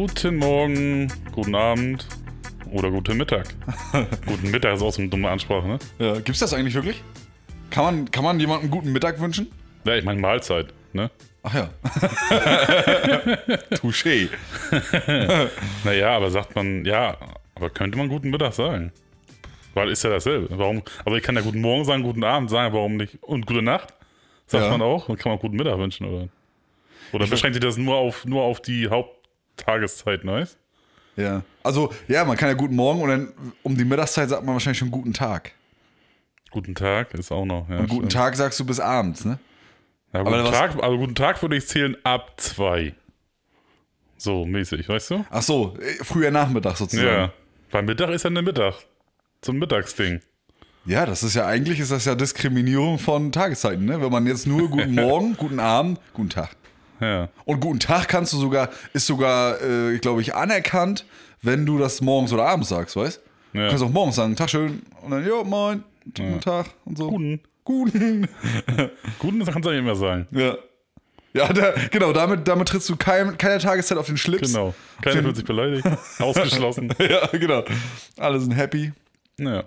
[0.00, 2.06] Guten Morgen, guten Abend
[2.72, 3.48] oder guten Mittag.
[4.26, 5.78] guten Mittag ist auch so eine dumme Ansprache, ne?
[5.98, 7.02] Ja, gibt's das eigentlich wirklich?
[7.68, 9.52] Kann man, kann man jemandem guten Mittag wünschen?
[9.84, 11.10] Ja, ich meine Mahlzeit, ne?
[11.42, 11.68] Ach ja.
[13.76, 14.30] Touché.
[15.84, 17.18] Naja, aber sagt man, ja,
[17.54, 18.92] aber könnte man guten Mittag sagen?
[19.74, 20.48] Weil ist ja dasselbe.
[20.58, 20.82] Warum?
[21.04, 23.22] Also ich kann ja guten Morgen sagen, guten Abend sagen, warum nicht?
[23.22, 23.92] Und gute Nacht?
[24.46, 24.70] Sagt Ja.
[24.70, 25.10] man auch?
[25.10, 26.28] Und kann man guten Mittag wünschen, oder?
[27.12, 28.88] Oder beschränkt sich das nur auf, nur auf die
[29.66, 30.56] Haupttageszeit, weißt?
[31.16, 31.42] Ja.
[31.62, 33.32] Also, ja, man kann ja guten Morgen und dann
[33.62, 35.52] um die Mittagszeit sagt man wahrscheinlich schon guten Tag.
[36.50, 37.68] Guten Tag ist auch noch.
[37.68, 38.12] Ja, Und guten stimmt.
[38.12, 39.38] Tag sagst du bis abends, ne?
[40.12, 42.94] Ja, Aber guten was- Tag, also guten Tag würde ich zählen ab zwei.
[44.16, 45.24] So mäßig, weißt du?
[45.30, 47.08] Ach so, äh, früher Nachmittag sozusagen.
[47.08, 47.32] Ja.
[47.70, 48.74] Beim Mittag ist ja eine Mittag.
[49.42, 50.20] Zum Mittagsding.
[50.86, 54.00] Ja, das ist ja eigentlich ist das ja Diskriminierung von Tageszeiten, ne?
[54.00, 56.50] Wenn man jetzt nur guten Morgen, guten Abend, guten Tag.
[57.00, 57.28] Ja.
[57.44, 61.04] Und guten Tag kannst du sogar, ist sogar, äh, glaube ich, anerkannt,
[61.42, 63.20] wenn du das morgens oder abends sagst, weißt?
[63.52, 63.62] Ja.
[63.64, 67.08] Du kannst auch morgens sagen, Tag schön, und dann, jo, moin, guten Tag und so.
[67.10, 67.40] Guten.
[67.64, 68.26] Guten.
[69.18, 70.26] Guten, das kannst du nicht immer sagen.
[70.32, 70.56] Ja.
[71.32, 74.48] Ja, da, genau, damit, damit trittst du kein, keiner Tageszeit auf den Schlips.
[74.52, 74.74] Genau.
[75.02, 75.86] Keiner Fin- wird sich beleidigt.
[76.18, 76.92] Ausgeschlossen.
[76.98, 77.62] Ja, genau.
[78.18, 78.92] Alle sind happy.
[79.38, 79.62] Ja.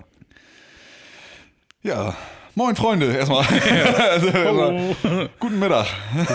[1.82, 2.16] Ja.
[2.56, 3.44] Moin, Freunde, erstmal.
[3.98, 5.30] Also, erstmal.
[5.40, 5.88] Guten Mittag.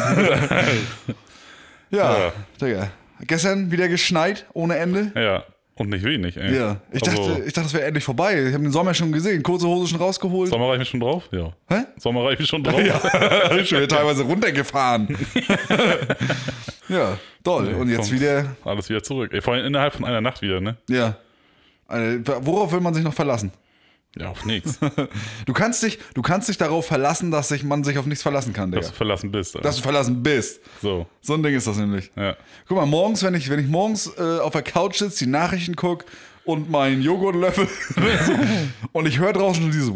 [1.91, 2.33] ja, Ja.
[2.60, 2.91] Digga.
[3.27, 5.12] Gestern wieder geschneit ohne Ende.
[5.14, 5.44] Ja.
[5.75, 6.56] Und nicht wenig, ey.
[6.56, 6.77] Ja.
[6.92, 8.47] Ich also, dachte, ich dachte, das wäre endlich vorbei.
[8.48, 9.44] Ich habe den Sommer schon gesehen.
[9.44, 10.50] Kurze Hose schon rausgeholt.
[10.50, 11.28] Sommer reicht mir schon drauf?
[11.30, 11.52] Ja.
[11.69, 11.84] Hä?
[11.98, 12.80] Sommer reicht mir schon drauf?
[12.80, 12.98] Ja,
[13.64, 15.16] schon wieder teilweise runtergefahren.
[16.88, 17.75] ja, toll.
[17.75, 19.32] Und jetzt wieder, Alles wieder zurück.
[19.32, 20.76] Ey, vor allem innerhalb von einer Nacht wieder, ne?
[20.88, 21.16] ja.
[21.88, 23.50] Worauf will man sich noch verlassen?
[24.16, 24.78] Ja, auf nichts.
[25.46, 28.52] Du kannst dich, du kannst dich darauf verlassen, dass sich man sich auf nichts verlassen
[28.52, 28.80] kann, Digga.
[28.80, 29.56] Dass du verlassen bist.
[29.56, 29.69] Alter.
[29.69, 30.60] Dass du verlassen bist.
[30.82, 31.06] so.
[31.20, 32.10] So ein Ding ist das nämlich.
[32.16, 32.36] Ja.
[32.66, 35.76] Guck mal, morgens, wenn ich, wenn ich morgens äh, auf der Couch sitze, die Nachrichten
[35.76, 36.06] gucke
[36.44, 37.68] und meinen Joghurt löffel
[38.92, 39.91] und ich höre draußen schon dieses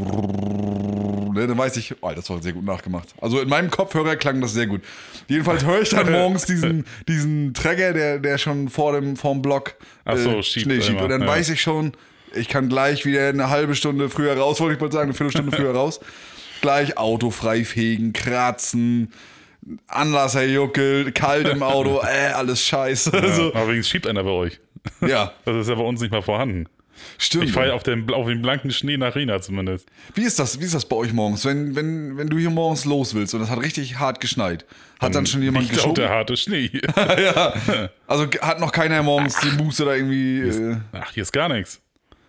[1.33, 3.15] ne, dann weiß ich, oh, das war sehr gut nachgemacht.
[3.21, 4.83] Also in meinem Kopfhörer klang das sehr gut.
[5.29, 9.75] Jedenfalls höre ich dann morgens diesen, diesen Träger, der, der schon vor dem vorm Block
[10.05, 11.01] Ach so, schiebt Schnee schiebt.
[11.01, 11.27] Und dann ja.
[11.27, 11.93] weiß ich schon,
[12.35, 15.57] ich kann gleich wieder eine halbe Stunde früher raus, wollte ich mal sagen, eine Viertelstunde
[15.57, 16.01] früher raus.
[16.61, 19.13] Gleich Auto frei fegen, kratzen,
[19.87, 23.11] Anlasser juckelt, kalt im Auto, äh, alles scheiße.
[23.15, 23.33] ja.
[23.33, 24.61] So, Aber wenigstens schiebt einer bei euch.
[25.01, 26.67] ja, Das ist ja bei uns nicht mal vorhanden.
[27.19, 27.45] stimmt.
[27.45, 29.89] Ich fahre auf dem, auf dem blanken Schnee nach Rena zumindest.
[30.15, 32.85] Wie ist das, wie ist das bei euch morgens, wenn, wenn, wenn du hier morgens
[32.85, 34.65] los willst und es hat richtig hart geschneit?
[35.01, 36.11] Hat dann schon jemand Liegt auch der geschoben?
[36.17, 36.71] harte Schnee.
[36.97, 37.89] ja.
[38.07, 40.41] Also hat noch keiner morgens den Booster da irgendwie.
[40.43, 41.81] Äh, Ach, hier ist gar nichts.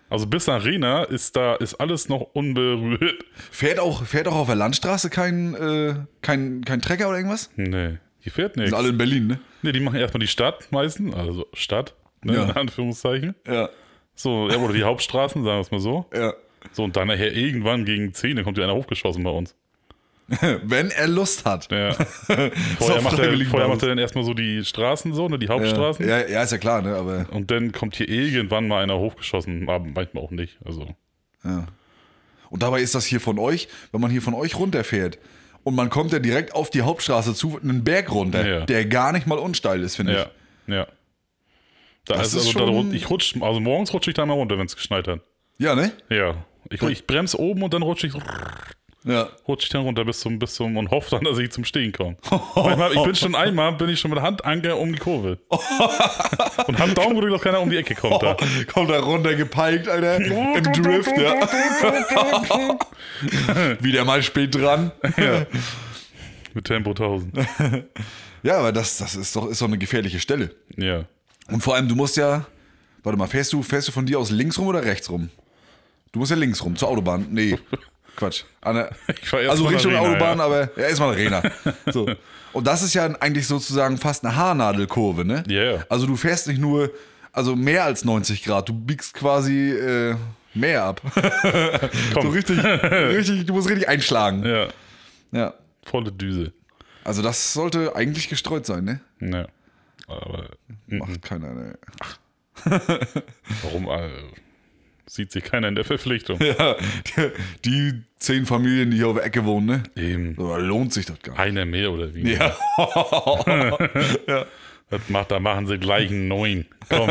[0.09, 3.24] Also bis nach Rena ist da ist alles noch unberührt.
[3.52, 7.50] fährt, auch, fährt auch auf der Landstraße kein, äh, kein, kein Trecker oder irgendwas?
[7.56, 8.69] Nee, hier fährt nichts.
[8.72, 9.40] Sind alle in Berlin, ne?
[9.64, 12.44] Nee, die machen erstmal die Stadt meistens, also Stadt, ne, Ja.
[12.46, 13.34] in Anführungszeichen.
[13.47, 13.69] Ja,
[14.16, 16.06] So, ja, oder die Hauptstraßen, sagen wir es mal so.
[16.14, 16.34] ja.
[16.72, 19.53] So, und dann nachher irgendwann gegen 10, dann kommt ja einer hochgeschossen bei uns.
[20.63, 21.69] Wenn er Lust hat.
[21.72, 21.94] Ja.
[21.97, 22.06] So
[22.85, 25.53] Vorher, macht er, vorher macht er dann erstmal so die Straßen so, ne, die Ja,
[25.53, 26.07] Hauptstraßen.
[26.07, 26.95] ja, ja, ist ja klar, ne?
[26.95, 30.57] Aber Und dann kommt hier irgendwann mal einer hochgeschossen, aber manchmal auch nicht.
[30.66, 30.88] Also,
[31.44, 31.67] ja.
[32.50, 35.17] Und dabei ist das hier von euch, wenn man hier von euch runterfährt
[35.63, 38.66] und man kommt ja direkt auf die Hauptstraße zu, einen Berg runter, Ja.
[38.66, 40.88] der gar nicht mal unsteil ist, finde ja, ja.
[42.05, 44.25] Da Das ist ist also da, schon- rut- ich rutsch, also morgens rutsche ich da
[44.25, 45.19] mal runter, wenn es geschneit hat.
[45.57, 45.66] ich.
[45.66, 45.91] Ja, ne?
[46.09, 46.35] Ja.
[46.69, 48.13] Ich, ich bremse oben und dann rutsche ich,
[49.06, 49.28] Ja.
[49.47, 51.91] rutsche ich dann runter bis zum, bis zum und hoffe dann, dass ich zum Stehen
[51.91, 52.16] komme.
[52.56, 55.40] Manchmal, ich bin schon einmal, bin ich schon mit Handanker um die Kurve.
[55.50, 58.38] und hab Daumen gedrückt, dass keiner um die Ecke kommt da.
[58.72, 60.18] Kommt da runter gepiked, Alter.
[60.18, 61.47] Im Drift, ja.
[63.81, 64.91] Wieder mal spät dran.
[65.18, 65.46] Ja.
[66.53, 67.35] Mit Tempo 1000.
[68.44, 70.52] Ja, aber das, das ist doch, ist doch eine gefährliche Stelle.
[70.76, 71.06] Ja.
[71.47, 72.46] Und vor allem, du musst ja.
[73.03, 75.29] Warte mal, fährst du, fährst du von dir aus links rum oder rechts rum?
[76.14, 77.28] Du musst ja links rum, zur Autobahn.
[77.32, 77.58] Nee.
[78.15, 78.43] Quatsch.
[78.61, 78.75] Fahr
[79.41, 80.45] erst also Richtung Autobahn, ja.
[80.45, 81.41] aber ja, erstmal Arena.
[81.91, 82.07] So.
[82.53, 85.43] Und das ist ja eigentlich sozusagen fast eine Haarnadelkurve, ne?
[85.47, 85.85] Ja, ja.
[85.89, 86.91] Also du fährst nicht nur,
[87.31, 90.15] also mehr als 90 Grad, du biegst quasi äh,
[90.53, 91.01] mehr ab.
[92.13, 92.23] Komm.
[92.23, 94.45] So richtig, richtig, du musst richtig einschlagen.
[94.45, 94.67] Ja.
[95.31, 95.53] Ja.
[95.83, 96.53] Volle Düse.
[97.03, 99.01] Also das sollte eigentlich gestreut sein, ne?
[99.19, 99.47] Ja.
[100.07, 100.49] Aber
[100.87, 101.77] Macht keiner, ne?
[103.63, 104.09] warum äh,
[105.05, 106.40] sieht sich keiner in der Verpflichtung?
[106.44, 106.76] Ja,
[107.16, 107.32] die,
[107.66, 109.84] die zehn Familien, die hier auf der Ecke wohnen, ne?
[109.96, 110.35] Eben.
[110.35, 111.41] Da lohnt sich das gar nicht.
[111.41, 112.34] Einer mehr oder wie?
[112.34, 112.55] Ja.
[114.90, 116.67] Das macht, da machen sie gleich einen neuen.
[116.88, 117.09] Komm.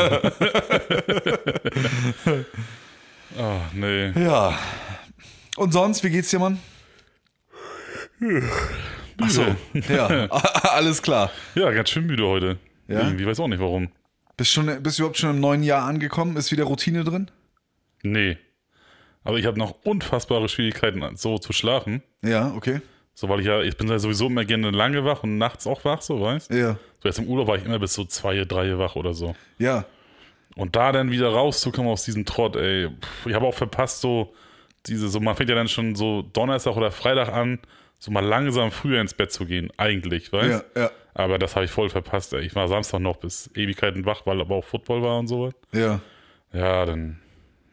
[3.37, 4.12] oh, nee.
[4.12, 4.56] ja.
[5.56, 6.61] Und sonst, wie geht's dir, Mann?
[9.21, 9.45] Ach so,
[9.88, 11.33] ja, alles klar.
[11.56, 12.59] Ja, ganz schön müde heute.
[12.87, 13.00] Ja?
[13.00, 13.88] Irgendwie, weiß auch nicht warum.
[14.37, 16.37] Bist, schon, bist du überhaupt schon im neuen Jahr angekommen?
[16.37, 17.33] Ist wieder Routine drin?
[18.02, 18.38] Nee.
[19.25, 22.02] Aber ich habe noch unfassbare Schwierigkeiten, so zu schlafen.
[22.22, 22.81] Ja, okay.
[23.14, 25.84] So, weil ich ja, ich bin ja sowieso immer gerne lange wach und nachts auch
[25.84, 26.78] wach, so, weißt Ja.
[27.00, 29.34] So, jetzt im Urlaub war ich immer bis so zwei, drei wach oder so.
[29.58, 29.84] Ja.
[30.56, 34.34] Und da dann wieder rauszukommen aus diesem Trott, ey, pff, ich habe auch verpasst, so
[34.87, 37.60] diese, so man fängt ja dann schon so Donnerstag oder Freitag an,
[37.99, 40.90] so mal langsam früher ins Bett zu gehen, eigentlich, weißt Ja, ja.
[41.14, 42.40] Aber das habe ich voll verpasst, ey.
[42.40, 45.50] Ich war Samstag noch bis Ewigkeiten wach, weil aber auch Football war und so.
[45.72, 46.00] Ja.
[46.52, 47.22] Ja, dann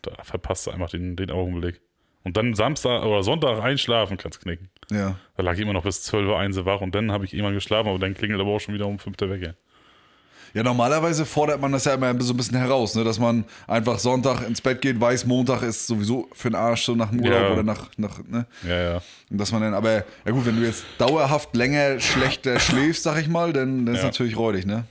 [0.01, 1.81] da verpasst du einfach den, den Augenblick.
[2.23, 4.69] Und dann Samstag oder Sonntag einschlafen kannst knicken.
[4.91, 5.15] Ja.
[5.37, 7.33] Da lag ich immer noch bis 12 Uhr 1 Uhr wach und dann habe ich
[7.33, 9.53] irgendwann geschlafen, aber dann klingelt aber auch schon wieder um 5 Uhr weg.
[10.53, 13.03] Ja, normalerweise fordert man das ja immer so ein bisschen heraus, ne?
[13.03, 16.95] dass man einfach Sonntag ins Bett geht, weiß, Montag ist sowieso für den Arsch so
[16.95, 17.51] nach dem Urlaub Ja.
[17.53, 18.47] oder nach, nach, ne?
[18.67, 19.01] Ja, ja.
[19.29, 19.93] Und dass man dann, aber,
[20.25, 24.01] ja gut, wenn du jetzt dauerhaft länger schlechter schläfst, sag ich mal, dann, dann ist
[24.01, 24.07] Ja.
[24.07, 24.85] natürlich räudig, ne?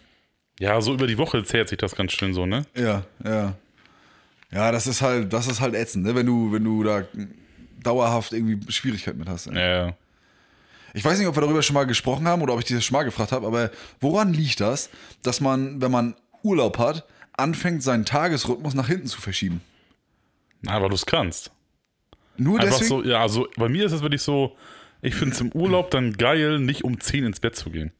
[0.60, 2.64] Ja, so über die Woche zählt sich das ganz schön so, ne?
[2.76, 3.54] Ja, ja.
[4.52, 6.14] Ja, das ist halt, das ist halt ätzend, ne?
[6.14, 7.02] Wenn du, wenn du da
[7.82, 9.46] dauerhaft irgendwie Schwierigkeiten mit hast.
[9.46, 9.54] ey.
[9.54, 9.96] Ja, ja.
[10.94, 12.84] Ich weiß nicht, ob wir darüber schon mal gesprochen haben oder ob ich dich das
[12.84, 14.88] schon mal gefragt habe, aber woran liegt das,
[15.22, 17.06] dass man, wenn man Urlaub hat,
[17.36, 19.60] anfängt, seinen Tagesrhythmus nach hinten zu verschieben?
[20.62, 21.52] Na, weil du es kannst.
[22.36, 22.88] Nur Einfach deswegen?
[22.88, 24.56] so, ja, also bei mir ist es wirklich so,
[25.02, 27.92] ich finde es im Urlaub dann geil, nicht um 10 ins Bett zu gehen.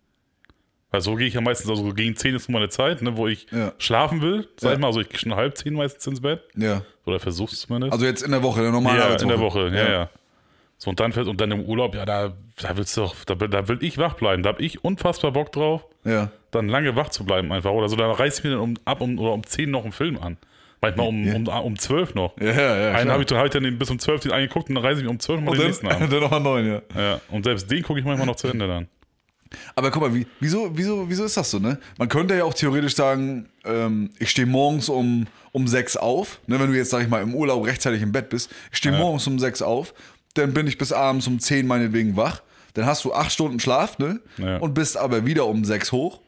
[0.90, 3.26] Weil so gehe ich ja meistens, also gegen 10 ist so meine Zeit, ne, wo
[3.28, 3.72] ich Ja.
[3.78, 4.74] schlafen will, sag Ja.
[4.74, 6.40] ich mal, also ich gehe schon halb 10 meistens ins Bett.
[6.56, 6.82] Ja.
[7.04, 7.92] Oder versuch's zumindest.
[7.92, 10.10] Also jetzt in der Woche, der normale ja, in der Woche, ja, ja.
[10.78, 12.32] So, und dann, fährst- und dann im Urlaub, ja, da,
[12.62, 14.42] da willst du doch, da, da will ich wach bleiben.
[14.44, 16.30] Da hab ich unfassbar Bock drauf, Ja.
[16.52, 17.72] dann lange wach zu bleiben einfach.
[17.72, 19.92] Oder so, dann reiß ich mir dann um, ab um, oder um 10 noch einen
[19.92, 20.36] Film an.
[20.80, 21.34] Manchmal um, Ja.
[21.34, 22.38] um, um 12 noch.
[22.40, 22.92] Ja, ja, ja.
[22.94, 25.00] Einen habe ich, dann- hab ich dann bis um 12 den angeguckt und dann reiße
[25.00, 25.98] ich mir um 12 mal und den dann, nächsten an.
[26.10, 26.82] dann nochmal neun, ja.
[26.96, 28.86] Ja, und selbst den gucke ich manchmal noch zu Ende dann.
[29.74, 31.78] Aber guck mal, wie, wieso, wieso, wieso ist das so, ne?
[31.98, 36.58] Man könnte ja auch theoretisch sagen, ähm, ich stehe morgens um, um sechs auf, ne?
[36.60, 39.26] Wenn du jetzt, sag ich mal, im Urlaub rechtzeitig im Bett bist, ich stehe morgens
[39.26, 39.94] um sechs auf,
[40.34, 42.42] dann bin ich bis abends um zehn meinetwegen wach,
[42.74, 44.20] dann hast du acht Stunden Schlaf, ne?
[44.36, 44.58] Ja.
[44.58, 46.20] Und bist aber wieder um sechs hoch.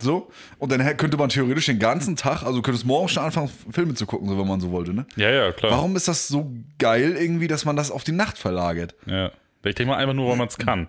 [0.00, 3.94] So, und dann könnte man theoretisch den ganzen Tag, also könntest morgens schon anfangen, Filme
[3.94, 5.06] zu gucken, so wenn man so wollte, ne?
[5.16, 5.72] Ja, ja, klar.
[5.72, 8.94] Warum ist das so geil irgendwie, dass man das auf die Nacht verlagert?
[9.06, 9.32] Ja.
[9.64, 10.88] Ich denke mal einfach nur, weil man es kann.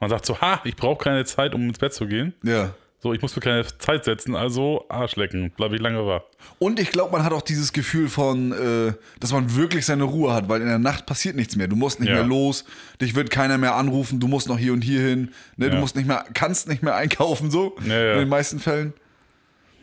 [0.00, 2.34] Man sagt so, ha, ich brauche keine Zeit, um ins Bett zu gehen.
[2.42, 2.74] Ja.
[3.00, 6.22] So, ich muss mir keine Zeit setzen, also Arsch lecken, bleibe ich lange wach.
[6.58, 10.32] Und ich glaube, man hat auch dieses Gefühl von, äh, dass man wirklich seine Ruhe
[10.34, 11.68] hat, weil in der Nacht passiert nichts mehr.
[11.68, 12.16] Du musst nicht Ja.
[12.16, 12.64] mehr los,
[13.00, 15.68] dich wird keiner mehr anrufen, du musst noch hier und hier hin, ne?
[15.70, 15.80] du Ja.
[15.80, 18.92] musst nicht mehr, kannst nicht mehr einkaufen, so Ja, in den meisten Fällen.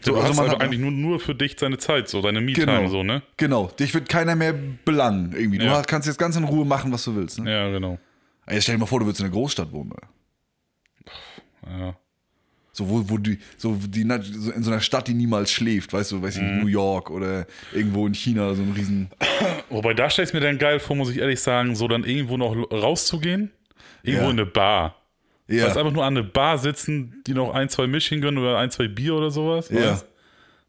[0.03, 2.21] So, du also hast man also hat- eigentlich nur, nur für dich seine Zeit, so
[2.21, 2.87] deine Me-Time, Genau.
[2.89, 3.21] so, ne?
[3.37, 4.53] Genau, dich wird keiner mehr
[4.83, 5.59] belangen irgendwie.
[5.59, 7.39] Du kannst jetzt ganz in Ruhe machen, was du willst.
[7.39, 7.49] Ne?
[7.49, 7.97] Ja, genau.
[8.47, 9.91] Ey, stell dir mal vor, du würdest in einer Großstadt wohnen.
[9.93, 11.77] Alter.
[11.79, 11.95] Ja.
[12.73, 16.11] So, wo, wo die, so, die, so in so einer Stadt, die niemals schläft, weißt
[16.11, 16.59] du, weiß ich, Mhm.
[16.59, 19.09] New York oder irgendwo in China, so ein riesen.
[19.69, 22.35] Wobei, da stelle ich mir dann geil vor, muss ich ehrlich sagen, so dann irgendwo
[22.37, 23.51] noch rauszugehen.
[24.03, 24.31] Irgendwo Ja.
[24.31, 24.95] in eine Bar.
[25.47, 28.57] Ja, Weißt, einfach nur an eine Bar sitzen, die noch ein, zwei Mischchen gönnen oder
[28.57, 29.69] ein, zwei Bier oder sowas.
[29.69, 29.91] Ja.
[29.91, 30.05] weißt?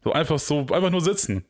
[0.05, 1.45] So einfach so, einfach nur sitzen.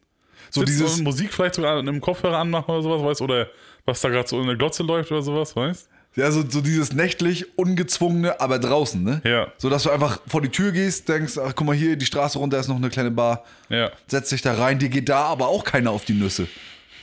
[0.51, 3.49] so Sitzen dieses, Musik vielleicht sogar in einem Kopfhörer anmachen oder sowas, weißt Oder
[3.85, 6.93] was da gerade so in der Glotze läuft oder sowas, weißt Ja, so, so dieses
[6.95, 9.21] nächtlich ungezwungene, aber draußen, ne?
[9.25, 9.53] Ja.
[9.59, 12.39] So dass du einfach vor die Tür gehst, denkst, ach guck mal hier, die Straße
[12.39, 13.91] runter ist noch eine kleine Bar, Ja.
[14.07, 16.49] setz dich da rein, dir geht da aber auch keiner auf die Nüsse.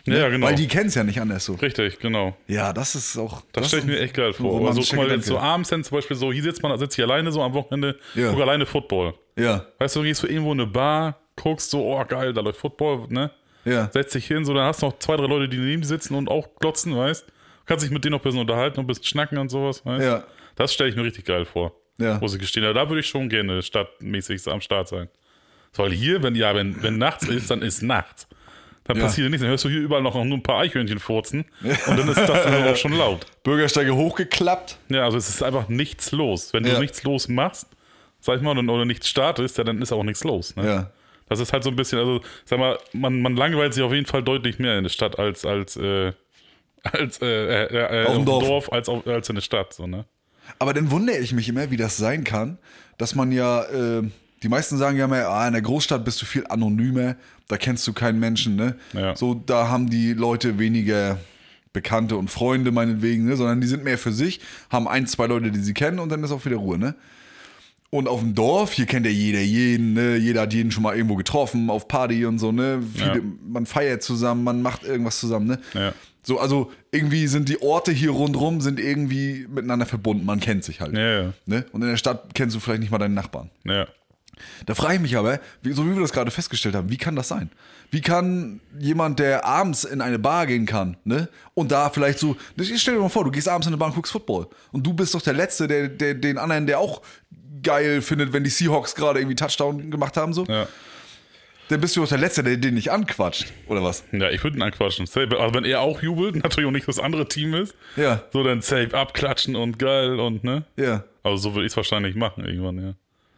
[0.05, 0.47] Ja, genau.
[0.47, 1.53] Weil die kennen es ja nicht anders so.
[1.53, 2.35] Richtig, genau.
[2.47, 3.41] Ja, das ist auch.
[3.53, 4.67] Das, stelle ich mir echt geil vor.
[4.67, 7.05] Also, guck mal, jetzt so abends dann zum Beispiel so, hier sitzt man, sitzt hier
[7.05, 8.31] alleine so am Wochenende, Ja.
[8.31, 9.13] guck alleine Football.
[9.37, 12.41] Ja, Weißt du, du gehst du irgendwo in eine Bar, guckst so, oh geil, da
[12.41, 13.31] läuft Football, ne?
[13.63, 13.89] ja.
[13.93, 16.15] Setzt dich hin, so, dann hast du noch zwei, drei Leute, die neben dir sitzen
[16.15, 17.25] und auch glotzen, weißt
[17.65, 20.03] Kannst dich mit denen noch ein bisschen unterhalten und ein bisschen schnacken und sowas, weißt
[20.03, 20.23] Ja.
[20.55, 21.73] Das stelle ich mir richtig geil vor.
[21.97, 22.19] Ja.
[22.19, 22.63] Muss ich gestehen.
[22.63, 25.09] Ja, Da würde ich schon gerne stadtmäßig am Start sein.
[25.75, 28.27] Weil hier, wenn, ja, wenn, wenn nachts ist, dann ist nachts.
[28.83, 29.03] Dann Ja.
[29.03, 29.41] passiert nichts.
[29.41, 31.45] Dann hörst du hier überall noch nur ein paar Eichhörnchen furzen.
[31.61, 33.25] Und dann ist das dann auch schon laut.
[33.43, 34.77] Bürgersteige hochgeklappt.
[34.89, 36.53] Ja, also es ist einfach nichts los.
[36.53, 37.67] Wenn du nichts los machst,
[38.19, 40.55] sag ich mal, oder, oder nichts startest, ja, dann ist auch nichts los.
[40.55, 40.65] Ne?
[40.67, 40.91] Ja.
[41.29, 44.05] Das ist halt so ein bisschen, also sag mal, man, man langweilt sich auf jeden
[44.05, 46.11] Fall deutlich mehr in der Stadt als als äh,
[46.83, 48.71] als äh, äh, äh, Auf dem auf Dorf.
[48.71, 49.73] als, auf, als in der Stadt.
[49.73, 50.05] So, ne?
[50.59, 52.57] Aber dann wundere ich mich immer, wie das sein kann,
[52.97, 54.03] dass man ja, äh,
[54.43, 57.15] die meisten sagen ja immer, ah, in der Großstadt bist du viel anonymer,
[57.47, 58.75] da kennst du keinen Menschen, ne?
[58.93, 59.15] Ja.
[59.15, 61.17] So, da haben die Leute weniger
[61.71, 63.35] Bekannte und Freunde meinetwegen, ne?
[63.37, 66.23] Sondern die sind mehr für sich, haben ein, zwei Leute, die sie kennen und dann
[66.23, 66.95] ist auch wieder Ruhe, ne?
[67.89, 70.17] Und auf dem Dorf, hier kennt ja jeder jeden, ne?
[70.17, 72.81] Jeder hat jeden schon mal irgendwo getroffen, auf Party und so, ne?
[72.93, 73.21] Viele, Ja.
[73.47, 75.59] Man feiert zusammen, man macht irgendwas zusammen, ne?
[75.73, 75.93] Ja.
[76.23, 80.25] So, also irgendwie sind die Orte hier rundrum sind irgendwie miteinander verbunden.
[80.25, 80.93] Man kennt sich halt.
[80.93, 81.33] Ja, ja.
[81.45, 81.65] Ne?
[81.71, 83.49] Und in der Stadt kennst du vielleicht nicht mal deinen Nachbarn.
[83.65, 83.87] Ja.
[84.65, 87.27] Da frage ich mich aber, so wie wir das gerade festgestellt haben, wie kann das
[87.27, 87.51] sein?
[87.91, 91.29] Wie kann jemand, der abends in eine Bar gehen kann, ne?
[91.53, 93.89] Und da vielleicht so, ich stell dir mal vor, du gehst abends in eine Bar
[93.89, 94.47] und guckst Football.
[94.71, 97.01] Und du bist doch der Letzte, der, der den anderen, der auch
[97.61, 100.45] geil findet, wenn die Seahawks gerade irgendwie Touchdown gemacht haben, so.
[100.45, 100.67] Ja.
[101.69, 104.03] Dann bist du doch der Letzte, der den nicht anquatscht, oder was?
[104.11, 105.05] Ja, ich würde ihn anquatschen.
[105.05, 105.39] Safe.
[105.39, 108.61] Also wenn er auch jubelt, natürlich auch nicht das andere Team ist, Ja, so dann
[108.61, 110.63] safe abklatschen und geil und ne?
[110.75, 111.03] ja.
[111.25, 112.93] Also so würde ich es wahrscheinlich machen irgendwann, ja.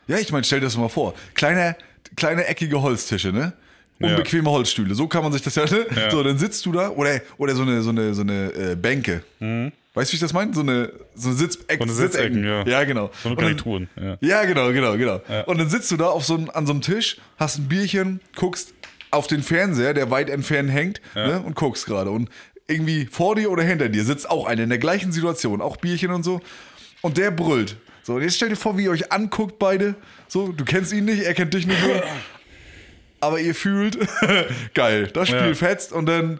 [0.07, 1.13] Ja, ich meine, stell dir das mal vor.
[1.35, 1.75] Kleine,
[2.15, 3.53] kleine eckige Holztische, ne?
[3.99, 4.93] Unbequeme Holzstühle.
[4.95, 5.85] So kann man sich das ja, ne?
[5.95, 6.09] Ja.
[6.11, 9.23] So, dann sitzt du da oder, oder so eine, so eine, so eine äh, Bänke.
[9.95, 10.53] Weißt du, wie ich das meine?
[10.53, 11.77] So eine, so eine Sitzeck.
[11.77, 12.33] So eine Sitzecken.
[12.35, 12.65] Sitzecken, ja.
[12.67, 13.09] Ja, genau.
[13.23, 14.17] So eine Und dann- Garnituren, ja.
[14.21, 15.21] Ja, genau, genau, genau.
[15.47, 18.19] Und dann sitzt du da auf so einem, an so einem Tisch, hast ein Bierchen,
[18.35, 18.73] guckst
[19.11, 22.11] auf den Fernseher, der weit entfernt hängt, ne, und guckst gerade.
[22.11, 22.29] Und
[22.67, 26.11] irgendwie vor dir oder hinter dir sitzt auch einer in der gleichen Situation, auch Bierchen
[26.11, 26.41] und so.
[27.01, 27.77] Und der brüllt.
[28.03, 29.95] So, und jetzt stell dir vor, wie ihr euch anguckt, beide.
[30.27, 31.89] So, du kennst ihn nicht, er kennt dich nicht so.
[33.21, 33.97] Aber ihr fühlt,
[34.73, 35.53] geil, das Spiel Ja.
[35.53, 36.39] fetzt und dann.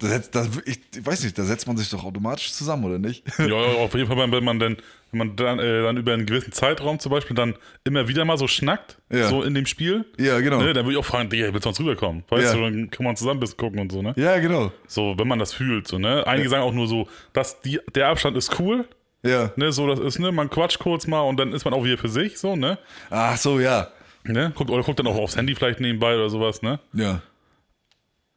[0.00, 2.98] Das, setzt- das, ich, ich weiß nicht, da setzt man sich doch automatisch zusammen, oder
[2.98, 3.24] nicht?
[3.38, 4.76] Ja, ja, auf jeden Fall, wenn- man dann,
[5.12, 8.36] wenn man dann, äh, dann über einen gewissen Zeitraum zum Beispiel dann immer wieder mal
[8.36, 9.28] so schnackt, Ja.
[9.28, 10.60] so in dem Spiel, Ja, genau.
[10.60, 12.24] ne, dann würde ich auch fragen, Digga, willst du uns rüberkommen?
[12.28, 12.54] Weißt Ja.
[12.54, 14.12] du, dann kann man zusammen ein bisschen gucken und so, ne?
[14.16, 14.72] Ja, genau.
[14.88, 16.26] So, wenn man das fühlt, so, ne?
[16.26, 18.88] Einige sagen auch nur so, dass die, der Abstand ist cool,
[19.22, 19.52] Ja.
[19.56, 19.70] ne?
[19.70, 20.32] So, das ist, ne?
[20.32, 22.78] Man quatscht kurz mal und dann ist man auch wieder für sich, so, ne?
[23.10, 23.88] Ach so, ja.
[24.24, 24.52] ne?
[24.56, 26.80] Guckt, oder guckt dann auch aufs Handy vielleicht nebenbei oder sowas, ne?
[26.92, 27.22] Ja.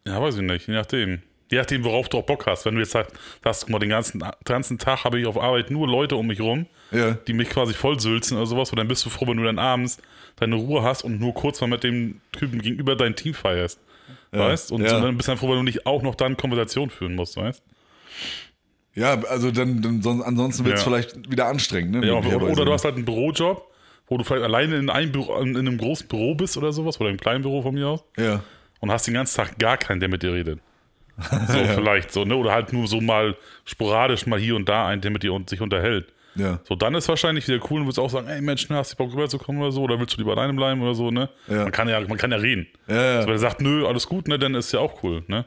[0.06, 1.22] Ja, weiß ich nicht, je nachdem.
[1.50, 2.66] Je nachdem, worauf du auch Bock hast.
[2.66, 3.14] Wenn du jetzt sagst,
[3.44, 6.42] sagst guck mal, den ganzen, ganzen Tag habe ich auf Arbeit nur Leute um mich
[6.42, 7.14] rum, Ja.
[7.14, 9.98] die mich quasi vollsülzen oder sowas, und dann bist du froh, wenn du dann abends
[10.36, 13.80] deine Ruhe hast und nur kurz mal mit dem Typen gegenüber dein Team feierst.
[14.32, 14.72] Weißt?
[14.74, 14.90] Und Ja.
[14.90, 17.38] so, dann bist du dann froh, wenn du nicht auch noch dann Konversation führen musst,
[17.38, 17.64] weißt?
[18.94, 20.86] Ja, also dann, dann sonst, ansonsten wird es Ja.
[20.90, 22.08] vielleicht wieder anstrengend, ne?
[22.08, 23.64] Ja, oder, oder du hast halt einen Bürojob,
[24.08, 27.10] wo du vielleicht alleine in einem, Büro, in einem großen Büro bist oder sowas, oder
[27.10, 28.44] im kleinen Büro von mir aus, Ja.
[28.80, 30.60] und hast den ganzen Tag gar keinen, der mit dir redet.
[31.48, 32.36] So, vielleicht so, ne?
[32.36, 35.50] Oder halt nur so mal sporadisch mal hier und da einen, der mit dir und
[35.50, 36.14] sich unterhält.
[36.36, 36.60] Ja.
[36.64, 38.98] So, dann ist wahrscheinlich wieder cool und willst auch sagen, ey Mensch, ne, hast du
[38.98, 41.30] Bock rüberzukommen oder so, oder willst du lieber alleine bleiben oder so, ne?
[41.48, 41.64] Ja.
[41.64, 42.68] Man kann ja, man kann ja reden.
[42.88, 43.22] Ja, ja.
[43.22, 45.46] So, wenn er sagt, nö, alles gut, ne, dann ist ja auch cool, ne?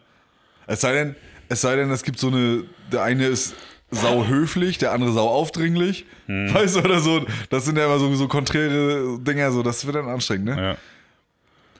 [0.66, 1.14] Es sei denn,
[1.48, 3.54] es sei denn, es gibt so eine, der eine ist
[3.92, 6.06] sau höflich, der andere sau aufdringlich.
[6.26, 6.52] Hm.
[6.54, 7.24] Weißt du, oder so.
[7.50, 10.62] Das sind ja immer so, so konträre Dinger, so, das wird dann anstrengend, ne?
[10.62, 10.76] Ja.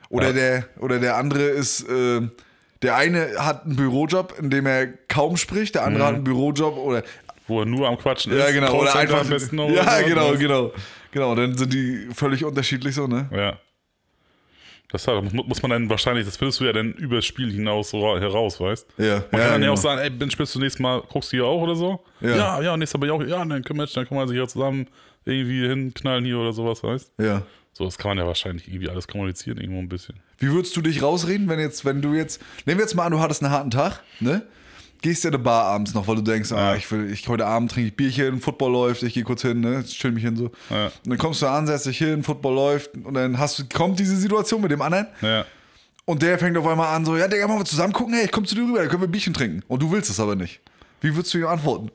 [0.09, 0.33] Oder, Ja.
[0.33, 2.21] der, oder der andere ist, äh,
[2.83, 5.89] der eine hat einen Bürojob, in dem er kaum spricht, der Mhm.
[5.89, 7.03] andere hat einen Bürojob oder
[7.47, 8.55] Wo er nur am Quatschen ja ist.
[8.55, 9.33] genau oder einfach ja
[9.69, 10.73] oder genau genau
[11.13, 13.59] genau dann sind die völlig unterschiedlich so ne Ja.
[14.93, 18.19] Das halt, muss, man dann wahrscheinlich, das findest du ja dann übers Spiel hinaus so
[18.19, 19.73] heraus, weißt ja Man kann dann ja genau.
[19.75, 22.01] auch sagen, ey, Ben, spielst du nächstes Mal, guckst du hier auch oder so?
[22.21, 22.37] Ja.
[22.37, 24.37] ja, ja nächstes Mal bin ich auch, ja, dann können wir, dann kann man sich
[24.37, 24.89] ja zusammen
[25.25, 29.09] irgendwie hinknallen hier oder sowas, weißt ja So, das kann man ja wahrscheinlich irgendwie alles
[29.09, 30.17] kommunizieren, irgendwo ein bisschen.
[30.39, 33.13] Wie würdest du dich rausreden, wenn jetzt, wenn du jetzt, nehmen wir jetzt mal an,
[33.13, 34.43] du hattest einen harten Tag, ne?
[35.03, 37.47] Gehst ja in eine Bar abends noch, weil du denkst, ah, ich will, ich heute
[37.47, 39.83] Abend trinke ich Bierchen, Football läuft, ich gehe kurz hin, ne?
[39.85, 40.51] Chill mich hin so.
[40.69, 40.87] Ja.
[40.87, 43.99] Und dann kommst du an, setzt dich hin, Football läuft und dann hast du, kommt
[43.99, 45.47] diese Situation mit dem anderen Ja.
[46.05, 48.45] und der fängt auf einmal an, so, ja, Digga, wir zusammen gucken, hey, ich komm
[48.45, 49.63] zu dir rüber, dann können wir Bierchen trinken.
[49.69, 50.61] Und du willst es aber nicht.
[51.01, 51.91] Wie würdest du ihm antworten?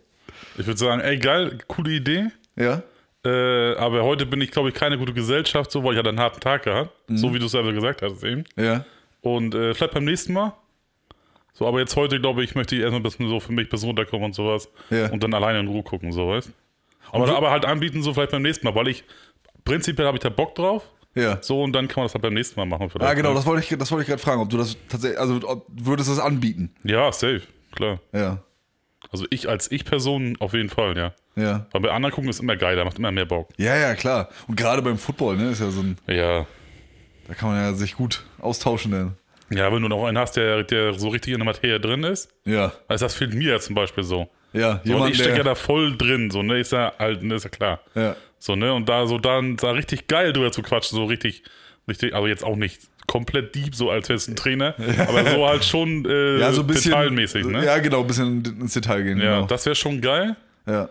[0.58, 2.32] Ich würde sagen, ey, geil, coole Idee.
[2.56, 2.82] Ja?
[3.26, 6.20] Äh, aber heute bin ich, glaube ich, keine gute Gesellschaft, so, weil ich hatte einen
[6.20, 6.92] harten Tag gehabt.
[7.10, 8.44] So wie du es selber gesagt hast eben.
[8.56, 8.86] Ja.
[9.22, 10.54] Und äh, vielleicht beim nächsten Mal.
[11.54, 13.88] So, aber jetzt heute, glaube ich, möchte ich erstmal ein bisschen so für mich bisschen
[13.88, 14.70] runterkommen und sowas.
[14.90, 15.10] Ja.
[15.12, 16.52] Und dann alleine in Ruhe gucken, so, weißt
[17.12, 19.04] aber, aber halt anbieten, so vielleicht beim nächsten Mal, weil ich,
[19.64, 20.84] prinzipiell habe ich da Bock drauf.
[21.14, 21.42] Ja.
[21.42, 22.90] So, und dann kann man das halt beim nächsten Mal machen.
[22.90, 23.36] Vielleicht, Ah, genau, ne?
[23.36, 26.10] das wollte ich, das wollte ich gerade fragen, ob du das tatsächlich, also ob, würdest
[26.10, 26.76] du das anbieten?
[26.84, 28.00] Ja, safe, klar.
[28.12, 28.40] Ja.
[29.12, 31.14] Also ich als Ich-Person auf jeden Fall, ja.
[31.36, 31.66] Ja.
[31.72, 33.50] Weil bei anderen gucken ist immer geil, da macht immer mehr Bock.
[33.58, 34.30] Ja, ja, klar.
[34.48, 36.46] Und gerade beim Football, ne, ist ja so ein, Ja.
[37.28, 39.16] da kann man ja sich gut austauschen dann.
[39.52, 42.30] Ja, wenn du noch einen hast, der, der so richtig in der Materie drin ist,
[42.46, 42.72] Ja.
[42.88, 44.28] also das fehlt mir ja zum Beispiel so.
[44.54, 47.22] Ja, So, und jemand, ich stecke ja da voll drin, so, ne, ist ja halt,
[47.24, 47.82] ne, ist ja klar.
[47.96, 48.16] ja.
[48.40, 51.44] So, ne, und da so dann da richtig geil drüber zu quatschen, so richtig,
[51.88, 54.76] richtig, also jetzt auch nicht komplett deep, so als wärst du ein Trainer,
[55.08, 56.92] aber so halt schon äh, ja, so ein bisschen.
[56.92, 57.66] detailmäßig, ne?
[57.66, 59.18] Ja, genau, ein bisschen ins Detail gehen.
[59.20, 59.48] Ja, genau.
[59.48, 60.36] das wäre schon geil.
[60.68, 60.90] ja.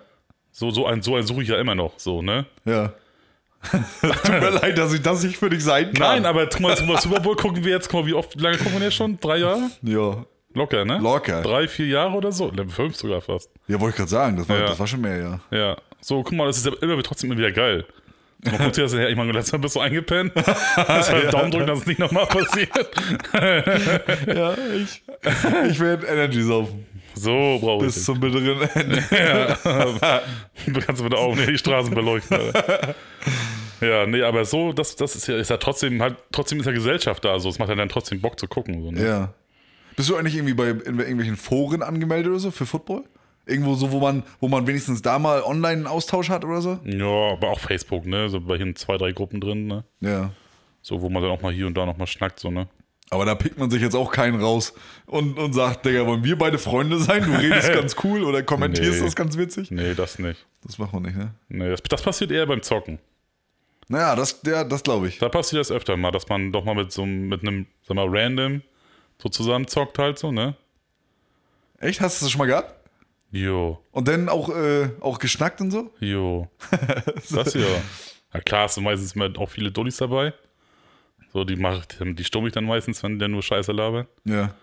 [0.56, 2.46] So, so ein, so ein suche ich ja immer noch, so, ne?
[2.64, 2.92] Ja.
[3.72, 6.22] Tut mir leid, dass ich das nicht für dich sein kann.
[6.22, 8.42] Nein, aber guck mal, zum Super Bowl gucken wir jetzt, guck mal, wie oft, wie
[8.42, 9.18] lange gucken wir jetzt schon?
[9.18, 9.68] Drei Jahre?
[9.82, 10.24] Ja.
[10.52, 10.98] Locker, ne?
[10.98, 11.42] Locker.
[11.42, 12.52] Drei, vier Jahre oder so?
[12.52, 13.50] Ne, Fünf sogar fast.
[13.66, 14.66] Ja, wollte ich gerade sagen, das war, Ja.
[14.66, 15.40] das war schon mehr, ja.
[15.50, 15.76] Ja.
[16.00, 17.84] So, guck mal, das ist ja immer trotzdem immer wieder geil.
[18.44, 20.32] Man guckt sich das her, ich meine, letztes Mal bist du eingepennt.
[20.76, 22.70] Das halt Daumen drücken, dass es nicht nochmal passiert.
[24.32, 25.02] Ja, ich,
[25.70, 26.86] ich werde Energy saufen.
[27.14, 29.02] So brauche ich Bis zum bitteren Ende.
[30.66, 32.38] Du kannst mit Augen die Straßen beleuchten.
[32.38, 32.94] Alter.
[33.80, 36.72] Ja, nee, aber so, das, das ist ja, ist ja trotzdem halt, trotzdem ist ja
[36.72, 37.48] Gesellschaft da, so.
[37.48, 38.82] Es macht ja dann trotzdem Bock zu gucken.
[38.82, 39.04] So, ne?
[39.04, 39.34] Ja.
[39.96, 43.04] Bist du eigentlich irgendwie bei irgendwelchen Foren angemeldet oder so für Football?
[43.46, 46.78] Irgendwo so, wo man, wo man wenigstens da mal online einen Austausch hat oder so?
[46.84, 48.28] Ja, aber auch Facebook, ne?
[48.30, 49.84] So bei hier zwei, drei Gruppen drin, ne?
[50.00, 50.30] Ja.
[50.80, 52.68] So, wo man dann auch mal hier und da nochmal schnackt, so, ne?
[53.14, 54.74] Aber da pickt man sich jetzt auch keinen raus
[55.06, 57.22] und, und sagt, Digga, wollen wir beide Freunde sein?
[57.24, 59.04] Du redest ganz cool oder kommentierst Nee.
[59.04, 59.70] das ganz witzig?
[59.70, 60.44] Nee, das nicht.
[60.64, 61.32] Das macht man nicht, ne?
[61.48, 62.98] Nee, das, das passiert eher beim Zocken.
[63.88, 65.18] Naja, das, ja, das glaube ich.
[65.18, 67.94] Da passiert das öfter mal, dass man doch mal mit so einem, mit einem, sag
[67.96, 68.62] mal, random
[69.22, 70.56] so zusammen zockt halt so, ne?
[71.78, 72.00] Echt?
[72.00, 72.74] Hast du das schon mal gehabt?
[73.30, 75.90] Jo, Und dann auch, äh, auch geschnackt und so?
[76.00, 76.48] jo.
[77.30, 77.62] das ja.
[78.32, 80.32] Ja klar, es sind meistens auch viele Dullis dabei.
[81.34, 84.06] So, die mach, die, stumm ich dann meistens, wenn dann nur Scheiße labern.
[84.24, 84.54] Ja.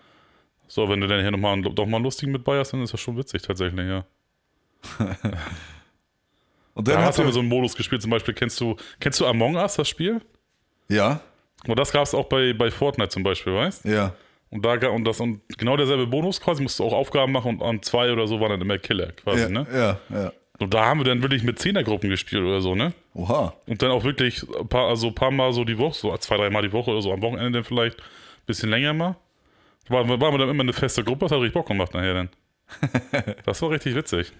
[0.68, 3.00] So, wenn du dann hier nochmal doch mal lustigen mit bei hast, dann ist das
[3.00, 4.04] schon witzig tatsächlich, ja.
[6.74, 9.20] Und Da dann hast hat du so einen Modus gespielt, zum Beispiel, kennst du, kennst
[9.20, 10.22] du Among Us, das Spiel?
[10.88, 11.20] Ja,
[11.66, 14.14] mal, das gab es auch bei, bei Fortnite zum Beispiel, weißt ja.
[14.48, 17.62] Und da und das und genau derselbe Bonus quasi, musst du auch Aufgaben machen und
[17.62, 19.66] an zwei oder so waren dann immer Killer quasi, Ja, ne?
[19.70, 20.32] ja, ja.
[20.62, 22.92] Und da haben wir dann wirklich mit Zehnergruppen gespielt oder so, ne?
[23.14, 23.54] Oha.
[23.66, 26.36] Und dann auch wirklich ein paar, also ein paar Mal so die Woche, so zwei,
[26.36, 29.16] dreimal die Woche oder so, am Wochenende dann vielleicht ein bisschen länger mal.
[29.88, 32.28] War, waren wir dann immer eine feste Gruppe, das hat richtig Bock gemacht nachher dann.
[33.44, 34.32] Das war richtig witzig.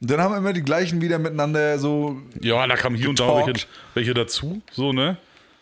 [0.00, 2.20] Und dann haben immer die gleichen wieder miteinander so.
[2.40, 3.68] Ja, da kamen hier und da welche, Getalkt.
[3.94, 5.16] welche dazu, so, ne?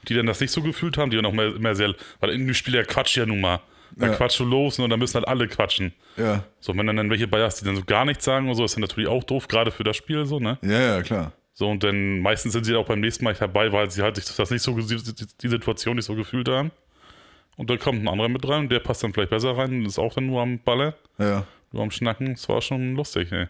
[0.08, 2.54] Die dann das nicht so gefühlt haben, die dann auch mehr, mehr sehr, weil irgendwie
[2.54, 3.60] Spiel ja quatscht ja nun mal.
[3.96, 4.14] Da Ja.
[4.14, 5.92] quatschst du los ne, und dann müssen halt alle quatschen.
[6.16, 8.54] Ja, So, wenn dann, dann welche bei hast, die dann so gar nichts sagen und
[8.54, 10.58] so, ist dann natürlich auch doof, gerade für das Spiel, so, ne?
[10.62, 11.32] ja, ja, klar.
[11.52, 14.16] So, und dann meistens sind sie auch beim nächsten Mal nicht dabei, weil sie halt
[14.16, 16.70] sich das nicht so, die Situation nicht so gefühlt haben.
[17.56, 19.84] Und dann kommt ein anderer mit rein und der passt dann vielleicht besser rein und
[19.86, 21.44] ist auch dann nur am Ballern, Ja.
[21.72, 22.32] nur am Schnacken.
[22.34, 23.48] Das war schon lustig, ey.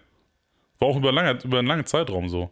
[0.81, 2.51] War auch über, lange, über einen langen Zeitraum so.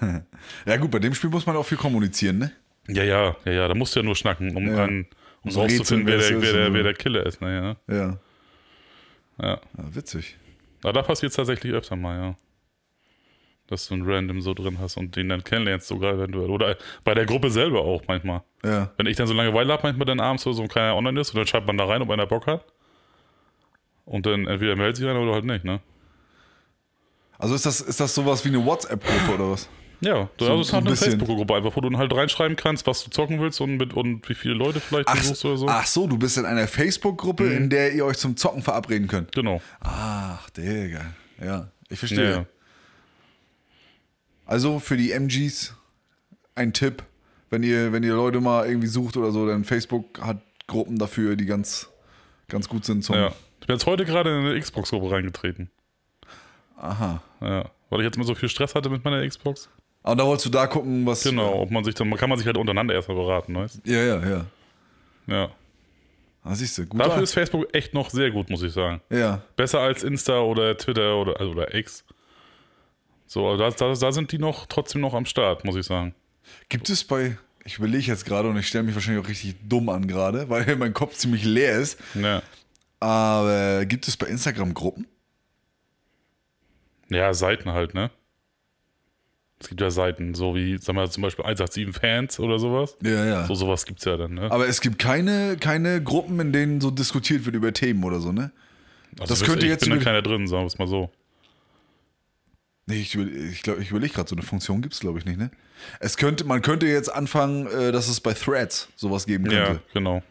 [0.66, 2.50] Ja, gut, bei dem Spiel muss man auch viel kommunizieren, ne?
[2.88, 4.84] Ja, ja, ja, ja, da musst du ja nur schnacken, um, Ja.
[4.84, 5.06] an,
[5.46, 7.40] um So rauszufinden, wer der, wer wer, es der, wer Killer ist.
[7.40, 7.94] Ne, Ja.
[7.96, 8.18] ja.
[9.40, 9.48] Ja.
[9.48, 10.36] ja witzig.
[10.82, 12.36] Aber da passiert es tatsächlich öfter mal, ja.
[13.68, 16.50] Dass du einen Random so drin hast und den dann kennenlernst sogar eventuell.
[16.50, 18.42] Oder bei der Gruppe selber auch manchmal.
[18.64, 18.92] Ja.
[18.96, 21.38] Wenn ich dann so Langeweile habe, manchmal dann abends so und keiner online ist, und
[21.38, 22.64] dann schreibt man da rein, ob einer Bock hat.
[24.04, 25.80] Und dann entweder meldet sich einer oder halt nicht, ne?
[27.38, 29.68] Also ist das, ist das sowas wie eine WhatsApp-Gruppe oder was?
[30.00, 30.96] Ja, du So- also es ist so halt ein eine.
[30.96, 34.34] Facebook-Gruppe einfach, wo du halt reinschreiben kannst, was du zocken willst und, mit, und wie
[34.34, 35.68] viele Leute vielleicht du suchst oder so.
[35.68, 37.56] ach so, du bist in einer Facebook-Gruppe, Mhm.
[37.56, 39.32] in der ihr euch zum Zocken verabreden könnt.
[39.32, 39.60] Genau.
[39.80, 41.14] Ach, Digga.
[41.42, 42.30] Ja, ich verstehe.
[42.30, 42.46] Ja.
[44.44, 45.74] Also für die MGs
[46.54, 47.02] ein Tipp,
[47.50, 51.36] wenn ihr, wenn ihr Leute mal irgendwie sucht oder so, dann Facebook hat Gruppen dafür,
[51.36, 51.88] die ganz,
[52.48, 53.16] ganz gut sind zum.
[53.16, 53.32] ja.
[53.60, 55.70] Ich bin jetzt heute gerade in eine Xbox-Gruppe reingetreten.
[56.76, 57.22] Aha.
[57.40, 57.70] Ja.
[57.90, 59.68] Weil ich jetzt mal so viel Stress hatte mit meiner Xbox.
[60.06, 61.24] Aber da wolltest du da gucken, was.
[61.24, 64.28] Genau, ob man sich dann, kann man sich halt untereinander erstmal beraten, weißt Ja, ja,
[64.28, 64.46] ja.
[65.26, 65.50] Ja.
[66.44, 67.00] Ah, siehst du, gut.
[67.00, 69.00] Dafür ist Facebook echt noch sehr gut, muss ich sagen.
[69.10, 69.42] ja.
[69.56, 72.04] Besser als Insta oder Twitter oder, also oder X.
[73.26, 76.14] So, da, da, da sind die noch trotzdem noch am Start, muss ich sagen.
[76.68, 77.36] Gibt es bei.
[77.64, 80.76] Ich überlege jetzt gerade und ich stelle mich wahrscheinlich auch richtig dumm an gerade, weil
[80.76, 81.98] mein Kopf ziemlich leer ist.
[82.14, 82.44] Ja.
[83.00, 85.08] Aber gibt es bei Instagram Gruppen?
[87.08, 88.12] Ja, Seiten halt, ne?
[89.58, 92.94] Es gibt ja Seiten, so wie, sag mal, zum Beispiel 187 Fans oder sowas.
[93.02, 93.46] Ja, ja.
[93.46, 94.50] So sowas gibt's ja dann, ne?
[94.50, 98.32] Aber es gibt keine, keine Gruppen, in denen so diskutiert wird über Themen oder so,
[98.32, 98.50] ne?
[99.18, 101.10] Also das könnte ihr, jetzt Ich bin da keiner drin, sagen wir es mal so.
[102.86, 105.24] Nee, ich, über- ich, glaub, ich überlege gerade, so eine Funktion gibt es, glaube ich,
[105.24, 105.50] nicht, ne?
[106.00, 109.56] Es könnte, man könnte jetzt anfangen, äh, dass es bei Threads sowas geben könnte.
[109.72, 110.22] Ja, genau.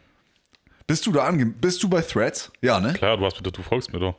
[0.86, 2.52] Bist du da ange bist du bei Threads?
[2.62, 2.92] Ja, ne?
[2.94, 4.14] Klar, du hast bitte, du folgst mir doch.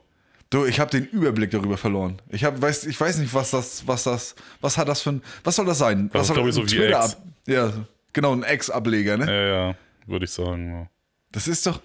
[0.50, 2.22] Du, ich habe den Überblick darüber verloren.
[2.30, 5.22] Ich hab, weiß, ich weiß nicht, was das, was das, was hat das für ein,
[5.44, 6.10] was soll das sein?
[6.14, 7.14] Das was ist, glaub ich, so ein wie Twitter X.
[7.16, 7.74] ab, Ja,
[8.14, 9.26] genau, ein Ex-Ableger, ne?
[9.26, 10.72] Ja, ja, würde ich sagen.
[10.72, 10.90] Ja.
[11.34, 11.82] Das ist doch,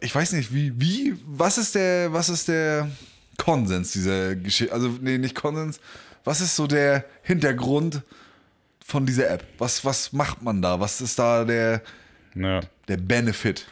[0.00, 2.90] ich weiß nicht, wie, wie, was ist der, was ist der
[3.38, 4.72] Konsens dieser Geschichte?
[4.72, 5.80] Also, nee, nicht Konsens.
[6.24, 8.02] Was ist so der Hintergrund
[8.84, 9.44] von dieser App?
[9.58, 10.78] Was, was macht man da?
[10.80, 11.80] Was ist da der,
[12.34, 13.66] Ja, der Benefit?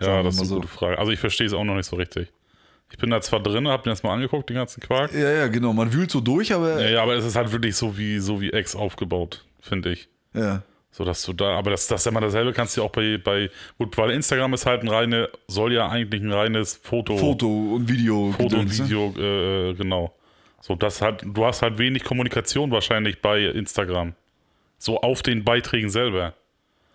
[0.00, 0.54] ja das ist eine so.
[0.56, 0.98] gute Frage.
[0.98, 2.30] Also ich verstehe es auch noch nicht so richtig.
[2.94, 5.12] Ich bin da zwar drin, hab mir das mal angeguckt, den ganzen Quark.
[5.12, 5.72] Ja, ja, genau.
[5.72, 8.40] Man wühlt so durch, aber Ja, ja, aber es ist halt wirklich so wie, so
[8.40, 10.08] wie X aufgebaut, finde ich.
[10.32, 10.62] ja.
[10.92, 12.92] So dass du da, aber das, das ist ja mal dasselbe kannst du ja auch
[12.92, 17.16] bei, bei, gut, weil Instagram ist halt ein reine, soll ja eigentlich ein reines Foto,
[17.16, 18.30] Foto und Video.
[18.30, 18.84] Foto und ne?
[18.84, 20.14] Video, äh, äh, genau.
[20.60, 24.14] So, das halt, du hast halt wenig Kommunikation wahrscheinlich bei Instagram.
[24.78, 26.34] So auf den Beiträgen selber.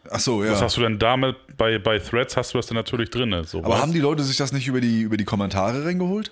[0.10, 0.52] Ach so, ja.
[0.52, 3.44] Das hast du dann damit, bei, bei Threads hast du das dann natürlich drin.
[3.46, 3.82] So, aber weißt?
[3.82, 6.32] haben die Leute sich das nicht über die, über die Kommentare reingeholt?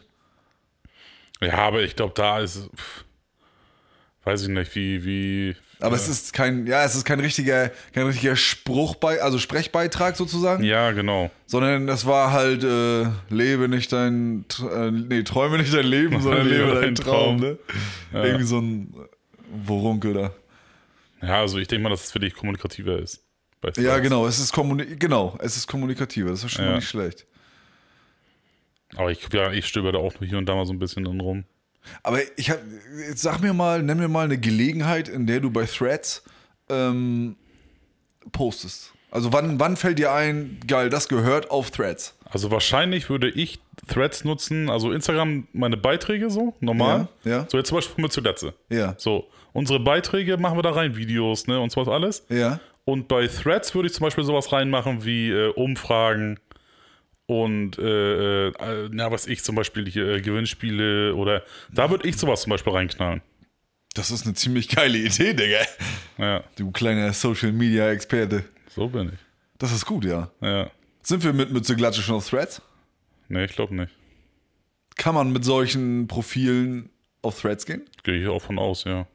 [1.41, 2.69] Ja, aber ich glaube, da ist.
[2.75, 3.03] pff,
[4.23, 5.55] weiß ich nicht, wie, wie.
[5.79, 10.15] Aber es ist kein, ja, es ist kein richtiger, kein richtiger Spruch bei, also Sprechbeitrag
[10.15, 11.29] sozusagen, Ja, genau.
[11.45, 16.47] sondern das war halt, äh, lebe nicht dein, äh, nee, träume nicht dein Leben, sondern
[16.47, 17.59] lebe deinen Traum, ne?
[18.11, 18.91] Irgendwie so ein
[19.65, 20.31] Worunkel da.
[21.21, 23.23] Ja, also ich denke mal, dass es für dich kommunikativer ist.
[23.77, 26.75] Ja, genau, es ist kommuni genau, es ist kommunikativer, das ist schon mal Ja.
[26.77, 27.25] nicht schlecht.
[28.95, 31.19] Aber ich, ja, ich stöber da auch hier und da mal so ein bisschen drin
[31.19, 31.43] rum.
[32.03, 32.59] Aber ich hab,
[33.07, 36.23] jetzt sag mir mal, nenn mir mal eine Gelegenheit, in der du bei Threads
[36.69, 37.35] ähm,
[38.31, 38.93] postest.
[39.09, 42.13] Also wann, wann fällt dir ein, geil, das gehört auf Threads?
[42.29, 47.07] Also wahrscheinlich würde ich Threads nutzen, also Instagram meine Beiträge so, normal.
[47.23, 47.45] Ja, ja.
[47.49, 48.45] So jetzt zum Beispiel mit zuletzt.
[48.69, 48.95] Ja.
[48.97, 52.25] So, unsere Beiträge machen wir da rein, Videos, ne, und sowas alles.
[52.29, 52.59] Ja.
[52.87, 56.39] Und bei Threads würde ich zum Beispiel sowas reinmachen wie äh, Umfragen
[57.25, 62.15] und, äh, äh, na, was ich zum Beispiel hier, äh, Gewinnspiele oder da würde ich
[62.15, 63.21] sowas zum Beispiel reinknallen.
[63.93, 65.65] Das ist eine ziemlich geile Idee, Digga.
[66.17, 68.45] Ja, Du kleiner Social Media Experte.
[68.69, 69.19] so bin ich.
[69.57, 70.31] Das ist gut, ja.
[70.39, 70.71] Ja.
[71.01, 72.61] Sind wir mit Mütze Glatsche schon auf Threads?
[73.27, 73.91] Nee, ich glaube nicht.
[74.95, 76.89] Kann man mit solchen Profilen
[77.21, 77.81] auf Threads gehen?
[78.03, 79.07] Gehe ich auch von aus, ja.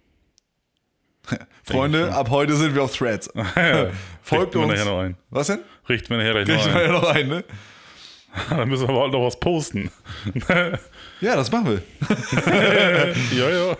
[1.64, 3.30] Freunde, ab heute sind wir auf Threads.
[4.22, 4.72] Folgt Richten wir uns.
[4.72, 5.16] nachher noch ein.
[5.30, 5.60] Was denn?
[5.88, 6.86] Richten wir nachher gleich noch man ein.
[6.86, 7.44] ja noch ein, ne?
[8.48, 9.90] Dann müssen wir aber halt noch was posten.
[11.20, 11.82] Ja, das machen wir.
[13.36, 13.76] ja, ja.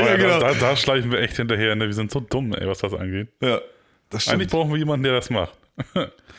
[0.00, 0.40] ja, genau.
[0.40, 1.86] da, da, schleichen wir echt hinterher, ne?
[1.86, 3.28] Wir sind so dumm, ey, was das angeht.
[3.40, 3.60] Ja,
[4.10, 4.50] das Eigentlich stimmt.
[4.50, 5.56] brauchen wir jemanden, der das macht.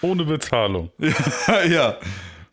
[0.01, 0.91] Ohne Bezahlung.
[1.69, 1.97] ja.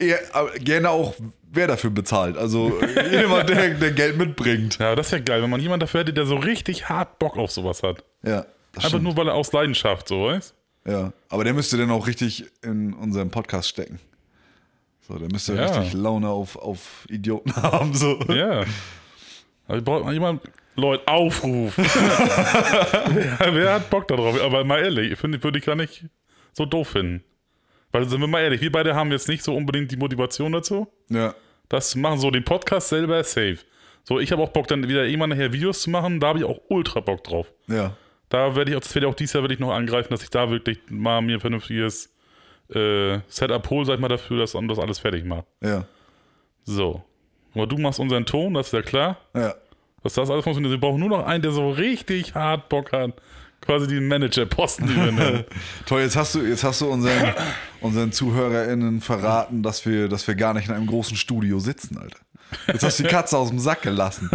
[0.00, 1.14] ja aber gerne auch,
[1.52, 2.36] wer dafür bezahlt.
[2.36, 4.78] Also jemand, der, der Geld mitbringt.
[4.78, 7.50] Ja, das wäre geil, wenn man jemanden dafür hätte, der so richtig hart Bock auf
[7.50, 8.04] sowas hat.
[8.22, 9.04] Ja, das Einfach stimmt.
[9.04, 10.54] nur, weil er aus Leidenschaft so, weißt
[10.86, 13.98] Ja, aber der müsste dann auch richtig in unserem Podcast stecken.
[15.08, 15.66] So, der müsste Ja.
[15.66, 17.94] richtig Laune auf, auf Idioten haben.
[17.94, 18.18] So.
[18.28, 18.64] Ja.
[19.66, 20.42] Also braucht man jemanden.
[20.76, 21.76] Leute, Aufruf.
[21.76, 24.40] wer, wer hat Bock darauf?
[24.40, 26.04] Aber mal ehrlich, ich finde, würde ich gar nicht
[26.52, 27.24] so doof finden.
[27.92, 30.87] Weil, sind wir mal ehrlich, wir beide haben jetzt nicht so unbedingt die Motivation dazu.
[31.09, 31.35] Ja.
[31.68, 33.59] Das machen so den Podcast selber safe.
[34.05, 36.20] So, ich habe auch Bock, dann wieder irgendwann nachher Videos zu machen.
[36.20, 37.53] Da habe ich auch ultra Bock drauf.
[37.66, 37.96] Ja.
[38.29, 40.22] Da werde ich, auch- das werde ich auch dieses Jahr werde ich noch angreifen, dass
[40.22, 42.14] ich da wirklich mal mir ein vernünftiges
[42.74, 45.46] äh, Setup hole, sag ich mal, dafür, dass das alles fertig macht.
[45.61, 45.85] Ja.
[46.64, 47.03] So.
[47.55, 49.18] Aber du machst unseren Ton, das ist ja klar.
[49.35, 49.55] Ja.
[50.03, 50.70] Dass das alles funktioniert.
[50.72, 53.12] Wir brauchen nur noch einen, der so richtig hart Bock hat,
[53.61, 55.46] quasi den Manager-Posten übernimmt.
[55.87, 57.35] Toll, jetzt hast du, jetzt hast du unseren,
[57.81, 62.18] unseren ZuhörerInnen verraten, dass wir, dass wir gar nicht in einem großen Studio sitzen, Alter.
[62.66, 64.28] Jetzt hast du die Katze aus dem Sack gelassen.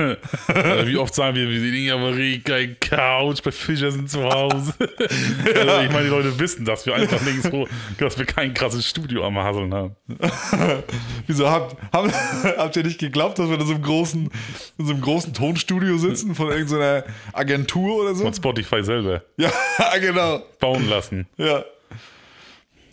[0.47, 4.73] also wie oft sagen wir, wir sind in Amerika, Couch, bei Fischer sind zu Hause.
[4.79, 9.25] also ich meine, die Leute wissen, dass wir einfach nirgendwo, dass wir kein krasses Studio
[9.25, 9.95] am Hasseln haben.
[11.27, 12.13] Wieso habt, habt,
[12.57, 14.29] habt ihr nicht geglaubt, dass wir in so einem großen,
[14.77, 18.25] in so einem großen Tonstudio sitzen von irgendeiner Agentur oder so?
[18.25, 19.51] Und Spotify selber Ja,
[19.99, 20.41] genau.
[20.59, 21.27] bauen lassen.
[21.37, 21.63] Ja.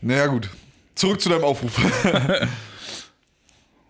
[0.00, 0.48] Naja, gut.
[0.94, 1.72] Zurück zu deinem Aufruf.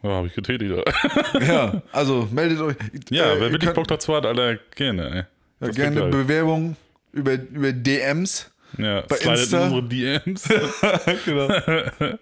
[0.03, 0.73] Ja, habe ich getätigt.
[1.41, 2.77] ja, also meldet euch.
[3.11, 5.17] Ja, Äh, wer wirklich Bock dazu hat, Alter, gerne, ey.
[5.19, 5.27] Ja,
[5.69, 6.11] Das gerne geil.
[6.11, 6.77] Bewerbung
[7.13, 8.51] über, über DMs.
[8.79, 9.67] Ja, bei Insta.
[9.67, 10.49] in unsere DMs.
[11.25, 11.49] genau.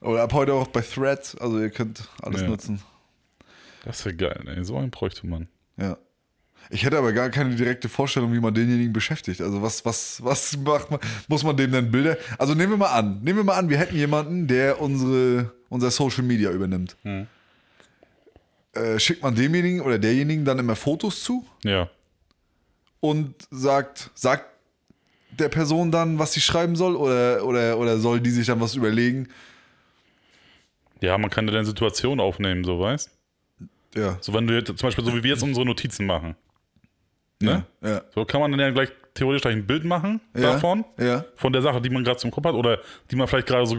[0.00, 1.36] Oder ab heute auch bei Threads.
[1.36, 2.48] Also ihr könnt alles Ja.
[2.48, 2.82] nutzen.
[3.84, 4.64] Das wäre geil, ey.
[4.64, 5.48] So einen bräuchte man.
[5.76, 5.96] Ja.
[6.70, 9.40] Ich hätte aber gar keine direkte Vorstellung, wie man denjenigen beschäftigt.
[9.40, 12.16] Also was, was, was macht man, muss man dem denn Bilder?
[12.38, 15.90] Also nehmen wir mal an, nehmen wir mal an, wir hätten jemanden, der unsere, unser
[15.90, 16.96] Social Media übernimmt.
[17.02, 17.26] Hm.
[18.74, 21.88] Äh, schickt man demjenigen oder derjenigen dann immer Fotos zu Ja.
[23.00, 24.44] und sagt, sagt
[25.30, 28.74] der Person dann, was sie schreiben soll oder, oder, oder soll die sich dann was
[28.74, 29.28] überlegen?
[31.00, 33.10] Ja, man kann ja dann Situationen aufnehmen, so weißt
[33.94, 34.18] Ja.
[34.20, 36.34] So, wenn du jetzt, zum Beispiel, so wie wir jetzt unsere Notizen machen.
[37.40, 37.64] Ne?
[37.82, 38.02] Ja.
[38.14, 40.52] So kann man dann ja gleich theoretisch gleich ein Bild machen Ja.
[40.52, 41.24] davon, Ja.
[41.36, 42.78] von der Sache, die man gerade zum Kopf hat oder
[43.10, 43.78] die man vielleicht gerade so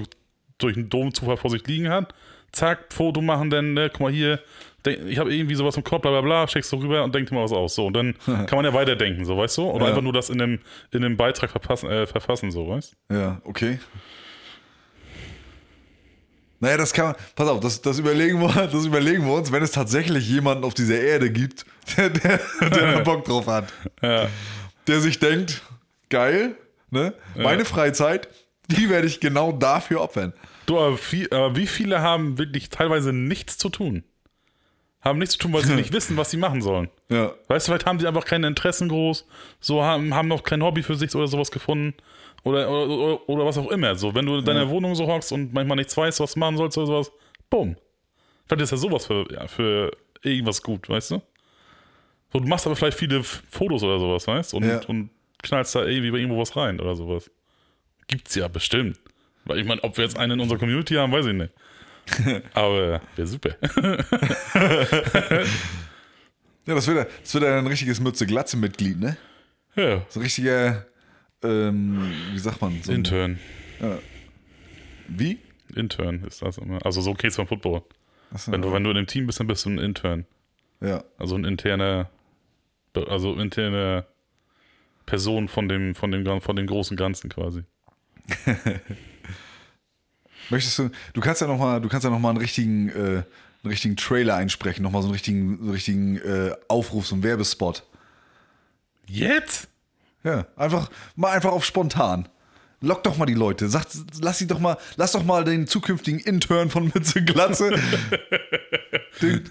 [0.57, 2.13] durch einen doofen Zufall vor sich liegen hat.
[2.51, 4.39] Zack, Foto machen, dann, ne, guck mal hier,
[4.85, 7.35] ich habe irgendwie sowas im Kopf, bla bla bla, schickst du rüber und denk dir
[7.35, 7.75] mal was aus.
[7.75, 9.69] So, und dann kann man ja weiterdenken, so, weißt du?
[9.69, 9.89] Oder Ja.
[9.89, 10.59] einfach nur das in einem,
[10.91, 13.79] in einem Beitrag verpassen, äh, verfassen, so, weißt Ja, okay.
[16.59, 17.15] Naja, das kann man.
[17.35, 20.73] Pass auf, das, das, überlegen wir, das überlegen wir uns, wenn es tatsächlich jemanden auf
[20.73, 21.65] dieser Erde gibt,
[21.97, 23.71] der, der, der Bock drauf hat.
[24.01, 24.27] Ja.
[24.87, 25.61] Der sich denkt,
[26.09, 26.55] geil,
[26.89, 27.13] ne?
[27.35, 28.27] Meine Freizeit,
[28.67, 30.33] die werde ich genau dafür opfern.
[30.65, 34.03] Du, aber, viel, aber wie viele haben wirklich teilweise nichts zu tun?
[35.01, 36.89] Haben nichts zu tun, weil sie nicht wissen, was sie machen sollen.
[37.09, 37.33] Ja.
[37.47, 39.25] Weißt du, vielleicht haben die einfach keine Interessen groß,
[39.59, 41.95] so haben, haben noch kein Hobby für sich oder sowas gefunden.
[42.43, 43.95] Oder, oder, oder, oder was auch immer.
[43.95, 46.57] So, wenn du in deiner Wohnung so hockst und manchmal nichts weißt, was du machen
[46.57, 47.11] sollst oder sowas,
[47.49, 47.75] bumm.
[48.47, 51.21] Vielleicht ist ja sowas für, ja, für irgendwas gut, weißt du?
[52.31, 54.79] So, du machst aber vielleicht viele Fotos oder sowas, weißt und, Ja.
[54.87, 55.09] und
[55.43, 57.29] knallst da irgendwie bei irgendwo was rein oder sowas.
[58.07, 58.99] Gibt's ja bestimmt.
[59.45, 61.53] Weil ich meine, ob wir jetzt einen in unserer Community haben, weiß ich nicht.
[62.53, 63.55] aber wäre super.
[66.65, 69.17] Ja, das wird, ja- das wird ja ein richtiges Mütze-Glatze-Mitglied, ne?
[69.75, 70.05] ja.
[70.09, 70.85] So ein richtiger,
[71.43, 72.81] ähm, wie sagt man?
[72.83, 73.39] So ein, Intern.
[75.07, 75.39] Wie?
[75.75, 76.85] Intern ist das immer.
[76.85, 77.83] Also so geht's beim Football.
[78.31, 80.25] Achso, Wenn du, wenn du in dem Team bist, dann bist du ein Intern.
[80.81, 81.03] ja.
[81.17, 82.09] Also ein interner,
[82.93, 84.05] also interne
[85.05, 87.63] Person von dem, von dem, von dem großen Ganzen quasi.
[90.49, 93.25] Möchtest du, du kannst ja nochmal, du kannst ja noch mal einen richtigen, äh, einen
[93.65, 97.83] richtigen Trailer einsprechen, nochmal so einen richtigen, so einen richtigen äh, Aufruf, so einen Werbespot.
[99.07, 99.68] Jetzt?
[100.23, 102.27] Ja, einfach, mal einfach auf spontan.
[102.81, 103.67] Lock doch mal die Leute.
[103.67, 103.85] Sag,
[104.21, 107.71] lass sie doch mal, lass doch mal den zukünftigen Intern von Mütze Glatze.
[109.21, 109.49] den,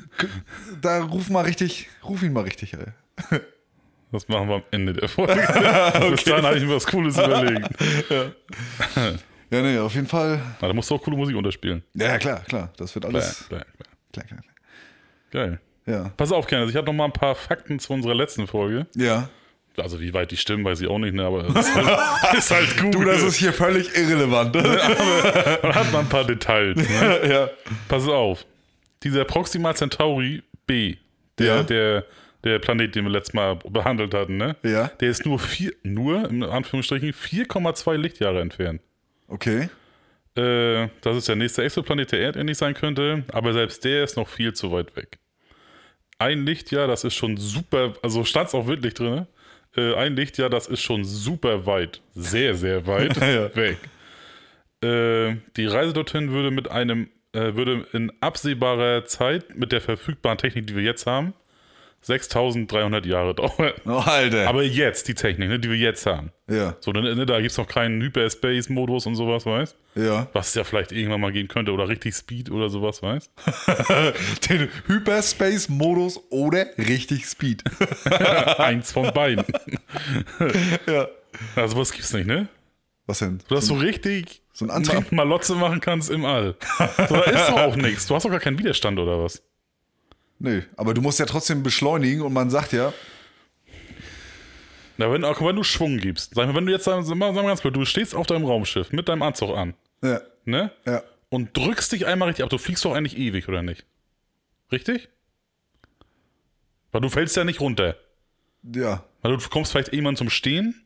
[0.81, 2.87] da ruf mal richtig, ruf ihn mal richtig, ey.
[4.11, 5.35] Das machen wir am Ende der Folge.
[6.11, 7.69] Bis dahin habe ich mir was Cooles überlegt.
[9.51, 10.41] Ja, nee, auf jeden Fall.
[10.61, 11.83] Na, da musst du auch coole Musik unterspielen.
[11.95, 12.73] Ja, ja, klar, klar.
[12.77, 13.47] Das wird alles.
[13.49, 13.89] klar, klar.
[14.13, 14.55] Klar, klar, klar.
[15.31, 15.61] Geil.
[15.85, 16.11] Ja.
[16.17, 18.87] Pass auf, Kenneth, ich habe noch mal ein paar Fakten zu unserer letzten Folge.
[18.95, 19.29] Ja.
[19.81, 21.25] Also wie weit die stimmen, weiß ich auch nicht, ne?
[21.25, 22.95] aber ist halt, ist halt gut.
[22.95, 24.55] Du, das ist hier völlig irrelevant.
[24.55, 26.77] Man hat mal ein paar Details.
[26.77, 27.21] Ne?
[27.31, 27.51] ja.
[27.89, 28.45] Pass auf.
[29.03, 30.97] Dieser Proxima Centauri B,
[31.39, 31.63] der, Ja.
[31.63, 32.05] der,
[32.45, 34.57] der Planet, den wir letztes Mal behandelt hatten, ne?
[34.63, 34.89] Ja.
[35.01, 38.81] Der ist nur vier, nur, in Anführungsstrichen, 4,2 Lichtjahre entfernt.
[39.29, 39.69] Okay.
[40.37, 44.29] Äh, das ist der nächste Exoplanet, der erdähnlich sein könnte, aber selbst der ist noch
[44.29, 45.19] viel zu weit weg.
[46.19, 49.27] Ein Lichtjahr, das ist schon super, also stand es auch wirklich drin,
[49.79, 53.55] äh, ein Lichtjahr, das ist schon super weit, sehr, sehr weit Ja.
[53.57, 53.79] weg.
[54.83, 60.39] Äh, die Reise dorthin würde mit einem, äh, würde in absehbarer Zeit mit der verfügbaren
[60.39, 61.33] Technik, die wir jetzt haben,
[62.09, 63.73] 6300 Jahre dauern.
[63.87, 64.49] Oh, Alter.
[64.49, 66.33] Aber jetzt, die Technik, ne, die wir jetzt haben.
[66.51, 66.75] ja.
[66.81, 70.27] So, ne, ne, da gibt es noch keinen Hyperspace-Modus und sowas, weißt Ja.
[70.33, 73.31] was es ja vielleicht irgendwann mal geben könnte oder richtig Speed oder sowas, weißt
[74.51, 77.63] Den Hyperspace-Modus oder richtig Speed.
[78.59, 79.45] Eins von beiden.
[80.87, 81.07] ja.
[81.55, 82.49] Also was gibt's nicht, ne?
[83.07, 83.39] Was denn?
[83.49, 85.13] Dass du richtig so ein Antrieb?
[85.13, 86.57] Ma Malotze machen kannst im All.
[87.09, 88.07] So, da ist doch auch nichts.
[88.07, 89.43] Du hast doch gar keinen Widerstand oder was?
[90.39, 92.93] Nö, aber du musst ja trotzdem beschleunigen und man sagt ja,
[94.97, 97.43] Na, wenn, auch wenn du Schwung gibst, sag mal, wenn du jetzt, sag mal, sag
[97.43, 100.71] mal ganz blöd, du stehst auf deinem Raumschiff mit deinem Anzug an, ja, ne?
[100.87, 102.51] ja, Und drückst dich einmal richtig ab.
[102.51, 103.85] Du fliegst doch eigentlich ewig, oder nicht?
[104.73, 105.09] Richtig?
[106.93, 107.97] Weil du fällst ja nicht runter.
[108.63, 110.85] ja, Weil du kommst vielleicht irgendwann zum Stehen,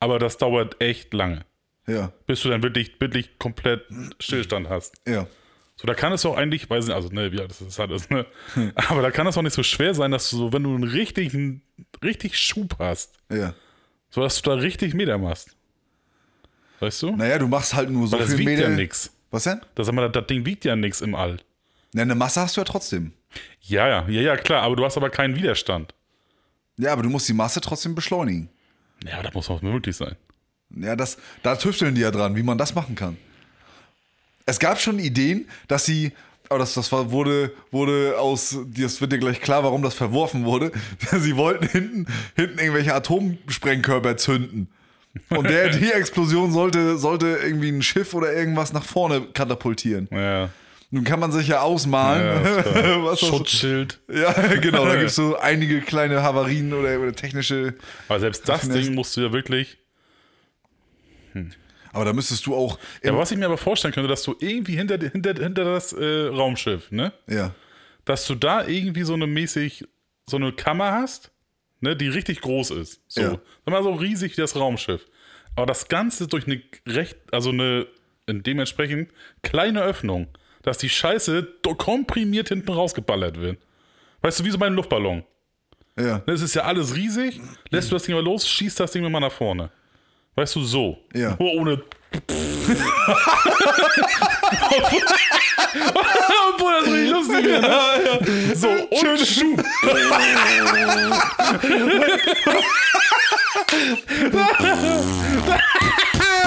[0.00, 1.44] aber das dauert echt lange.
[1.86, 3.84] ja, bis du dann wirklich, wirklich komplett
[4.20, 4.94] Stillstand hast.
[5.06, 5.26] ja.
[5.76, 7.90] So, da kann es auch eigentlich, weiß nicht, also, ne, wie alt das ist, halt
[7.90, 8.26] ist, ne?
[8.76, 10.84] Aber da kann es auch nicht so schwer sein, dass du so, wenn du einen
[10.84, 11.62] richtigen,
[12.02, 13.54] richtig Schub hast, ja.
[14.10, 15.56] so dass du da richtig Meter machst.
[16.80, 17.16] Weißt du?
[17.16, 18.70] Naja, du machst halt nur so Weil das viel wiegt Meter.
[18.70, 19.10] ja nix.
[19.30, 19.60] Was denn?
[19.74, 21.38] Das, das Ding wiegt ja nichts im All.
[21.92, 23.12] Na, eine Masse hast du ja trotzdem.
[23.60, 25.92] Ja, ja, ja, ja, klar, aber du hast aber keinen Widerstand.
[26.76, 28.48] Ja, aber du musst die Masse trotzdem beschleunigen.
[29.04, 30.16] Ja, das muss auch möglich sein.
[30.70, 33.16] Ja, das, da tüfteln die ja dran, wie man das machen kann.
[34.46, 36.12] Es gab schon Ideen, dass sie,
[36.48, 40.44] aber das, das war, wurde, wurde aus, das wird dir gleich klar, warum das verworfen
[40.44, 40.70] wurde.
[41.18, 44.68] Sie wollten hinten, hinten irgendwelche Atomsprengkörper zünden.
[45.30, 50.08] Und der, die Explosion sollte, sollte irgendwie ein Schiff oder irgendwas nach vorne katapultieren.
[50.10, 50.50] Ja.
[50.90, 54.00] Nun kann man sich ja ausmalen, Ja, was das, Schutzschild.
[54.12, 57.74] Ja, genau, da gibt es so einige kleine Havarien oder, oder technische.
[58.08, 58.68] Aber selbst das.
[58.68, 59.78] Ding musst du ja wirklich.
[61.94, 62.78] Aber da müsstest du auch.
[63.02, 65.92] Ja, aber was ich mir aber vorstellen könnte, dass du irgendwie hinter, hinter, hinter das
[65.92, 67.12] äh, Raumschiff, ne?
[67.28, 67.54] ja.
[68.04, 69.86] dass du da irgendwie so eine mäßig,
[70.28, 71.30] so eine Kammer hast,
[71.80, 73.00] ne, die richtig groß ist.
[73.08, 73.20] So.
[73.20, 73.30] Ja.
[73.30, 75.06] Sag mal so riesig wie das Raumschiff.
[75.56, 77.86] Aber das Ganze durch eine recht, also eine
[78.26, 79.10] in dementsprechend
[79.42, 80.28] kleine Öffnung,
[80.62, 81.46] dass die Scheiße
[81.78, 83.58] komprimiert hinten rausgeballert wird.
[84.22, 85.22] Weißt du, wie so bei einem Luftballon.
[85.98, 86.20] Ja.
[86.26, 89.20] Das ist ja alles riesig, lässt du das Ding mal los, schießt das Ding mal
[89.20, 89.70] nach vorne.
[90.36, 90.98] Weißt du, so.
[91.14, 91.36] Ja.
[91.38, 91.82] Nur ohne.
[96.54, 97.60] Obwohl das richtig lustig wäre.
[97.60, 98.56] Ne?
[98.56, 99.64] So, und Schub.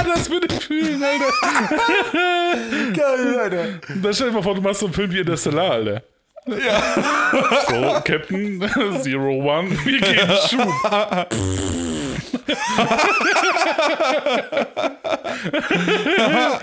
[0.05, 1.31] das würde ich fühlen, Alter.
[2.93, 3.65] Geil, Alter.
[4.01, 6.03] Dann stell dir mal vor, du machst so einen Film wie Interstellar, Alter.
[6.47, 6.81] Ja.
[7.67, 8.61] So, Captain
[9.01, 10.73] Zero One, wir geben Schub.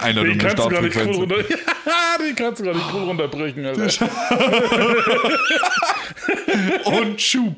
[0.01, 1.17] Einer Den du cool Startfrequenz.
[1.17, 1.43] runter.
[1.43, 4.09] den kannst du gar nicht cool runterbrechen, Alter.
[6.85, 7.55] und Schub.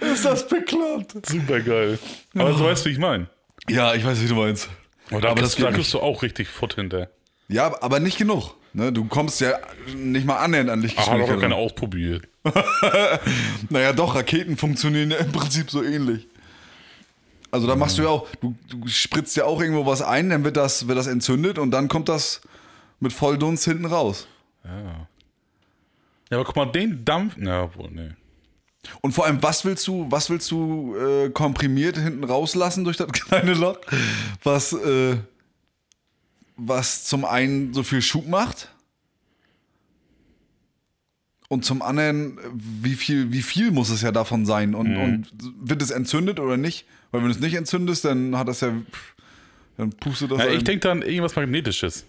[0.00, 1.26] ist das bekloppt?
[1.26, 1.98] Super geil.
[2.36, 3.26] Aber so weißt du, wie ich meine.
[3.68, 4.68] Ja, ich weiß, wie du meinst.
[5.10, 7.08] Aber da, Aber das da kriegst du auch richtig Futt hinter.
[7.48, 8.54] Ja, aber nicht genug.
[8.72, 8.92] Ne?
[8.92, 9.58] Du kommst ja
[9.96, 11.36] nicht mal annähernd an Ach, hat Lichtgeschwindigkeit.
[11.36, 12.28] auch keiner ausprobiert.
[13.70, 16.26] Naja, doch, Raketen funktionieren ja im Prinzip so ähnlich.
[17.50, 20.44] Also da machst du ja auch, du, du spritzt ja auch irgendwo was ein, dann
[20.44, 22.40] wird das, wird das entzündet und dann kommt das
[23.00, 24.26] mit Volldunst hinten raus.
[24.64, 25.06] Ja,
[26.30, 27.34] aber guck mal, den Dampf.
[27.38, 28.10] Na, wohl, nee.
[29.00, 33.08] Und vor allem, was willst du, was willst du äh, komprimiert hinten rauslassen durch das
[33.12, 33.78] kleine Loch,
[34.42, 35.16] was, äh,
[36.56, 38.68] was zum einen so viel Schub macht
[41.48, 45.26] und zum anderen, wie viel, wie viel muss es ja davon sein und, und
[45.60, 46.86] wird es entzündet oder nicht?
[47.10, 48.72] Weil wenn du es nicht entzündest, dann hat das ja,
[49.76, 50.38] dann pustet das.
[50.38, 52.04] Ja, ich denke dann irgendwas Magnetisches.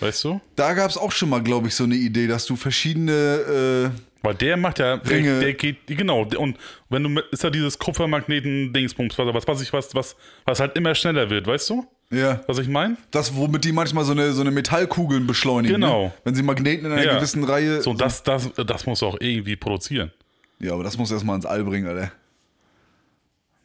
[0.00, 0.40] Weißt du?
[0.56, 4.00] da gab es auch schon mal, glaube ich, so eine Idee, dass du verschiedene, äh,
[4.22, 5.40] Weil der macht ja, der, Ringe.
[5.40, 10.16] der geht, genau, und wenn du, ist ja dieses Kupfermagneten-Dingsbums, was, was, ich, was, was,
[10.46, 11.86] was halt immer schneller wird, weißt du?
[12.10, 12.96] Ja, Was ich meine?
[13.10, 15.80] das, womit die manchmal so eine, so eine Metallkugeln beschleunigen.
[15.80, 16.04] Genau.
[16.06, 16.12] Ne?
[16.24, 17.16] Wenn sie Magneten in einer Ja.
[17.16, 17.82] gewissen Reihe.
[17.82, 20.12] So, das, das, das muss auch irgendwie produzieren.
[20.60, 22.12] Ja, aber das muss erstmal ins All bringen, Alter.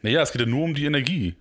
[0.02, 1.36] Naja, es geht ja nur um die Energie,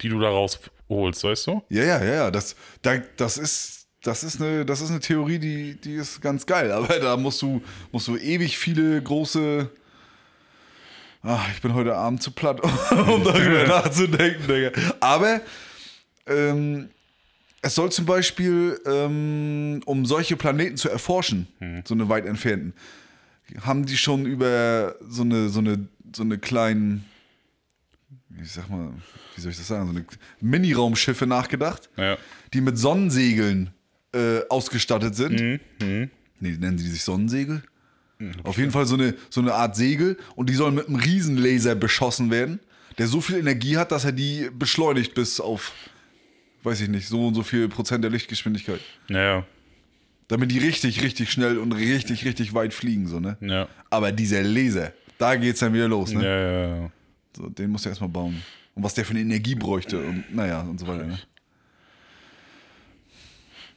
[0.00, 1.62] die du da rausholst, weißt du?
[1.70, 2.30] Ja, ja, ja, ja.
[2.30, 6.46] Das, da, das, ist, das, ist eine, das ist eine Theorie, die, die ist ganz
[6.46, 6.70] geil.
[6.72, 9.68] Aber da musst du, musst du ewig viele große.
[11.24, 12.60] Ach, ich bin heute Abend zu platt,
[12.90, 14.70] um darüber nachzudenken, Digga.
[15.00, 15.40] Aber
[16.26, 16.88] ähm,
[17.62, 21.46] es soll zum Beispiel, ähm, um solche Planeten zu erforschen,
[21.84, 22.72] so eine weit entfernten,
[23.60, 27.04] haben die schon über so eine, so eine, so eine kleinen,
[28.42, 28.92] ich sag mal,
[29.36, 30.04] wie soll ich das sagen, so eine
[30.40, 32.16] Mini-Raumschiffe nachgedacht, Ja.
[32.52, 33.70] die mit Sonnensegeln
[34.14, 35.60] äh, ausgestattet sind.
[35.80, 36.08] Nee,
[36.40, 37.62] nennen sie sich Sonnensegel?
[38.44, 41.74] Auf jeden Fall so eine, so eine Art Segel und die sollen mit einem Riesenlaser
[41.74, 42.60] beschossen werden,
[42.98, 45.72] der so viel Energie hat, dass er die beschleunigt bis auf,
[46.62, 48.80] weiß ich nicht, so und so viel Prozent der Lichtgeschwindigkeit.
[49.08, 49.44] Ja,
[50.28, 53.36] Damit die richtig, richtig schnell und richtig, richtig weit fliegen, so, ne?
[53.40, 53.68] ja.
[53.90, 56.24] Aber dieser Laser, da geht's dann wieder los, ne?
[56.24, 56.90] Ja, ja, ja.
[57.36, 58.42] So, den musst du erstmal bauen.
[58.74, 61.18] Und was der für eine Energie bräuchte und naja, und so weiter, ne?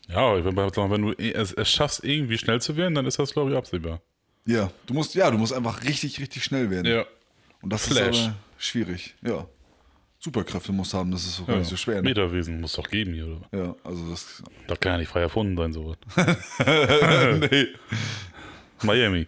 [0.07, 3.33] Ja, aber wenn, wenn du es, es schaffst, irgendwie schnell zu werden, dann ist das,
[3.33, 4.01] glaube ich, absehbar.
[4.45, 6.85] Ja, du musst, ja, du musst einfach richtig, richtig schnell werden.
[6.85, 7.05] Ja.
[7.61, 8.15] Und das Flash.
[8.15, 9.15] ist aber schwierig.
[9.23, 9.47] Ja.
[10.25, 11.59] Superkräfte musst du haben, das ist so gar ja.
[11.59, 11.97] nicht so schwer.
[11.97, 12.09] Ne?
[12.09, 13.47] Meterwesen muss doch geben hier, oder?
[13.65, 14.41] Ja, also das.
[14.67, 15.97] Das kann ja nicht frei erfunden sein, sowas.
[17.51, 17.67] nee.
[18.83, 19.27] Miami.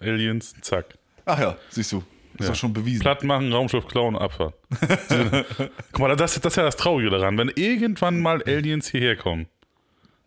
[0.00, 0.96] Aliens, zack.
[1.24, 1.98] Ach ja, siehst du.
[2.34, 2.48] Ist Ja.
[2.48, 3.00] doch schon bewiesen.
[3.00, 4.52] Platt machen, Raumschiff klauen, abfahren.
[5.92, 7.36] Guck mal, das, das ist ja das Traurige daran.
[7.38, 9.46] Wenn irgendwann mal Aliens hierher kommen,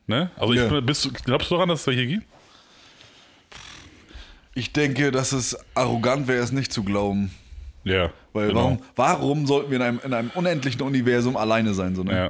[0.08, 0.32] ne?
[0.36, 0.82] Also, ich, Ja.
[0.82, 2.26] bist glaubst du daran, dass es welche gibt?
[4.56, 7.32] Ich denke, dass es arrogant wäre, es nicht zu glauben.
[7.90, 8.10] Ja.
[8.34, 8.60] Weil genau.
[8.62, 11.96] warum, warum sollten wir in einem, in einem unendlichen Universum alleine sein?
[11.96, 12.14] So, ne?
[12.16, 12.30] Ja.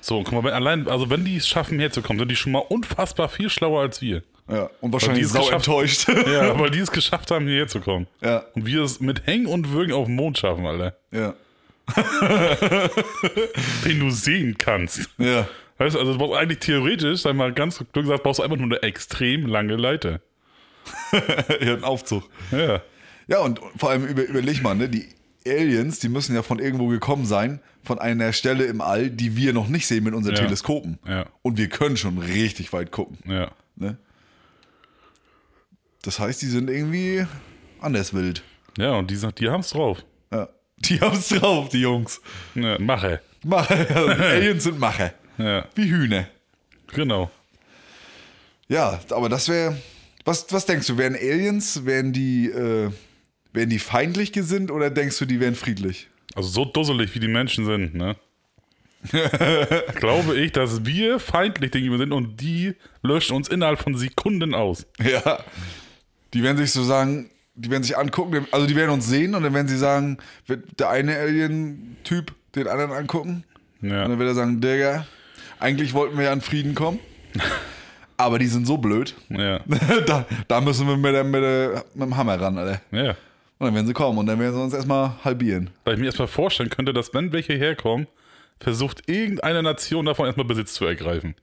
[0.00, 2.58] So, guck mal, wenn, allein, also wenn die es schaffen, herzukommen, sind die schon mal
[2.58, 4.22] unfassbar viel schlauer als wir.
[4.50, 4.68] ja.
[4.82, 6.06] Und wahrscheinlich sau enttäuscht.
[6.26, 8.06] Ja, weil die es geschafft haben, hierher zu kommen.
[8.22, 10.94] ja, Und wir es mit Hängen und Würgen auf dem Mond schaffen, Alter.
[11.10, 11.34] ja,
[13.84, 15.08] Den du sehen kannst.
[15.18, 15.46] ja.
[15.76, 18.66] Weißt du, also du brauchst eigentlich theoretisch, sag mal ganz gesagt, brauchst du einfach nur
[18.66, 20.20] eine extrem lange Leiter.
[21.60, 22.22] ja, ein Aufzug.
[22.52, 22.80] Ja.
[23.26, 25.08] Ja, und vor allem über, überleg mal, ne, die
[25.46, 29.52] Aliens, die müssen ja von irgendwo gekommen sein, von einer Stelle im All, die wir
[29.52, 30.42] noch nicht sehen mit unseren Ja.
[30.42, 30.98] Teleskopen.
[31.06, 31.26] Ja.
[31.42, 33.18] Und wir können schon richtig weit gucken.
[33.30, 33.50] Ja.
[33.76, 33.98] Ne?
[36.02, 37.26] Das heißt, die sind irgendwie
[37.80, 38.42] anders wild.
[38.78, 40.04] Ja, und die, die haben es drauf.
[40.32, 40.48] Ja.
[40.78, 42.20] Die haben's drauf, die Jungs.
[42.54, 43.20] Ja, mache.
[43.44, 44.18] Macher.
[44.20, 45.12] Aliens sind Macher.
[45.38, 46.26] Ja, Wie Hühner.
[46.92, 47.30] genau.
[48.68, 49.76] Ja, aber das wäre.
[50.24, 52.90] Was, was denkst du, wären Aliens, wären die, äh,
[53.54, 56.08] wären die feindlich gesinnt oder denkst du, die wären friedlich?
[56.34, 58.16] Also so dusselig, wie die Menschen sind, ne?
[59.96, 64.86] Glaube ich, dass wir feindlich gegenüber sind und die löschen uns innerhalb von Sekunden aus.
[65.02, 65.40] Ja.
[66.32, 69.42] Die werden sich so sagen, die werden sich angucken, also die werden uns sehen und
[69.42, 73.44] dann werden sie sagen, wird der eine Alien-Typ den anderen angucken
[73.82, 74.04] Ja.
[74.04, 75.06] und dann wird er sagen, Digga,
[75.60, 76.98] eigentlich wollten wir ja an Frieden kommen,
[78.16, 79.60] aber die sind so blöd, Ja.
[80.06, 82.80] da, da müssen wir mit, der, mit, der, mit dem Hammer ran, Alter.
[82.90, 83.14] Ja.
[83.58, 85.70] Und dann werden sie kommen und dann werden sie uns erstmal halbieren.
[85.84, 88.08] Weil ich mir erstmal vorstellen könnte, dass wenn welche herkommen,
[88.60, 91.34] versucht irgendeine Nation davon erstmal Besitz zu ergreifen.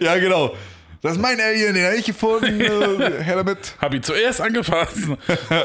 [0.00, 0.54] ja, genau.
[1.02, 2.60] Das ist mein Alien, den habe ich gefunden.
[2.60, 3.76] äh, Her damit.
[3.80, 5.08] Hab ihn zuerst angefasst.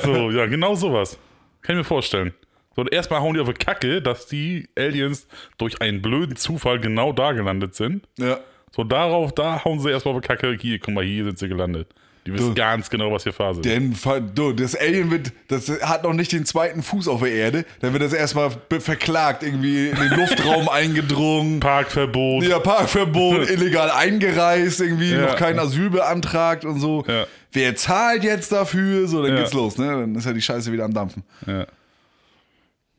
[0.04, 1.18] so, ja, genau sowas.
[1.62, 2.34] Kann ich mir vorstellen.
[2.76, 5.28] So, und erstmal hauen die auf die Kacke, dass die Aliens
[5.58, 8.08] durch einen blöden Zufall genau da gelandet sind.
[8.18, 8.40] Ja.
[8.72, 11.48] So darauf, da hauen sie erstmal auf die Kacke, hier, guck mal, hier sind sie
[11.48, 11.94] gelandet.
[12.28, 13.66] Die wissen Du- ganz genau, was hier Phase ist.
[13.66, 13.96] Denn
[14.34, 17.66] du, das Alien wird, das hat noch nicht den zweiten Fuß auf der Erde.
[17.82, 18.50] Dann wird das erstmal
[18.80, 21.60] verklagt, irgendwie in den Luftraum eingedrungen.
[21.60, 22.44] Parkverbot.
[22.46, 25.22] Ja, Parkverbot, illegal eingereist, irgendwie Ja.
[25.28, 27.04] noch kein Asyl beantragt und so.
[27.08, 27.28] Ja.
[27.52, 29.08] Wer zahlt jetzt dafür?
[29.08, 29.42] So, dann Ja.
[29.42, 29.86] geht's los, ne?
[29.88, 31.24] Dann ist ja die Scheiße wieder am Dampfen.
[31.46, 31.68] Ja.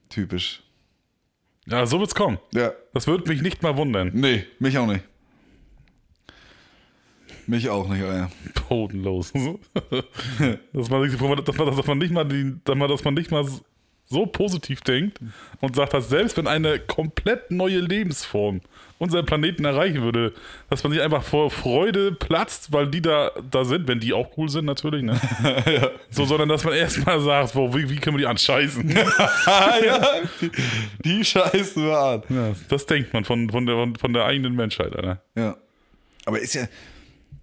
[0.08, 0.62] Typisch.
[1.66, 2.38] ja, so wird's kommen.
[2.54, 2.70] Ja.
[2.94, 4.12] Das würde mich nicht mal wundern.
[4.14, 5.02] Nee, mich auch nicht.
[7.46, 8.30] Mich auch nicht, Alter.
[8.68, 9.32] Bodenlos.
[10.72, 13.46] dass, man, dass, man, dass, man nicht mal die, dass, man, nicht mal
[14.08, 15.18] so positiv denkt
[15.60, 18.60] und sagt, dass selbst wenn eine komplett neue Lebensform
[18.98, 20.32] unseren Planeten erreichen würde,
[20.70, 24.30] dass man sich einfach vor Freude platzt, weil die da, da sind, wenn die auch
[24.38, 25.20] cool sind natürlich, ne?
[26.10, 28.88] So, sondern dass man erstmal sagt, wo, wie, wie können wir die anscheißen?
[29.46, 30.00] ja,
[30.40, 30.50] die,
[31.04, 32.22] die scheißen wir an.
[32.28, 35.20] ja, das denkt man von, von, der, von der eigenen Menschheit, Alter.
[35.34, 35.56] Ja.
[36.24, 36.66] Aber ist ja,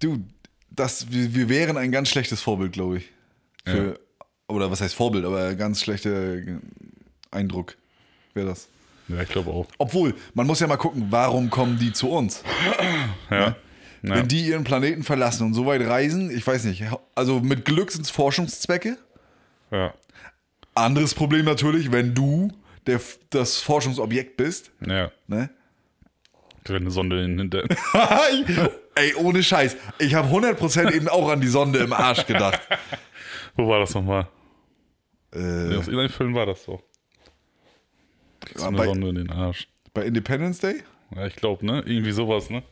[0.04, 0.24] du,
[0.70, 3.10] das, wir, wir wären ein ganz schlechtes Vorbild, glaube ich.
[3.64, 3.98] Für,
[4.48, 6.36] Oder was heißt Vorbild, aber ganz schlechter
[7.30, 7.76] Eindruck
[8.34, 8.68] wäre das.
[9.08, 9.66] Ja, ich glaube auch.
[9.78, 12.42] Obwohl, man muss ja mal gucken, warum kommen die zu uns?
[13.30, 13.36] Ja.
[13.38, 13.56] ja.
[14.02, 16.84] Wenn die ihren Planeten verlassen und so weit reisen, ich weiß nicht,
[17.14, 18.98] also mit Glück sind es Forschungszwecke.
[19.70, 19.94] ja.
[20.76, 22.50] Anderes Problem natürlich, wenn du
[22.86, 23.00] der,
[23.30, 24.72] das Forschungsobjekt bist.
[24.84, 25.10] ja.
[25.28, 25.48] Ne?
[26.66, 27.62] Wenn eine Sonde hinter.
[28.96, 29.76] Ey, ohne Scheiß.
[29.98, 32.60] Ich habe 100% eben auch an die Sonde im Arsch gedacht.
[33.56, 34.28] Wo war das nochmal?
[35.32, 35.38] Äh,
[35.76, 36.80] Aus irgendeinem Film war das so.
[38.54, 39.68] So eine bei, Sonde in den Arsch.
[39.92, 40.82] bei Independence Day?
[41.14, 41.82] Ja, ich glaube, ne?
[41.86, 42.62] Irgendwie sowas, ne?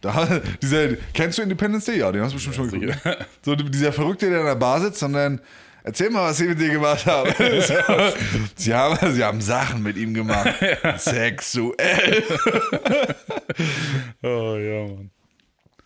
[0.00, 1.98] Da, dieser, kennst du Independence Day?
[1.98, 2.98] Ja, den hast du bestimmt schon geguckt.
[3.02, 3.26] Sicher.
[3.42, 5.40] So, dieser Verrückte, der in der Bar sitzt und dann,
[5.84, 7.30] erzähl mal, was sie mit dir gemacht haben.
[8.56, 10.54] sie, haben sie haben Sachen mit ihm gemacht.
[10.98, 12.24] Sexuell.
[14.22, 15.10] Oh ja, Mann.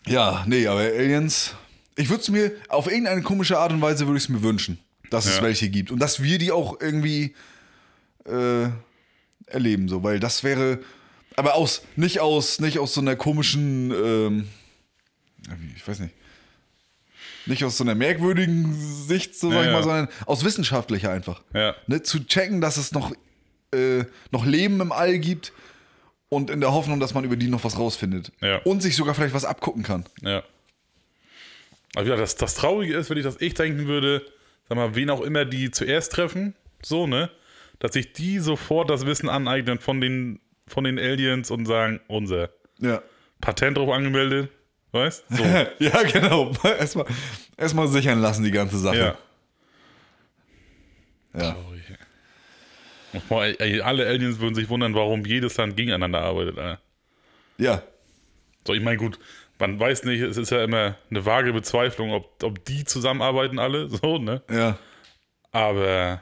[0.07, 1.55] Ja, nee, aber Aliens,
[1.95, 4.77] ich würde es mir, auf irgendeine komische Art und Weise würde ich es mir wünschen,
[5.09, 5.43] dass es Ja.
[5.43, 5.89] welche gibt.
[5.91, 7.33] Und dass wir die auch irgendwie
[8.25, 8.67] äh,
[9.47, 10.79] erleben, so, weil das wäre,
[11.35, 14.47] aber aus, nicht aus, nicht aus so einer komischen, ähm,
[15.75, 16.13] ich weiß nicht,
[17.45, 21.41] nicht aus so einer merkwürdigen Sicht, so sag Ja, ich mal, sondern aus wissenschaftlicher einfach.
[21.53, 21.75] Ja.
[21.87, 23.11] Ne, zu checken, dass es noch,
[23.73, 25.53] äh, noch Leben im All gibt
[26.29, 28.31] und in der Hoffnung, dass man über die noch was rausfindet.
[28.41, 28.57] Ja.
[28.63, 30.05] Und sich sogar vielleicht was abgucken kann.
[30.21, 30.43] Ja.
[31.95, 34.25] Aber ja, das, das Traurige ist, wenn ich das ich denken würde,
[34.67, 37.29] sag mal, wen auch immer die zuerst treffen, so, ne?
[37.79, 42.49] Dass sich die sofort das Wissen aneignen von den, von den Aliens und sagen, unser
[42.79, 43.01] Ja.
[43.41, 44.49] Patent drauf angemeldet,
[44.95, 45.25] weißt?
[45.29, 45.43] So.
[45.79, 46.51] ja, genau.
[46.63, 47.05] Erstmal
[47.55, 48.97] erstmal sichern lassen, die ganze Sache.
[48.97, 49.17] ja.
[51.37, 51.55] Ja.
[53.19, 53.59] Traurig.
[53.59, 53.81] ey.
[53.81, 56.81] Alle Aliens würden sich wundern, warum jedes Land gegeneinander arbeitet, Alter.
[57.57, 57.83] Ja.
[58.65, 59.19] So, ich meine, gut,
[59.59, 63.89] man weiß nicht, es ist ja immer eine vage Bezweiflung, ob, ob die zusammenarbeiten alle,
[64.01, 64.41] so, ne?
[64.49, 64.77] Ja.
[65.51, 66.21] Aber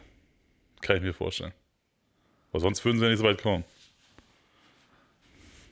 [0.81, 1.53] kann ich mir vorstellen.
[2.51, 3.63] Weil sonst würden sie ja nicht so weit kommen.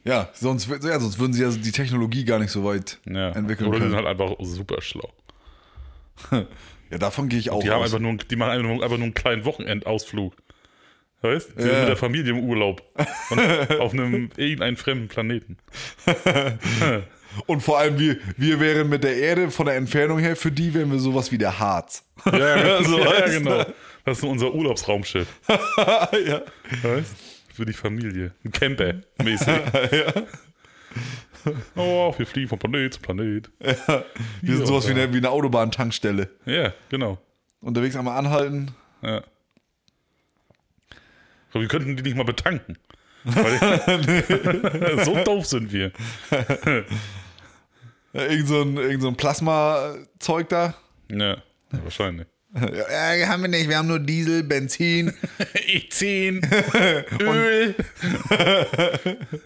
[0.03, 3.29] Ja, sonst, ja, sonst würden sie ja die Technologie gar nicht so weit Ja.
[3.31, 4.07] entwickeln Oder die sind können.
[4.07, 5.11] halt einfach super schlau.
[6.91, 7.85] Ja, davon gehe ich auch Die, haben aus.
[7.93, 10.33] einfach nur, die machen einfach nur, einfach nur einen kleinen Wochenendausflug.
[11.21, 11.61] Weißt du?
[11.65, 11.79] Ja.
[11.79, 12.81] Mit der Familie im Urlaub.
[13.29, 13.39] Und
[13.79, 15.55] auf einem irgendeinen fremden Planeten.
[17.45, 20.73] Und vor allem, wir, wir wären mit der Erde von der Entfernung her, für die
[20.73, 22.03] wären wir sowas wie der Harz.
[22.25, 23.65] Ja, So ja, heißt genau.
[24.03, 25.27] Das ist unser Urlaubsraumschiff.
[25.47, 26.41] ja.
[26.83, 27.15] Weißt
[27.53, 28.33] Für die Familie.
[28.43, 28.93] Ein Camper
[29.23, 29.47] mäßig.
[31.75, 33.49] Oh, wir fliegen von Planet zu Planet.
[34.41, 36.29] Wir sind sowas wie eine, wie eine Autobahntankstelle.
[36.45, 37.17] Ja, genau.
[37.61, 38.75] Unterwegs einmal anhalten.
[39.01, 39.23] Ja.
[41.51, 42.77] So, wir könnten die nicht mal betanken.
[45.03, 45.91] So doof sind wir.
[48.13, 50.75] Ja, Irgend so ein, irgend so ein Plasma-Zeug da.
[51.09, 51.37] Ja,
[51.71, 52.27] wahrscheinlich.
[52.53, 53.69] Ja, haben wir nicht.
[53.69, 55.09] Wir haben nur Diesel, Benzin.
[55.39, 56.43] E10,
[57.21, 57.75] Öl.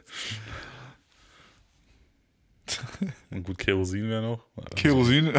[3.30, 4.43] Und gut, Kerosin wäre noch.
[4.76, 5.32] Kerosin.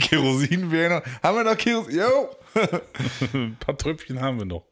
[0.00, 1.22] Kerosin wäre noch.
[1.22, 1.98] Haben wir noch Kerosin?
[1.98, 2.30] Jo!
[3.34, 4.64] Ein paar Tröpfchen haben wir noch.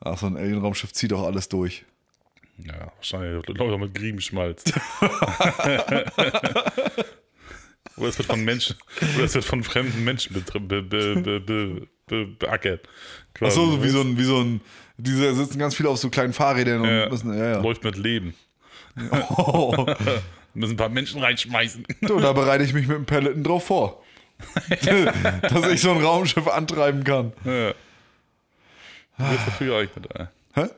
[0.00, 1.84] Ach, so ein Alien-Raumschiff zieht doch alles durch.
[2.58, 3.48] Ja, wahrscheinlich.
[3.48, 4.64] Ich auch mit Griebenschmalz.
[7.96, 8.76] Oder es wird von Menschen,
[9.16, 12.80] oder es wird von fremden Menschen betr- be, be, be, be, be, beackert.
[12.86, 14.60] Ach Quasi, so, wie so ein, wie so ein,
[14.96, 17.08] diese sitzen ganz viele auf so kleinen Fahrrädern und Ja.
[17.08, 17.60] müssen, ja, ja.
[17.60, 18.34] Läuft mit Leben.
[19.30, 19.86] Oh,
[20.54, 21.84] Müssen ein paar Menschen reinschmeißen.
[22.02, 24.04] du, da bereite ich mich mit dem Pelleten drauf vor.
[25.42, 27.32] Dass ich so ein Raumschiff antreiben kann.
[27.44, 27.70] Ja.
[29.18, 30.26] Du bist dafür geeignet, ey.
[30.54, 30.68] Hä?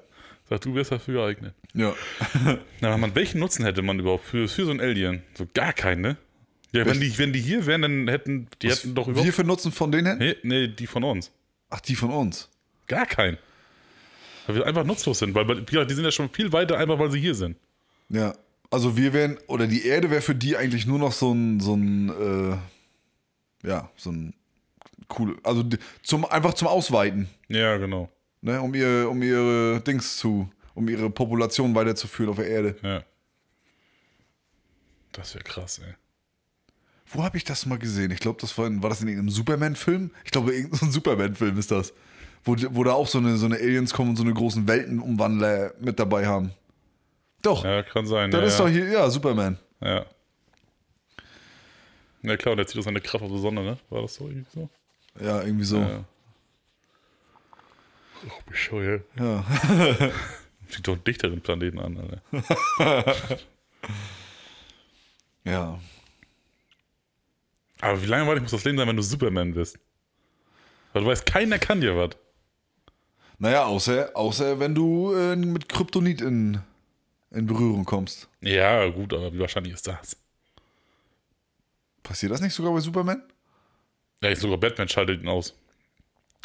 [0.49, 1.55] Sagt, du wärst dafür geeignet.
[1.75, 1.95] Ja.
[2.81, 5.23] Na, man, welchen Nutzen hätte man überhaupt für, für so ein Alien?
[5.35, 6.17] So gar keinen, ne?
[6.77, 9.27] Ja, wenn die, wenn die hier wären, dann hätten die hätten doch überhaupt.
[9.27, 10.19] Wir für Nutzen von denen hätten?
[10.19, 11.31] Nee, nee, die von uns.
[11.71, 12.49] Ach, die von uns.
[12.87, 13.39] Gar keinen.
[14.47, 17.21] Weil wir einfach nutzlos sind, weil die sind ja schon viel weiter, einfach weil sie
[17.21, 17.57] hier sind.
[18.09, 18.35] Ja.
[18.71, 21.75] Also wir wären, oder die Erde wäre für die eigentlich nur noch so ein, so
[21.75, 22.09] ein,
[23.63, 24.35] äh, ja, so ein
[25.19, 25.65] cool, also
[26.03, 28.09] zum, einfach zum Ausweiten, Ja, genau.
[28.41, 32.77] ne, um ihr, um ihre Dings zu, um ihre Population weiterzuführen auf der Erde.
[32.83, 33.05] Ja.
[35.13, 35.95] Das wäre krass, ey.
[37.09, 38.11] Wo habe ich das mal gesehen?
[38.11, 40.11] Ich glaube, das war, in, war das in irgendeinem Superman-Film?
[40.25, 41.93] Ich glaube, irgendein Superman-Film ist das.
[42.45, 45.73] Wo, wo da auch so eine, so eine Aliens kommen und so eine großen Weltenumwandler
[45.81, 46.53] mit dabei haben.
[47.43, 48.31] Doch, Ja, kann sein.
[48.31, 48.65] das ja, ist ja.
[48.65, 49.59] doch hier, ja, Superman.
[49.81, 50.05] Ja.
[52.23, 53.79] Ja klar, und der zieht doch seine Kraft auf die Sonne, ne?
[53.91, 54.69] War das so irgendwie so?
[55.21, 55.79] Ja, irgendwie so.
[55.79, 56.05] Ja.
[58.27, 59.05] Oh, bescheuert.
[59.19, 59.45] Ja.
[60.69, 63.17] Sieht doch einen dichteren Planeten an, Alter.
[65.45, 65.79] ja.
[67.81, 69.79] Aber wie langweilig muss das Leben sein, wenn du Superman bist?
[70.93, 72.11] Weil du weißt, keiner kann dir was.
[73.39, 76.61] Naja, außer, außer wenn du äh, mit Kryptonit in,
[77.31, 78.29] in Berührung kommst.
[78.41, 80.17] Ja, gut, aber wie wahrscheinlich ist das?
[82.03, 83.23] Passiert das nicht sogar bei Superman?
[84.23, 85.55] Ja, ich sogar Batman schaltet ihn aus.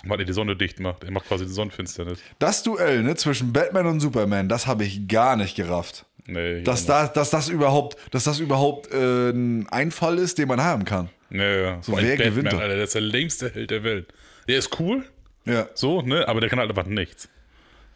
[0.03, 1.03] Weil er die Sonne dicht macht.
[1.03, 2.19] Er macht quasi die Sonnenfinsternis.
[2.39, 6.05] Das Duell ne, zwischen Batman und Superman, das habe ich gar nicht gerafft.
[6.27, 10.47] Nee, Dass, ja, da, dass das überhaupt, dass das überhaupt äh, ein Einfall ist, den
[10.47, 11.09] man haben kann.
[11.29, 11.79] nee, ja.
[11.81, 12.53] So, wer Batman, gewinnt?
[12.53, 14.13] Alter, der ist der lämste Held der Welt.
[14.47, 15.03] Der ist cool,
[15.45, 15.67] Ja.
[15.73, 16.27] so, ne?
[16.27, 17.27] Aber der kann halt einfach nichts.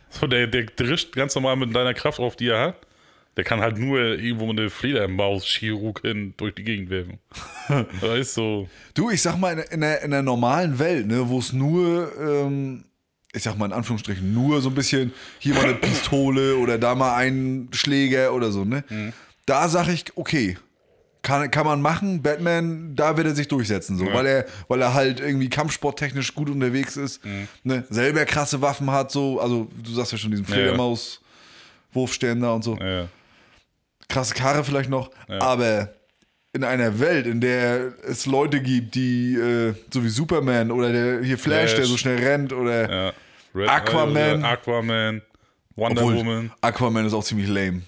[0.10, 2.76] So, der, der drischt ganz normal mit deiner Kraft auf, die er hat.
[3.38, 7.20] Der kann halt nur irgendwo eine Fledermaus-Chirurgin durch die Gegend werfen.
[8.02, 8.70] das ist so.
[8.94, 12.12] Du, ich sag mal, in, in, der, in der normalen Welt, ne, wo es nur,
[12.20, 12.86] ähm,
[13.36, 16.96] ich sag mal in Anführungsstrichen, nur so ein bisschen hier mal eine Pistole oder da
[16.96, 18.84] mal einen Schläger oder so, ne?
[19.46, 20.58] Da sag ich, okay,
[21.22, 22.22] kann, kann man machen.
[22.22, 26.50] Batman, da wird er sich durchsetzen, so, weil er, weil er halt irgendwie kampfsporttechnisch gut
[26.50, 27.22] unterwegs ist,
[27.64, 27.84] ne?
[27.90, 30.54] selber krasse Waffen hat, so, also du sagst ja schon diesen ja.
[30.54, 31.22] Fledermaus,
[31.94, 33.08] Wurfständer und so Ja.
[34.08, 35.90] krasse Karre vielleicht noch, aber
[36.54, 41.22] in einer Welt, in der es Leute gibt, die äh, so wie Superman oder der
[41.22, 41.76] hier Flash, Flash.
[41.76, 43.14] der so schnell rennt oder ja.
[43.56, 44.42] Red, Aquaman.
[44.44, 45.22] äh, Aquaman.
[45.76, 46.52] Wonder obwohl Woman.
[46.62, 47.82] Aquaman ist auch ziemlich lame.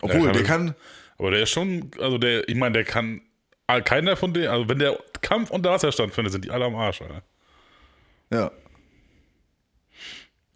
[0.00, 0.74] Obwohl, der er- kann,
[1.18, 3.20] Aber der ist schon, also der, ich meine, der kann,
[3.84, 7.02] keiner von denen, also wenn der Kampf unter Wasser stattfindet, sind die alle am Arsch,
[7.02, 7.22] Alter.
[8.32, 8.50] ja.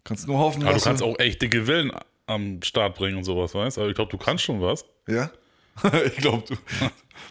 [0.03, 1.91] Kannst nur hoffen, Aber du dass kannst auch echt dicke Wellen
[2.27, 3.81] am Start bringen und sowas, weißt du?
[3.81, 4.85] Also ich glaube, du kannst schon was.
[5.07, 5.31] Ja?
[6.05, 6.55] ich glaube, du.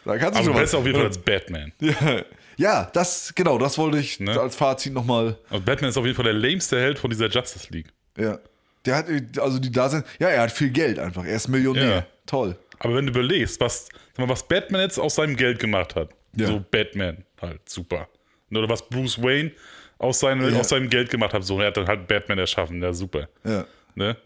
[0.05, 0.75] Da kannst du Aber was.
[0.75, 1.73] auf jeden Fall als Batman.
[1.81, 2.23] Ja.
[2.57, 4.39] ja, das, genau, das wollte ich Ne?
[4.39, 5.37] als Fazit nochmal.
[5.65, 7.89] Batman ist auf jeden Fall der lameste Held von dieser Justice League.
[8.19, 8.39] Ja.
[8.85, 9.07] Der hat,
[9.39, 11.25] also die da sind, ja, er hat viel Geld einfach.
[11.25, 11.89] Er ist Millionär.
[11.91, 12.07] Ja.
[12.27, 12.57] Toll.
[12.81, 13.89] Aber wenn du überlegst, was,
[14.19, 16.49] mal, was Batman jetzt aus seinem Geld gemacht hat, Ja.
[16.49, 18.09] so Batman halt, super.
[18.51, 19.53] Oder was Bruce Wayne
[19.99, 20.61] aus, seine, Ja.
[20.61, 23.29] aus seinem Geld gemacht hat, so, er hat dann halt Batman erschaffen, ja, super.
[23.45, 23.65] Ja.
[23.95, 24.17] Ne?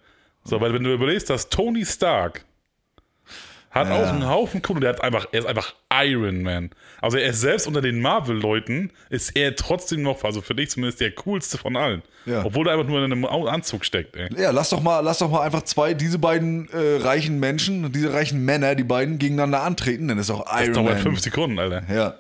[0.45, 2.45] So, weil wenn du überlegst, dass Tony Stark
[3.71, 3.95] hat Ja.
[4.03, 6.71] auch einen Haufen Kohle, der hat einfach, er ist einfach Iron Man.
[7.01, 11.01] Also er ist selbst unter den Marvel-Leuten, ist er trotzdem noch, also für dich zumindest,
[11.01, 12.03] der coolste von allen.
[12.27, 12.45] Ja.
[12.45, 14.29] Obwohl er einfach nur in einem Anzug steckt, ey.
[14.41, 18.13] Ja, lass doch mal, lass doch mal einfach zwei, diese beiden äh, reichen Menschen, diese
[18.13, 21.03] reichen Männer, die beiden gegeneinander antreten, dann ist auch Das Iron dauert Man.
[21.03, 21.83] fünf Sekunden, Alter.
[21.93, 22.15] Ja,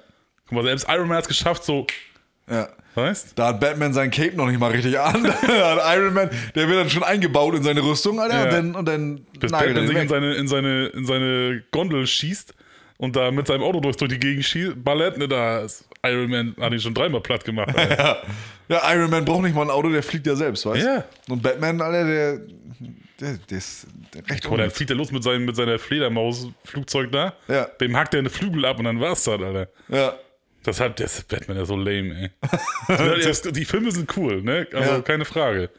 [0.46, 1.86] Guck mal, selbst Iron Man hat es geschafft, so,
[2.50, 2.68] ja.
[2.98, 5.22] Weißt Da hat Batman sein Cape noch nicht mal richtig an.
[5.46, 8.44] da hat Iron Man, der wird dann schon eingebaut in seine Rüstung, Alter, Ja.
[8.44, 12.06] und dann, und dann Bis er Batman sich in seine, in, seine, in seine Gondel
[12.06, 12.54] schießt
[12.98, 16.30] und da mit seinem Auto durch, durch die Gegend schießt, ballert, ne, da ist Iron
[16.30, 17.76] Man hat ihn schon dreimal platt gemacht.
[17.76, 18.22] Alter.
[18.70, 20.86] Ja, Iron Man braucht nicht mal ein Auto, der fliegt ja selbst, weißt du?
[20.86, 21.04] Ja.
[21.30, 22.38] Und Batman, Alter, der,
[23.18, 23.86] der, der ist
[24.28, 24.76] recht Oder dann unnütz.
[24.76, 27.32] fliegt er los mit, seinem, mit seiner Fledermaus-Flugzeug da.
[27.48, 27.64] Ja.
[27.80, 29.68] Dem hackt er eine Flügel ab und dann war's das, Alter.
[29.88, 30.12] Ja,
[30.64, 32.30] Das hat das ist Batman ja so lame, ey.
[33.22, 34.66] das, die Filme sind cool, ne?
[34.72, 35.00] Also Ja.
[35.02, 35.70] keine Frage.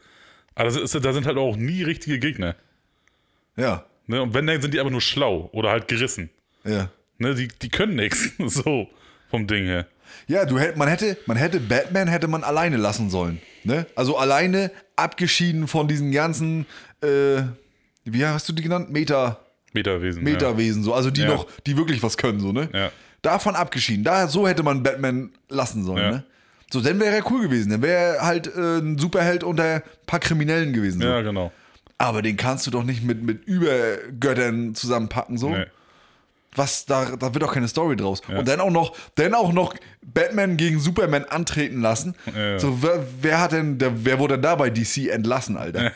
[0.54, 2.56] Aber das ist, da sind halt auch nie richtige Gegner.
[3.56, 4.20] ja, Ne?
[4.22, 6.30] Und wenn, dann sind die aber nur schlau oder halt gerissen.
[6.64, 6.90] ja.
[7.18, 7.34] Ne?
[7.34, 8.30] Die, die können nichts.
[8.48, 8.88] So,
[9.30, 9.86] vom Ding her.
[10.26, 13.40] Ja, du hätt, man hätte, man hätte Batman hätte man alleine lassen sollen.
[13.62, 13.86] Ne?
[13.94, 16.66] Also alleine abgeschieden von diesen ganzen,
[17.02, 17.42] äh,
[18.04, 18.90] wie hast du die genannt?
[18.90, 19.38] Meta,
[19.74, 20.24] Metawesen.
[20.24, 21.28] Metawesen, so, also die Ja.
[21.28, 22.68] noch, die wirklich was können, so, ne?
[22.72, 22.90] Ja.
[23.22, 24.04] Davon abgeschieden.
[24.04, 26.10] Da, so hätte man Batman lassen sollen, Ja.
[26.10, 26.24] ne?
[26.72, 27.70] So, dann wäre er cool gewesen.
[27.70, 31.00] Dann wäre er halt äh, ein Superheld unter ein paar Kriminellen gewesen.
[31.00, 31.08] So.
[31.08, 31.50] Ja, genau.
[31.98, 35.50] Aber den kannst du doch nicht mit, mit Übergöttern zusammenpacken, so.
[35.50, 35.64] Nee.
[36.56, 38.20] Was da, da wird auch keine Story draus.
[38.28, 42.16] Und dann auch noch, dann auch noch Batman gegen Superman antreten lassen.
[42.34, 42.58] Ja.
[42.58, 45.92] So, wer, wer hat denn, der, wer wurde denn da bei DC entlassen, Alter?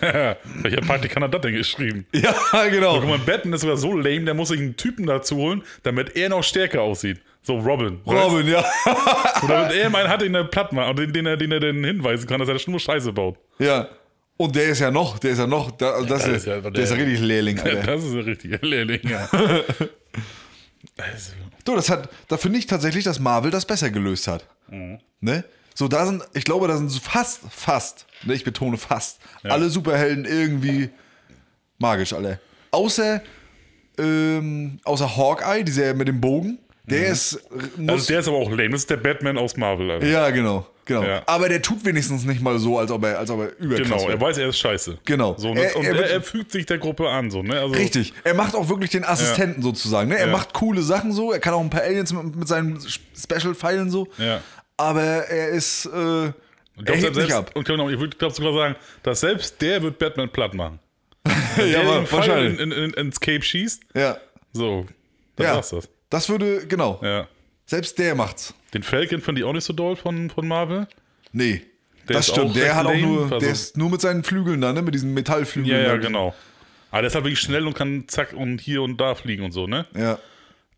[0.62, 2.06] Welcher Praktikant hat das denn geschrieben?
[2.12, 2.34] ja,
[2.70, 3.00] genau.
[3.00, 6.14] Guck mal, Batman ist sogar so lame, der muss sich einen Typen dazu holen, damit
[6.16, 7.20] er noch stärker aussieht.
[7.42, 8.00] So Robin.
[8.06, 8.62] Robin, ja.
[8.84, 9.42] Weißt?
[9.42, 9.46] du?
[9.48, 11.82] Damit er meinen hat, den er platt macht und den, den, er, den er den
[11.84, 13.36] hinweisen kann, dass er nur Scheiße baut.
[13.58, 13.88] ja.
[14.36, 16.46] Und der ist ja noch, der ist ja noch, da, also das der ist, ist
[16.46, 17.82] ja- der, ist ja der- richtig Lehrling, Alter.
[17.82, 19.28] Das ist ein richtiger Lehrling, ja.
[20.96, 21.32] Also,
[21.64, 24.46] Du, das hat, da finde ich tatsächlich, dass Marvel das besser gelöst hat.
[24.68, 24.98] Mhm.
[25.20, 25.44] Ne?
[25.74, 30.24] So, da sind, ich glaube, da sind fast, fast, ne, ich betone fast, alle Superhelden
[30.24, 30.90] irgendwie
[31.78, 32.38] magisch, alle.
[32.70, 33.22] Außer,
[33.98, 37.40] ähm, außer Hawkeye, dieser mit dem Bogen, der ist,
[37.76, 38.70] muss, also der ist aber auch lame.
[38.70, 39.90] Das ist der Batman aus Marvel.
[39.90, 40.06] Alter.
[40.06, 41.02] ja, genau, genau.
[41.02, 41.22] Ja.
[41.26, 44.08] Aber der tut wenigstens nicht mal so, als ob er, als ob er überkrass Genau,
[44.08, 44.98] er weiß, er ist scheiße.
[45.04, 45.34] Genau.
[45.38, 45.64] So, ne?
[45.64, 47.58] Er- und er er, er, fügt sich der Gruppe an, so, ne?
[47.60, 48.12] Also, Richtig.
[48.24, 50.08] Er macht auch wirklich den Assistenten sozusagen.
[50.08, 50.18] Ne?
[50.18, 50.32] Er Ja.
[50.32, 51.32] macht coole Sachen so.
[51.32, 52.78] Er kann auch ein paar Aliens mit, mit seinen
[53.16, 54.08] Special-Pfeilen so.
[54.18, 54.40] Ja.
[54.76, 55.86] Aber er ist.
[55.86, 56.32] Äh, Ich
[56.88, 57.50] er hebt selbst, ab.
[57.54, 60.80] Und genau, ich würde sogar sagen, dass selbst der wird Batman platt machen.
[61.56, 62.58] Wenn Ja, der wahrscheinlich.
[62.60, 64.16] in, in, in, ins Cape schießt, Ja.
[64.52, 64.86] so,
[65.36, 65.54] dann ja.
[65.54, 65.88] war's das.
[66.10, 67.00] Das würde, genau.
[67.02, 67.26] Ja.
[67.66, 68.54] Selbst der macht's.
[68.74, 70.86] Den Falcon fand ich auch nicht so doll von, von Marvel.
[71.32, 71.62] Nee.
[72.08, 72.54] Der das stimmt.
[72.56, 74.82] Der hat auch nur, also- der ist nur mit seinen Flügeln da, ne?
[74.82, 75.74] Mit diesen Metallflügeln.
[75.82, 76.34] Ja, ja, genau.
[76.90, 79.52] Aber der ist halt wirklich schnell und kann zack und hier und da fliegen und
[79.52, 79.86] so, ne?
[79.96, 80.18] Ja,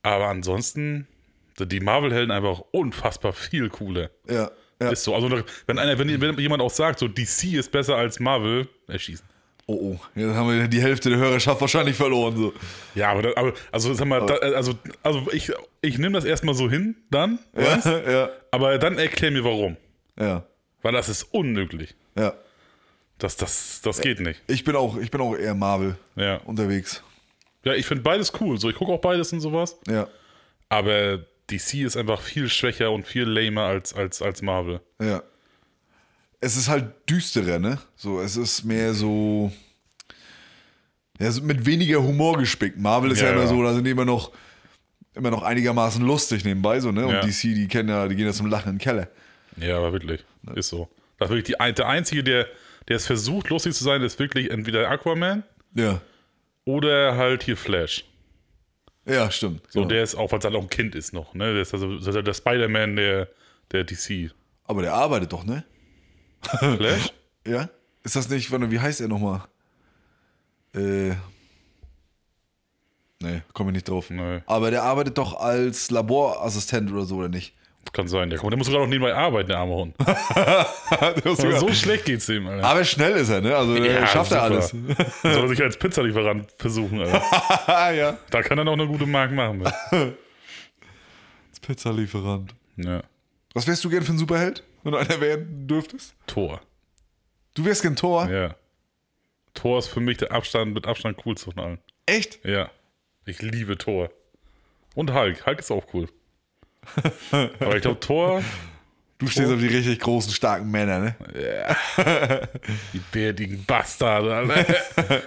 [0.03, 1.07] Aber ansonsten
[1.59, 4.11] sind die Marvel-Helden einfach unfassbar viel cooler.
[4.29, 4.91] ja, ja.
[4.91, 5.15] Ist so.
[5.15, 5.31] Also,
[5.67, 9.27] wenn, einer, wenn, wenn jemand auch sagt, so DC ist besser als Marvel, erschießen.
[9.69, 10.01] Oh, oh.
[10.15, 12.37] Jetzt haben wir die Hälfte der Hörerschaft wahrscheinlich verloren.
[12.37, 12.53] So.
[12.95, 15.51] Ja, aber, da, aber also sag mal, da, also, also ich,
[15.83, 19.77] ich nehme das erstmal so hin, dann, Ja, ja, aber dann erklär mir warum.
[20.19, 20.45] ja,
[20.83, 21.95] Weil das ist unmöglich.
[22.17, 22.35] ja.
[23.19, 24.43] Das, das, das geht nicht.
[24.47, 27.03] Ich bin auch, ich bin auch eher Marvel Ja, unterwegs.
[27.65, 28.61] ja ich finde beides cool.
[28.61, 29.79] So, ich gucke auch beides und sowas.
[29.89, 30.07] Ja,
[30.69, 34.81] Aber DC ist einfach viel schwächer und viel lamer als, als, als Marvel.
[35.01, 35.23] ja.
[36.41, 37.79] Es ist halt düsterer, ne?
[37.97, 39.51] So, es ist mehr so.
[41.19, 42.79] Ja, mit weniger Humor gespickt.
[42.79, 43.47] Marvel ist ja, Ja, immer ja.
[43.49, 44.33] so, da sind die immer noch,
[45.15, 47.07] immer noch einigermaßen lustig nebenbei, so, ne?
[47.07, 47.21] Und Ja.
[47.23, 49.09] DC, die kennen ja, die gehen ja zum Lachen in den Keller.
[49.57, 50.25] Ja, aber wirklich.
[50.55, 50.89] Ist so.
[51.19, 52.47] Das ist wirklich die, ein- der Einzige, der,
[52.89, 55.43] der es versucht, lustig zu sein, ist wirklich entweder Aquaman
[55.75, 56.03] Ja.
[56.67, 58.05] oder halt hier Flash.
[59.07, 59.63] Ja, stimmt.
[59.71, 59.89] So, genau.
[59.89, 61.53] der ist auch, weil es halt auch ein Kind ist noch, ne?
[61.55, 63.29] Der ist also halt der Spider-Man der,
[63.73, 64.33] der DC.
[64.65, 65.65] Aber der arbeitet doch, ne?
[66.49, 67.13] Flash?
[67.47, 67.69] Ja?
[68.03, 69.41] Ist das nicht, warte, wie heißt er nochmal?
[70.75, 71.11] Äh.
[73.23, 74.11] Nee, komme ich nicht drauf.
[74.11, 74.41] Nee.
[74.47, 77.55] Aber der arbeitet doch als Laborassistent oder so, oder nicht?
[77.93, 78.31] Kann sein.
[78.31, 79.95] Der, der muss sogar noch nebenbei arbeiten, der arme Hund.
[81.61, 82.67] So schlecht geht's dem, Alter.
[82.67, 83.57] Aber schnell ist er, ne?
[83.57, 84.69] Also der schafft er alles.
[84.69, 85.07] super.
[85.23, 87.23] Soll er sich als Pizzalieferant versuchen, Alter.
[87.95, 88.19] Ja.
[88.31, 89.65] Da kann er noch eine gute Mark machen.
[89.65, 92.55] Als Pizzalieferant.
[92.77, 93.03] Ja.
[93.55, 96.15] Was wärst du gern für ein Superheld, wenn du einer werden dürftest?
[96.29, 96.61] Tor.
[97.55, 98.31] Du wärst gern Thor?
[98.31, 98.55] Ja.
[99.53, 101.79] Tor ist für mich der Abstand mit Abstand coolste von allen.
[102.07, 102.45] Echt?
[102.45, 102.71] Ja.
[103.25, 104.11] Ich liebe Thor.
[104.95, 105.45] Und Hulk.
[105.45, 106.09] Hulk ist auch cool.
[107.33, 108.45] Aber ich glaube, Thor,
[109.19, 111.17] Du stehst auf die richtig großen, starken Männer, ne?
[112.93, 114.35] die bärtigen Bastarde.
[114.35, 115.23] Alter.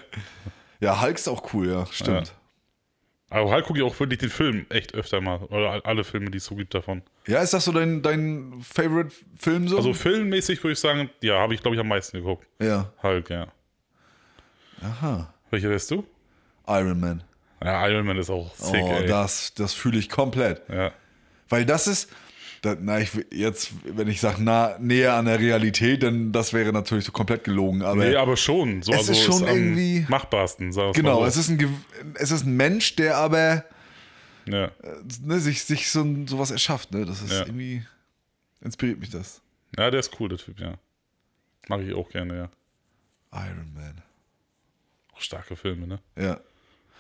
[0.79, 2.33] Ja, Hulk ist auch cool, ja, stimmt.
[3.31, 5.37] Aber Hulk gucke ich auch wirklich den Film echt öfter mal.
[5.37, 7.03] Oder alle Filme, die es so gibt davon.
[7.27, 9.77] Ja, ist das so dein, dein Favorite-Film so?
[9.77, 12.47] Also filmmäßig würde ich sagen, ja, habe ich glaube ich am meisten geguckt.
[12.59, 12.91] ja.
[13.03, 13.47] Hulk, ja.
[14.81, 15.31] Aha.
[15.51, 16.05] Welcher wärst du?
[16.67, 17.23] Iron Man.
[17.63, 19.05] Ja, Iron Man ist auch sick, oh, ey.
[19.05, 20.61] das, das fühle ich komplett.
[20.69, 20.91] Ja.
[21.49, 22.09] Weil das ist,
[22.61, 26.73] da, na, ich, jetzt, wenn ich sage, nah, näher an der Realität, dann das wäre
[26.73, 27.81] natürlich so komplett gelogen.
[27.83, 28.81] Aber Nee, aber schon.
[28.81, 31.39] So, Es also ist schon am irgendwie- Machbarsten, sag genau, mal es so.
[31.41, 31.83] ist, ein,
[32.15, 33.63] es ist ein Mensch, der aber
[34.45, 34.71] Ja.
[35.23, 36.91] ne, sich, sich so sowas erschafft.
[36.91, 37.05] Ne?
[37.05, 37.41] Das ist Ja.
[37.45, 37.83] irgendwie,
[38.61, 39.41] inspiriert mich das.
[39.77, 40.73] ja, der ist cool, der Typ, ja.
[41.67, 42.49] Mag ich auch gerne, ja.
[43.47, 44.01] Iron Man.
[45.13, 45.99] Auch starke Filme, ne?
[46.17, 46.39] Ja.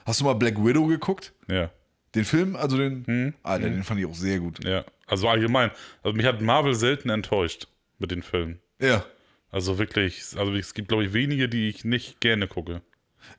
[0.05, 1.33] Hast du mal Black Widow geguckt?
[1.47, 1.71] Ja.
[2.15, 2.55] Den Film?
[2.55, 3.05] Also den.
[3.05, 3.33] Hm?
[3.43, 4.63] Alter, den fand ich auch sehr gut.
[4.65, 4.83] Ja.
[5.07, 5.71] Also allgemein.
[6.03, 7.67] Also mich hat Marvel selten enttäuscht
[7.99, 8.59] mit den Filmen.
[8.81, 9.05] Ja.
[9.51, 12.81] Also wirklich, also es gibt, glaube ich, wenige, die ich nicht gerne gucke.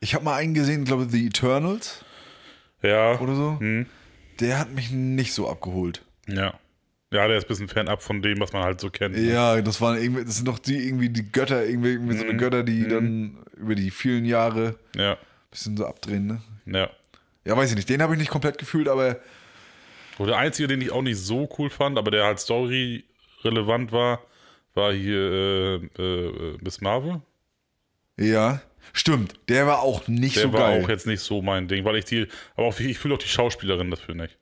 [0.01, 2.05] Ich habe mal einen gesehen, glaube ich, The Eternals
[2.83, 3.19] Ja.
[3.21, 3.57] oder so.
[3.61, 3.87] Hm.
[4.41, 6.05] Der hat mich nicht so abgeholt.
[6.27, 6.55] Ja.
[7.13, 9.17] Ja, der ist ein bisschen fernab von dem, was man halt so kennt.
[9.17, 9.23] ne?
[9.33, 12.19] Ja, das waren irgendwie, das sind doch die irgendwie die Götter, irgendwie, irgendwie Mhm.
[12.19, 15.17] so eine Götter, die dann über die vielen Jahre ein Ja.
[15.51, 16.41] bisschen so abdrehen, ne?
[16.67, 16.91] Ja.
[17.45, 17.89] Ja, weiß ich nicht.
[17.89, 19.19] Den habe ich nicht komplett gefühlt, aber
[20.19, 23.05] Und der einzige, den ich auch nicht so cool fand, aber der halt Story
[23.43, 24.21] relevant war,
[24.75, 27.23] war hier äh, äh, Miss Marvel.
[28.19, 28.61] ja.
[28.93, 30.83] Stimmt, der war auch nicht Der so war geil.
[30.83, 32.27] auch jetzt nicht so mein Ding, weil ich die,
[32.57, 34.37] aber auch, ich fühle auch die Schauspielerin dafür nicht.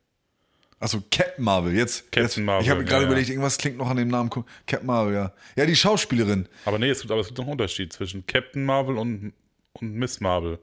[0.78, 2.05] Also Captain Marvel, jetzt.
[2.12, 3.09] Captain jetzt, Marvel, Ich habe gerade ja.
[3.09, 4.30] überlegt, irgendwas klingt noch an dem Namen.
[4.30, 5.34] Captain Marvel, ja.
[5.57, 6.49] Ja, die Schauspielerin.
[6.64, 9.34] Aber nee, es gibt, aber es gibt noch einen Unterschied zwischen Captain Marvel und,
[9.74, 10.61] und Miss Marvel.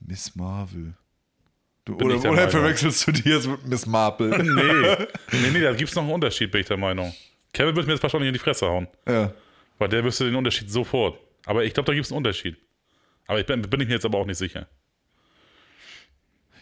[0.00, 0.94] Miss Marvel.
[1.88, 4.28] Du, oder oder verwechselst du die jetzt mit Miss Marple?
[4.28, 7.14] Nee, nee, nee, da gibt es noch einen Unterschied, bin ich der Meinung.
[7.54, 9.32] Kevin wird mir jetzt wahrscheinlich in die Fresse hauen, ja.
[9.78, 11.18] weil der wüsste den Unterschied sofort.
[11.46, 12.58] Aber ich glaube, da gibt es einen Unterschied.
[13.26, 14.66] Aber ich bin, bin ich mir jetzt aber auch nicht sicher.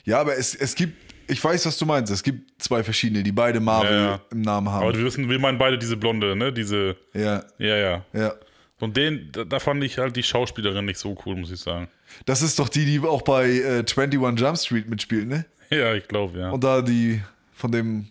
[0.05, 0.95] Ja, aber es, es gibt,
[1.29, 2.13] ich weiß, was du meinst.
[2.13, 4.21] Es gibt zwei verschiedene, die beide Marvel Ja, ja.
[4.31, 4.97] im Namen Aber haben.
[4.97, 6.53] wir wissen, wir meinen beide diese Blonde, ne?
[6.53, 8.05] Diese, Ja, ja, ja.
[8.13, 8.35] ja.
[8.81, 11.89] Und den, da, fand ich halt die Schauspielerin nicht so cool, muss ich sagen.
[12.27, 15.47] Das ist doch die, die auch bei äh, 21 Jump Street mitspielt, ne?
[15.71, 16.51] Ja, ich glaube, ja.
[16.51, 17.23] Und da die
[17.53, 18.11] von dem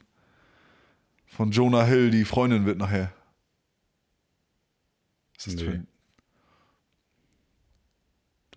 [1.28, 3.13] von Jonah Hill die Freundin wird nachher.
[5.38, 5.63] Ist das Nee.
[5.63, 5.88] Twin?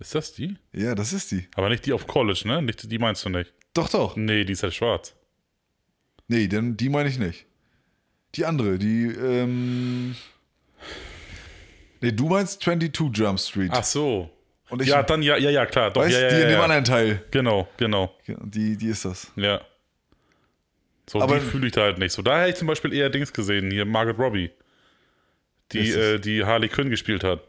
[0.00, 0.56] Ist das die?
[0.72, 1.48] Ja, das ist die.
[1.56, 2.62] Aber nicht die auf College, ne?
[2.62, 3.52] Nicht, die meinst du nicht.
[3.74, 4.16] Doch, doch.
[4.16, 5.14] Nee, die ist halt schwarz.
[6.28, 7.46] Nee, denn die meine ich nicht.
[8.36, 10.14] Die andere, die, ähm.
[12.00, 13.70] Nee, du meinst 22 Jump Street.
[13.72, 14.30] Ach so.
[14.70, 15.90] Und ich, ja, dann ja, ja, ja, klar.
[15.90, 17.24] Doch, weißt, ja, ja, die in ja, dem anderen Teil.
[17.30, 18.14] Genau, genau.
[18.26, 19.32] Die, die ist das.
[19.36, 19.60] Ja.
[21.08, 22.22] So, Aber- die fühle ich da halt nicht so.
[22.22, 24.50] Da hätte ich zum Beispiel eher Dings gesehen, hier Margaret Robbie.
[25.72, 27.40] Die, äh, die Harley Quinn gespielt hat.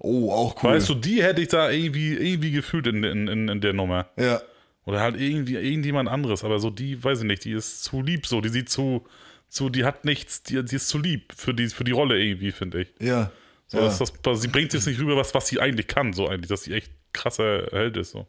[0.00, 0.70] Oh, auch cool.
[0.70, 4.08] Weißt du, die hätte ich da irgendwie, irgendwie gefühlt in, in, in, in der Nummer.
[4.16, 4.40] Ja.
[4.84, 8.26] Oder halt irgendwie irgendjemand anderes, aber so die, weiß ich nicht, die ist zu lieb
[8.26, 9.06] so, die sieht zu,
[9.48, 12.52] zu die hat nichts, die, die ist zu lieb für die, für die Rolle irgendwie,
[12.52, 12.88] finde ich.
[13.00, 13.30] Ja.
[13.68, 13.84] So, ja.
[13.84, 16.62] dass das, sie bringt jetzt nicht rüber, was, was sie eigentlich kann, so eigentlich, dass
[16.62, 18.12] sie echt krasser Held ist.
[18.12, 18.26] So.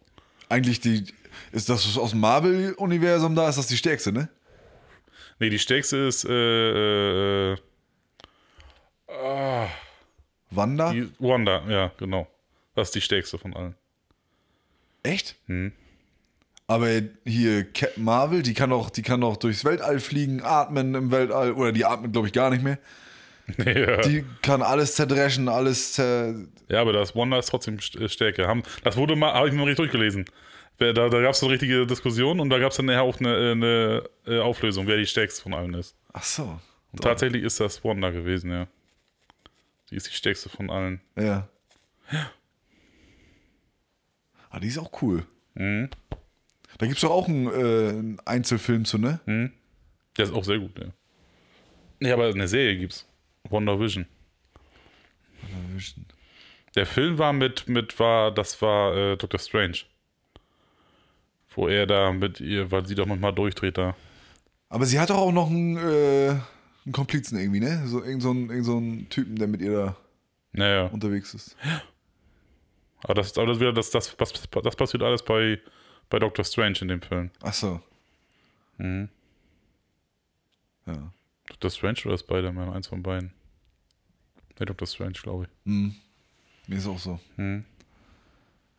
[0.49, 1.05] Eigentlich die.
[1.51, 3.47] Ist das aus dem Marvel-Universum da?
[3.47, 4.29] Ist das die stärkste, ne?
[5.39, 7.57] Nee, die stärkste ist äh, äh,
[9.07, 9.67] äh,
[10.51, 10.91] Wanda?
[10.91, 12.27] die Wanda, ja, genau.
[12.75, 13.75] Das ist die stärkste von allen.
[15.03, 15.35] Echt?
[15.45, 15.71] Hm.
[16.67, 16.89] Aber
[17.25, 21.53] hier Captain Marvel, die kann doch, die kann doch durchs Weltall fliegen, atmen im Weltall,
[21.53, 22.77] oder die atmet, glaube ich, gar nicht mehr.
[23.65, 24.01] ja.
[24.01, 26.35] Die kann alles zerdreschen, alles zer.
[26.67, 28.47] ja, aber das Wanda ist trotzdem äh, stärker.
[28.47, 30.25] Haben, das wurde mal, habe ich mir noch richtig durchgelesen.
[30.77, 33.35] Da, da gab es eine richtige Diskussion und da gab es dann nachher auch eine,
[33.35, 35.95] äh, eine äh, Auflösung, wer die stärkste von allen ist.
[36.13, 36.59] Ach so.
[36.91, 38.67] Und tatsächlich ist das Wanda gewesen, ja.
[39.89, 41.01] Die ist die stärkste von allen.
[41.17, 41.49] Ja.
[44.49, 45.25] Ah, die ist auch cool.
[45.55, 45.89] Mhm.
[46.77, 49.19] Da gibt es doch auch einen, äh, einen Einzelfilm zu, ne?
[50.17, 50.87] Der ist auch sehr gut, ja.
[51.99, 53.05] Nee, aber eine Serie gibt's.
[53.43, 54.05] Wonder Vision.
[56.75, 59.77] Der Film war mit, mit war, das war äh, Doctor Strange.
[61.55, 63.95] Wo er da mit ihr, weil sie doch manchmal durchdreht da.
[64.69, 66.35] Aber sie hat doch auch noch einen, äh,
[66.85, 67.87] einen Komplizen irgendwie, ne?
[67.87, 69.95] So, irgend, so einen, irgend so einen Typen, der mit ihr da
[70.51, 70.85] Naja.
[70.87, 71.57] unterwegs ist.
[73.01, 74.33] Aber das, aber das, wieder, das, das, das,
[74.63, 75.59] das passiert alles bei,
[76.09, 77.31] bei Doctor Strange in dem Film.
[77.41, 77.81] Ach so.
[78.77, 79.09] Mhm.
[80.85, 81.11] Ja.
[81.59, 82.69] Doctor Strange oder Spider-Man?
[82.73, 83.33] Eins von beiden.
[84.59, 85.71] Nee, Doctor Strange, glaube ich.
[86.67, 87.19] Mir ist auch so.
[87.37, 87.65] Mhm.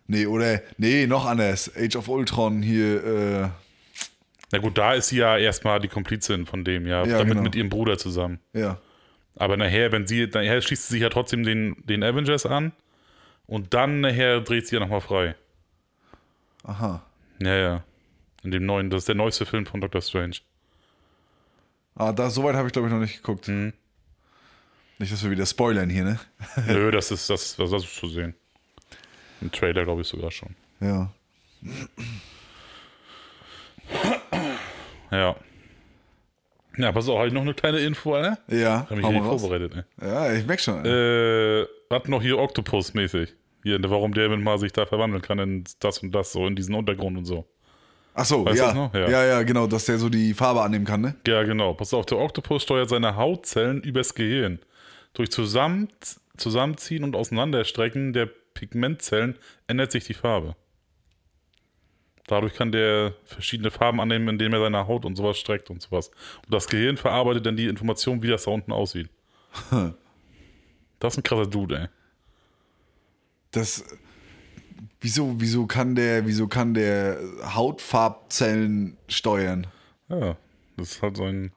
[0.07, 1.71] Nee, oder, nee, noch anders.
[1.77, 3.49] Age of Ultron hier, äh,
[4.51, 7.05] Na gut, da ist sie ja erstmal die Komplizin von dem, ja.
[7.05, 7.43] Ja, damit genau.
[7.43, 8.41] mit ihrem Bruder zusammen.
[8.53, 8.81] ja.
[9.37, 12.73] Aber nachher, wenn sie, nachher schließt sie sich ja trotzdem den, den Avengers an
[13.47, 15.35] und dann nachher dreht sie ja nochmal frei.
[16.65, 17.07] Aha.
[17.41, 17.85] Ja, ja.
[18.43, 20.37] In dem neuen, das ist der neueste Film von Doctor Strange.
[22.01, 23.47] Ah, da, soweit habe ich, glaube ich, noch nicht geguckt.
[23.47, 23.75] Mhm.
[24.99, 26.19] Nicht, dass wir wieder spoilern hier, ne?
[26.67, 28.35] Nö, das ist, das, das, das ist zu sehen.
[29.43, 30.57] Im Trailer, glaube ich, sogar schon.
[30.81, 31.13] Ja.
[35.11, 35.37] Ja.
[36.79, 38.39] Ja, pass auf, halt noch eine kleine Info, ne?
[38.49, 39.85] Ja, Hab mich hau hier vorbereitet, ne?
[40.01, 40.83] Ja, ich merk schon.
[40.87, 43.35] Äh, hat noch hier Octopus-mäßig.
[43.63, 46.75] Hier, warum der mal sich da verwandeln kann in das und das, so in diesen
[46.75, 47.47] Untergrund und so.
[48.15, 48.91] Ach so, weißt ja.
[48.93, 49.09] Ja.
[49.09, 49.27] ja.
[49.27, 51.15] Ja, genau, dass der so die Farbe annehmen kann, ne?
[51.27, 51.75] Ja, genau.
[51.75, 54.59] Pass auf, der Oktopus steuert seine Hautzellen übers Gehirn.
[55.15, 55.89] Durch Zusammen
[56.37, 59.37] Zusammenziehen und Auseinanderstrecken der Pigmentzellen
[59.67, 60.57] ändert sich die Farbe.
[62.27, 66.11] Dadurch kann der verschiedene Farben annehmen, indem er seine Haut und sowas streckt und sowas.
[66.45, 69.09] Und das Gehirn verarbeitet dann die Information, wie das da unten aussieht.
[71.01, 71.87] Das ist ein krasser Dude, ey.
[73.53, 73.83] Das.
[75.01, 77.19] Wieso, wieso kann der, wieso kann der
[77.55, 79.67] Hautfarbzellen steuern?
[80.09, 80.37] Ja,
[80.77, 81.53] das halt so ein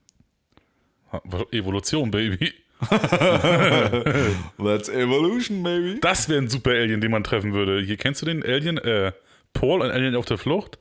[1.51, 2.53] Evolution, Baby.
[2.89, 5.99] That's evolution, baby.
[6.01, 7.81] Das wäre ein super Alien, den man treffen würde.
[7.81, 9.11] Hier kennst du den Alien, äh,
[9.53, 10.79] Paul, ein Alien auf der Flucht?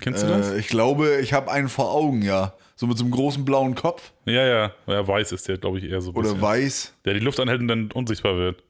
[0.00, 0.52] Kennst du das?
[0.52, 2.54] Äh, ich glaube, ich habe einen vor Augen, ja.
[2.76, 4.12] So mit so einem großen blauen Kopf.
[4.24, 4.72] Ja, ja.
[4.86, 6.10] Ja, weiß ist der, glaube ich, eher so.
[6.10, 6.42] ein Oder bisschen.
[6.42, 6.94] weiß.
[7.04, 8.62] Der die Luft anhält und dann unsichtbar wird.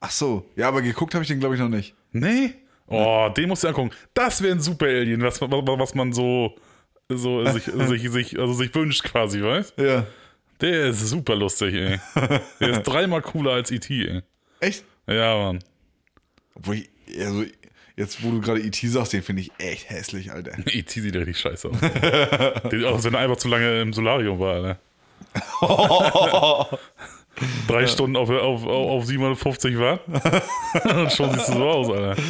[0.00, 0.44] Ach so.
[0.56, 1.94] Ja, aber geguckt habe ich den, glaube ich, noch nicht.
[2.12, 2.54] Nee?
[2.86, 3.90] Oh, den musst du angucken.
[4.12, 6.54] Das wäre ein super Alien, was, was, was man so,
[7.08, 10.06] so sich, sich, sich, also sich wünscht quasi, weißt Ja.
[10.60, 11.98] Der ist super lustig, ey.
[12.60, 14.22] Der ist dreimal cooler als E.T., ey.
[14.60, 14.84] Echt?
[15.06, 15.58] Ja, Mann.
[16.54, 17.44] Obwohl ich, also,
[17.96, 18.86] jetzt wo du gerade E.T.
[18.86, 20.52] sagst, den finde ich echt hässlich, Alter.
[20.66, 21.00] E.T.
[21.00, 21.80] sieht richtig scheiße aus.
[22.70, 24.78] Den- Auch wenn er einfach zu lange im Solarium war, ne?
[27.68, 30.00] Drei Stunden auf, auf, auf, auf 750 Watt.
[30.96, 32.22] Und schon siehst du so aus, Alter.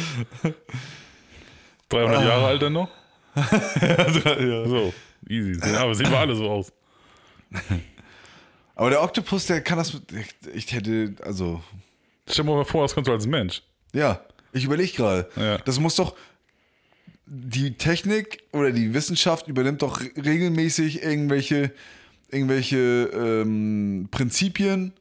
[1.89, 2.89] 300 Jahre alt dann noch?
[3.35, 4.67] ja.
[4.67, 4.93] So,
[5.27, 5.59] easy.
[5.71, 6.71] Ja, aber sehen wir alle so aus.
[8.75, 9.97] Aber der Oktopus, der kann das.
[10.53, 11.61] Ich hätte, also.
[12.27, 13.61] Stell dir mal vor, das kannst du als Mensch.
[13.93, 15.29] Ja, ich überlege gerade.
[15.35, 15.57] Ja.
[15.59, 16.15] Das muss doch.
[17.27, 21.71] Die Technik oder die Wissenschaft übernimmt doch re- regelmäßig irgendwelche,
[22.31, 24.93] irgendwelche ähm, Prinzipien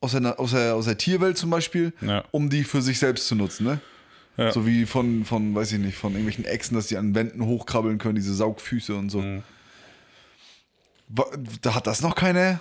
[0.00, 2.24] aus der, aus, der, aus der Tierwelt zum Beispiel, Ja.
[2.30, 3.64] um die für sich selbst zu nutzen.
[3.66, 3.80] Ne?
[4.36, 4.52] Ja.
[4.52, 7.98] So wie von, von, weiß ich nicht, von irgendwelchen Echsen, dass die an Wänden hochkrabbeln
[7.98, 9.20] können, diese Saugfüße und so.
[9.22, 9.42] Mhm.
[11.62, 12.60] Da hat das noch keine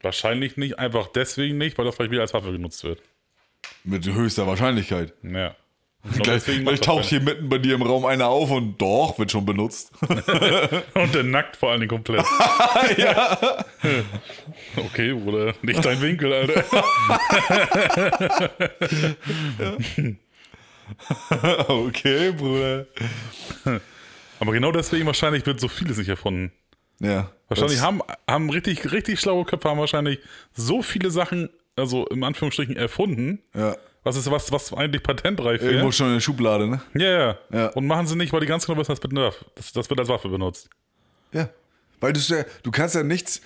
[0.00, 3.00] Wahrscheinlich nicht, einfach deswegen nicht, weil das vielleicht wieder als Waffe genutzt wird.
[3.84, 5.12] mit höchster Wahrscheinlichkeit.
[5.22, 5.54] Ja.
[6.04, 9.20] Glaub, Gleich, gleich das taucht hier mitten bei dir im Raum einer auf und doch,
[9.20, 9.92] wird schon benutzt.
[10.94, 12.24] Und der nackt vor allen Dingen komplett.
[14.76, 16.64] Okay, Bruder, nicht dein Winkel, Alter.
[21.68, 22.86] okay, Bruder.
[24.40, 26.50] Aber genau deswegen wahrscheinlich wird so vieles nicht erfunden.
[27.00, 27.30] Ja.
[27.48, 30.18] Wahrscheinlich haben, haben richtig, richtig schlaue Köpfe haben wahrscheinlich
[30.52, 33.76] so viele Sachen, also im Anführungsstrichen erfunden, Ja.
[34.04, 35.92] Was ist was, was eigentlich patentreif Irgendwo wäre.
[35.92, 36.82] schon in der Schublade, ne?
[36.94, 37.66] Ja, ja, Ja.
[37.68, 38.94] Und machen sie nicht, weil die ganz genau wissen,
[39.54, 40.68] das das, wird als Waffe benutzt.
[41.32, 41.48] Ja.
[42.00, 43.40] Weil du, ja, du kannst ja nichts.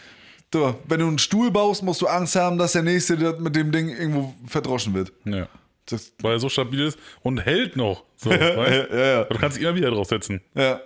[0.51, 3.71] Du, wenn du einen Stuhl baust, musst du Angst haben, dass der nächste mit dem
[3.73, 5.13] Ding irgendwo verdroschen wird.
[5.25, 5.49] Ja.
[5.87, 8.05] Das, Weil er so stabil ist und hält noch.
[8.17, 8.91] So, weißt?
[8.91, 10.41] ja, ja, Du kannst ihn immer wieder draufsetzen.
[10.55, 10.81] ja.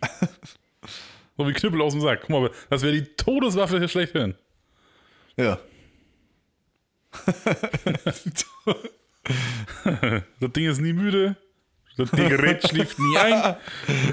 [1.36, 2.20] So wie Knüppel aus dem Sack.
[2.20, 4.34] Guck mal, das wäre die Todeswaffe hier schlechthin.
[5.38, 5.58] Ja.
[10.40, 11.36] Das Ding ist nie müde.
[11.96, 13.56] Das Gerät schläft nie ein.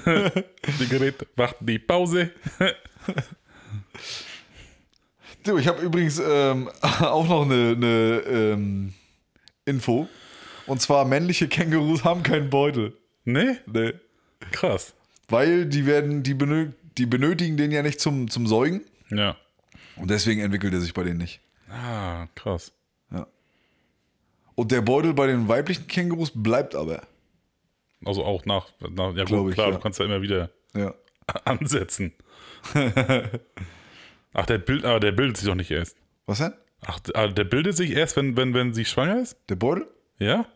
[0.04, 2.32] Das Gerät macht die Pause.
[5.48, 8.94] Du, ich habe übrigens ähm, auch noch eine, eine ähm,
[9.64, 10.10] Info.
[10.66, 12.98] Und zwar männliche Kängurus haben keinen Beutel.
[13.24, 13.58] Ne?
[13.66, 13.94] Nee.
[14.52, 14.94] Krass.
[15.30, 18.82] Weil die werden, die, benö die benötigen den ja nicht zum, zum Säugen.
[19.10, 19.38] Ja.
[19.96, 21.40] Und deswegen entwickelt er sich bei denen nicht.
[21.70, 22.74] Ah, krass.
[24.58, 27.04] Und der Beutel bei den weiblichen Kängurus bleibt aber.
[28.04, 29.76] Also auch nach, nach ja gut, ich, klar, ja.
[29.76, 30.96] du kannst ja immer wieder Ja.
[31.46, 32.12] ansetzen.
[34.34, 35.96] Ach, der Bild, aber der bildet sich doch nicht erst.
[36.26, 36.54] Was denn?
[36.88, 39.38] Ach, ah, der bildet sich erst, wenn, wenn, wenn sie schwanger ist?
[39.48, 39.88] Der Beutel?
[40.18, 40.48] Ja?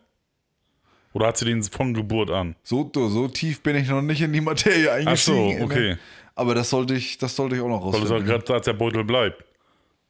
[1.12, 2.56] Oder hat sie den von Geburt an?
[2.64, 5.54] So, so tief bin ich noch nicht in die Materie eingestiegen.
[5.54, 5.96] Ach so, okay.
[6.34, 8.26] Aber das sollte ich, das sollte ich auch noch Weil du rausfinden.
[8.26, 9.44] sagst, gerade als der Beutel bleibt.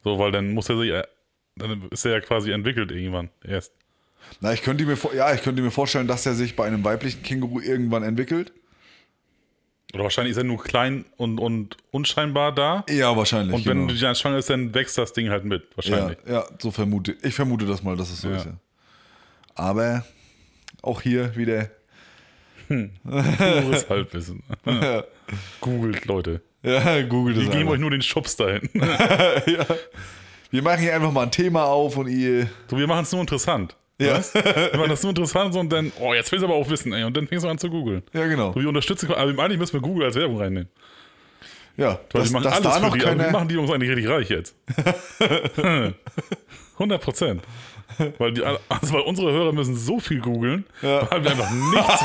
[0.03, 1.03] So, weil dann muss er sich, äh,
[1.57, 3.75] dann ist er ja quasi entwickelt irgendwann erst.
[4.41, 7.23] Na, ich könnte mir, ja, ich könnte mir vorstellen, dass er sich bei einem weiblichen
[7.23, 8.53] Känguru irgendwann entwickelt.
[9.95, 12.85] Oder wahrscheinlich ist er nur klein und, und unscheinbar da.
[12.89, 13.55] Ja, wahrscheinlich.
[13.55, 13.93] Und wenn genau.
[13.93, 16.19] du dann schwanger ist, dann wächst das Ding halt mit, ja, wahrscheinlich.
[16.27, 18.37] ja, so vermute ich vermute das mal, dass es so Ja.
[18.37, 18.47] ist.
[18.47, 18.53] Ja.
[19.55, 20.05] Aber
[20.81, 21.69] auch hier wieder.
[22.69, 24.43] Pures Halbwissen.
[24.65, 25.05] Ja,
[25.61, 26.41] Googelt, Leute.
[26.63, 27.73] ja Google das Die geben einfach.
[27.75, 28.71] euch nur den Schubs dahin.
[30.51, 32.49] Wir machen hier einfach mal ein Thema auf und ihr.
[32.71, 33.75] So, wir machen es nur interessant.
[34.07, 34.15] Ja.
[34.19, 34.35] Weißt?
[34.35, 36.93] Wir machen das nur interessant so, und dann, oh, jetzt willst du aber auch wissen,
[36.93, 37.05] ey.
[37.05, 38.03] Und dann fängst du an zu googeln.
[38.13, 38.53] Ja, genau.
[38.53, 40.69] So, wir unterstützen, also eigentlich müssen wir Google als Werbung reinnehmen.
[41.77, 43.33] Ja, Weil dass, die machen dass alles da noch die, also keine.
[43.33, 44.55] machen die Jungs eigentlich richtig reich jetzt.
[46.75, 47.43] 100 Prozent.
[48.19, 48.61] Weil, die, also
[48.95, 51.11] weil unsere Hörer müssen so viel googeln, Ja.
[51.11, 52.03] weil wir einfach nichts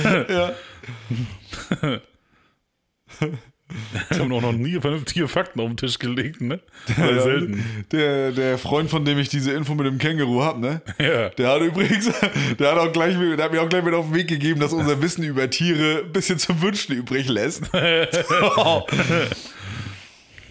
[0.00, 2.00] wissen.
[4.10, 6.60] Wir haben auch noch nie vernünftige Fakten auf den Tisch gelegt, ne?
[6.96, 7.86] Ja, selten.
[7.92, 10.82] Der, der Freund, von dem ich diese Info mit dem Känguru habe, ne?
[10.98, 11.28] Ja.
[11.30, 12.10] Der hat übrigens,
[12.58, 14.72] der hat, auch gleich, der hat mir auch gleich mit auf den Weg gegeben, dass
[14.72, 17.64] unser Wissen über Tiere ein bisschen zu wünschen übrig lässt.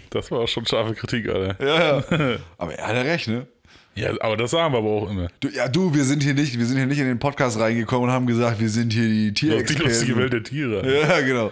[0.09, 1.55] Das war auch schon scharfe Kritik, Alter.
[1.65, 2.37] ja, ja.
[2.57, 3.47] Aber er hat ja recht, ne?
[3.95, 5.27] Ja, aber das sagen wir aber auch immer.
[5.41, 8.07] Du, ja, du, wir sind hier nicht, wir sind hier nicht in den Podcast reingekommen
[8.07, 10.17] und haben gesagt, wir sind hier die Die lustige Tierexperten.
[10.17, 11.01] Welt der Tiere.
[11.01, 11.51] Ja, genau.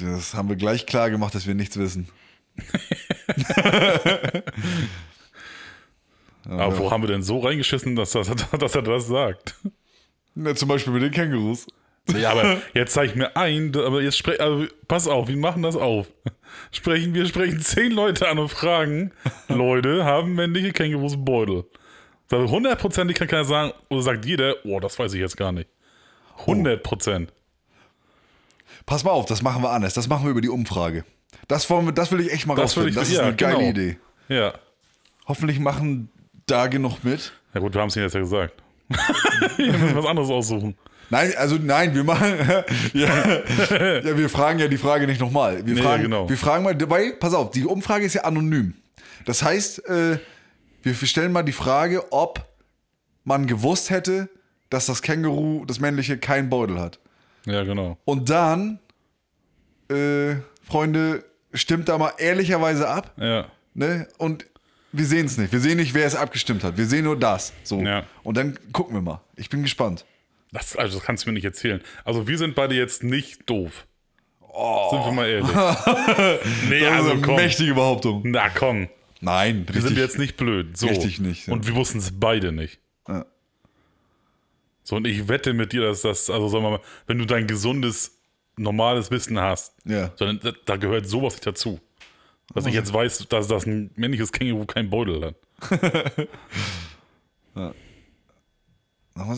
[0.00, 2.08] Das haben wir gleich klar gemacht, dass wir nichts wissen.
[6.48, 8.28] Aber wo haben wir denn so reingeschissen, dass, das,
[8.58, 9.54] dass er das sagt?
[10.34, 11.66] Na, zum Beispiel mit den Kängurus.
[12.16, 15.76] Ja, aber jetzt zeig mir ein, aber jetzt sprech, also pass auf, wir machen das
[15.76, 16.06] auf.
[16.72, 19.12] Sprechen, wir sprechen zehn Leute an und fragen,
[19.48, 21.64] Leute, haben männliche Kängurus Beutel?
[22.30, 25.68] Also hundertprozentig kann keiner sagen, oder sagt jeder, oh, das weiß ich jetzt gar nicht.
[26.46, 27.32] Hundert Prozent.
[28.88, 29.92] Pass mal auf, das machen wir anders.
[29.92, 31.04] Das machen wir über die Umfrage.
[31.46, 32.88] Das, wollen wir, das will ich echt mal Das rausfinden.
[32.90, 33.68] ich- das ist ja, eine geile genau.
[33.70, 33.98] Idee.
[34.28, 34.54] Ja.
[35.26, 36.08] Hoffentlich machen
[36.46, 37.32] da genug mit.
[37.52, 38.54] Ja gut, wir haben es jetzt ja gesagt.
[39.58, 40.74] wir müssen was anderes aussuchen.
[41.10, 42.32] Nein, also nein, wir machen.
[42.94, 45.66] ja, ja, wir fragen ja die Frage nicht nochmal.
[45.66, 46.26] Wir, Nee, fragen, genau.
[46.28, 48.74] wir fragen mal, weil, pass auf, die Umfrage ist ja anonym.
[49.26, 50.18] Das heißt, äh,
[50.82, 52.46] wir stellen mal die Frage, ob
[53.24, 54.30] man gewusst hätte,
[54.70, 56.98] dass das Känguru, das männliche, keinen Beutel hat.
[57.48, 57.98] Ja, genau.
[58.04, 58.78] Und dann,
[59.90, 63.12] äh, Freunde, stimmt da mal ehrlicherweise ab.
[63.16, 63.46] Ja.
[63.74, 64.06] Ne?
[64.18, 64.46] Und
[64.92, 65.52] wir sehen es nicht.
[65.52, 66.76] Wir sehen nicht, wer es abgestimmt hat.
[66.76, 67.52] Wir sehen nur das.
[67.62, 67.80] So.
[67.80, 68.04] Ja.
[68.22, 69.20] Und dann gucken wir mal.
[69.36, 70.04] Ich bin gespannt.
[70.52, 71.82] Das, also, das kannst du mir nicht erzählen.
[72.04, 73.86] Also, wir sind beide jetzt nicht doof.
[74.40, 75.48] Sind wir mal ehrlich.
[76.68, 77.36] nee, Das ist also eine komm.
[77.36, 78.22] mächtige Behauptung.
[78.24, 78.88] Na komm.
[79.20, 80.76] Nein, Wir sind jetzt nicht blöd.
[80.76, 80.86] So.
[80.88, 81.52] Richtig nicht, ja.
[81.52, 82.80] Und wir wussten es beide nicht.
[83.08, 83.24] Ja.
[84.88, 87.46] So, und ich wette mit dir, dass das, also sagen wir mal, wenn du dein
[87.46, 88.16] gesundes,
[88.56, 90.12] normales Wissen hast, Ja.
[90.16, 91.78] sondern da, da gehört sowas nicht dazu.
[92.54, 95.34] Dass ich jetzt weiß, dass das ein männliches Känguru keinen Beutel hat.
[97.54, 97.74] Wir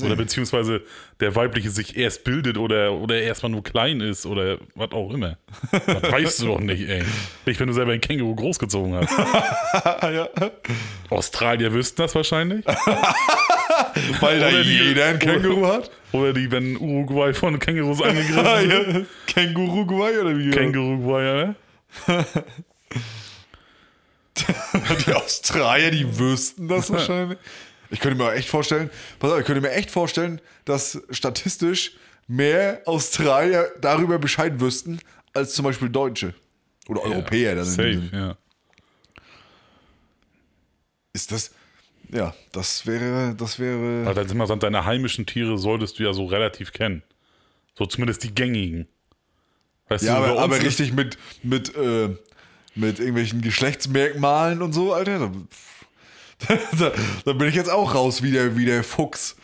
[0.05, 0.83] Oder beziehungsweise
[1.20, 5.37] der weibliche sich erst bildet oder, oder erstmal nur klein ist oder was auch immer.
[5.70, 7.03] Das weißt du doch nicht, ey.
[7.47, 9.12] Nicht, wenn du selber ein Känguru großgezogen hast.
[10.03, 10.28] ja.
[11.11, 12.64] Australier wüssten das wahrscheinlich.
[14.20, 15.91] Weil da die- jeder ein Känguru hat.
[16.12, 18.95] Oder die, wenn Uruguay von Kängurus angegriffen wird.
[18.95, 19.01] ja.
[19.26, 20.51] Känguru Guay oder wie?
[20.51, 21.55] Känguru-Uruguayer, ne?
[25.07, 27.39] Die Australier, die wüssten das wahrscheinlich.
[27.91, 31.93] Ich könnte mir echt vorstellen, pass auf, ich könnte mir echt vorstellen, dass statistisch
[32.28, 35.01] mehr Australier darüber Bescheid wüssten,
[35.34, 36.34] als zum Beispiel Deutsche.
[36.88, 37.55] Oder Europäer.
[37.55, 38.36] Dann Safe, ja.
[41.12, 41.53] Ist das.
[42.12, 43.34] Ja, das wäre.
[43.36, 44.07] Das wäre.
[44.07, 47.03] Weil dann sind wir so, deine heimischen Tiere solltest du ja so relativ kennen.
[47.76, 48.88] So zumindest die gängigen.
[49.88, 52.16] Weißt Ja, du, aber, aber richtig mit, mit, äh,
[52.74, 55.18] mit irgendwelchen Geschlechtsmerkmalen und so, Alter.
[55.18, 55.32] Da,
[56.78, 56.93] da,
[57.24, 59.36] da bin ich jetzt auch raus wie der, wie der Fuchs.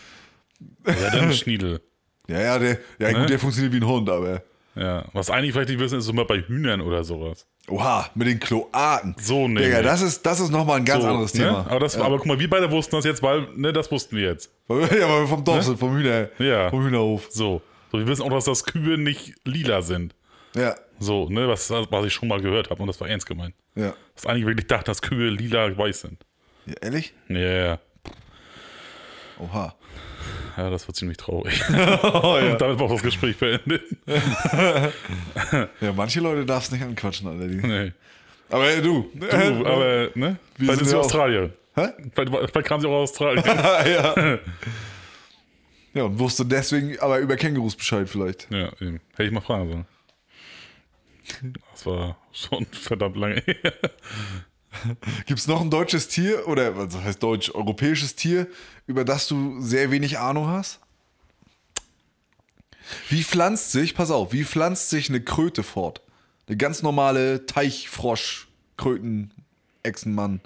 [0.86, 1.80] Ja, dann Schniedel.
[2.28, 3.20] Ja, ja, der, ja Ne?
[3.20, 4.42] gut, der funktioniert wie ein Hund, aber.
[4.74, 5.04] Ja.
[5.12, 7.46] Was eigentlich vielleicht nicht wissen, ist so mal bei Hühnern oder sowas.
[7.68, 9.14] Oha, mit den Kloaken.
[9.20, 9.82] So Digga, nämlich.
[9.84, 11.44] das ist, das ist nochmal ein ganz So, anderes ne?
[11.44, 11.66] Thema.
[11.70, 14.24] Aber, das, aber guck mal, wir beide wussten das jetzt, weil, ne, das wussten wir
[14.30, 14.50] jetzt.
[14.68, 16.48] ja, weil wir vom Dorf sind, vom, Hühner, Ne?
[16.48, 16.68] Ja.
[16.68, 17.28] vom Hühnerhof.
[17.30, 17.62] So.
[17.92, 20.16] So, wir wissen auch, dass das Kühe nicht lila sind.
[20.56, 23.54] Ja, So, ne, was, was ich schon mal gehört habe und das war ernst gemeint.
[23.76, 23.94] ja.
[24.16, 26.25] Dass einige wirklich dachten, dass Kühe lila weiß sind.
[26.66, 27.14] Ja ehrlich?
[27.28, 27.78] Ja, ja,
[29.38, 29.74] Oha.
[30.56, 31.62] ja, das war ziemlich traurig.
[31.70, 32.56] Oh, ja.
[32.56, 33.82] Damit war das Gespräch beendet.
[35.80, 37.46] ja, manche Leute darfst nicht anquatschen, Alter.
[37.48, 37.56] Die.
[37.56, 37.92] Nee.
[38.48, 39.10] Aber äh, du.
[39.14, 39.26] Du,
[39.66, 40.14] aber, ne?
[40.14, 41.50] Wir Vielleicht sind ist sie Australier.
[41.74, 41.88] Hä?
[42.14, 43.44] Vielleicht, vielleicht kam sie auch aus Australien.
[43.46, 44.14] ja.
[45.94, 48.50] ja, und wusste deswegen aber über Kängurus Bescheid vielleicht.
[48.50, 49.00] ja, eben.
[49.12, 49.86] Hätte ich mal fragen sollen.
[51.72, 53.72] Das war schon verdammt lange her.
[55.26, 58.46] Gibt es noch ein deutsches Tier oder was heißt deutsch, europäisches Tier,
[58.86, 60.80] über das du sehr wenig Ahnung hast?
[63.08, 66.02] Wie pflanzt sich, pass auf, wie pflanzt sich eine Kröte fort?
[66.46, 69.32] Eine ganz normale Teichfrosch, Kröten,
[69.82, 70.40] Echsenmann,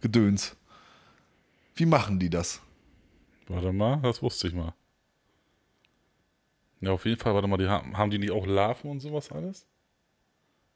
[0.00, 0.56] Gedöns.
[1.74, 2.60] Wie machen die das?
[3.46, 4.74] Warte mal, das wusste ich mal.
[6.80, 9.30] Ja, auf jeden Fall, warte mal, die haben, haben die nicht auch Larven und sowas
[9.32, 9.66] alles?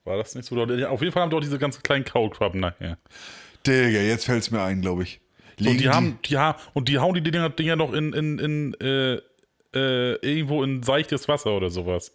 [0.05, 0.61] War das nicht so?
[0.61, 2.99] Auf jeden Fall haben die auch diese ganzen kleinen Kaulquappen nachher.
[3.67, 5.21] Digga, jetzt fällt es mir ein, glaube ich.
[5.59, 8.39] Legen Und die, haben, die haben, und die hauen die Dinger, Dinger noch in, in,
[8.39, 9.15] in äh,
[9.75, 12.13] äh, irgendwo in seichtes Wasser oder sowas.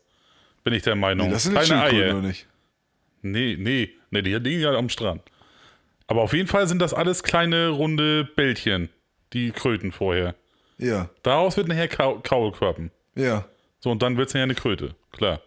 [0.64, 1.28] Bin ich der Meinung.
[1.28, 2.18] Nee, das sind Keine Eier.
[2.18, 2.46] oder nicht?
[3.22, 5.22] Nee, nee, nee, die liegen ja am Strand.
[6.08, 8.90] Aber auf jeden Fall sind das alles kleine, runde Bällchen,
[9.34, 10.36] die Kröten vorher.
[10.78, 12.92] Ja, Daraus wird nachher Kau Kaulquappen.
[13.16, 13.46] ja.
[13.80, 15.40] So, und dann wird es nachher eine Kröte, klar.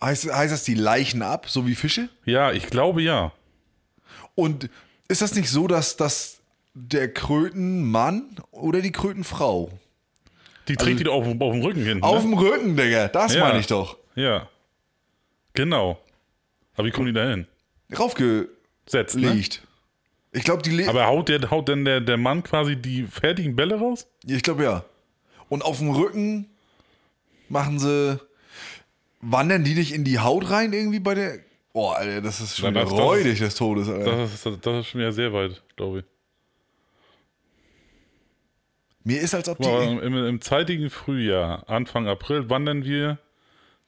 [0.00, 2.08] Heißt, heißt das, die leichen ab, so wie Fische?
[2.24, 3.32] Ja, ich glaube ja.
[4.34, 4.68] Und
[5.08, 6.40] ist das nicht so, dass, dass
[6.74, 9.70] der Krötenmann oder die Krötenfrau
[10.68, 12.02] Die trägt die doch auf, auf dem Rücken hin.
[12.02, 12.30] Also auf ne?
[12.30, 13.44] dem Rücken, Digga, das Ja.
[13.44, 13.96] meine ich doch.
[14.14, 14.48] Ja.
[15.54, 15.98] Genau.
[16.74, 17.46] Aber wie kommen die da hin?
[17.96, 18.50] Raufgelegt.
[18.88, 19.34] Setzt, ne?
[20.32, 23.76] Ich glaube, die Aber haut, der, haut denn der, der Mann quasi die fertigen Bälle
[23.76, 24.06] raus?
[24.26, 24.84] Ich glaube ja.
[25.48, 26.50] Und auf dem Rücken
[27.48, 28.20] machen sie.
[29.20, 31.38] Wandern die nicht in die Haut rein irgendwie bei der.
[31.72, 34.16] Boah, Alter, das ist schon das- das- räudig des Todes, Alter.
[34.16, 36.04] Das ist, das ist schon wieder sehr weit, glaube ich.
[39.04, 39.68] Mir ist, als ob die.
[39.68, 43.18] Aber im, Im zeitigen Frühjahr, Anfang April, wandern wir.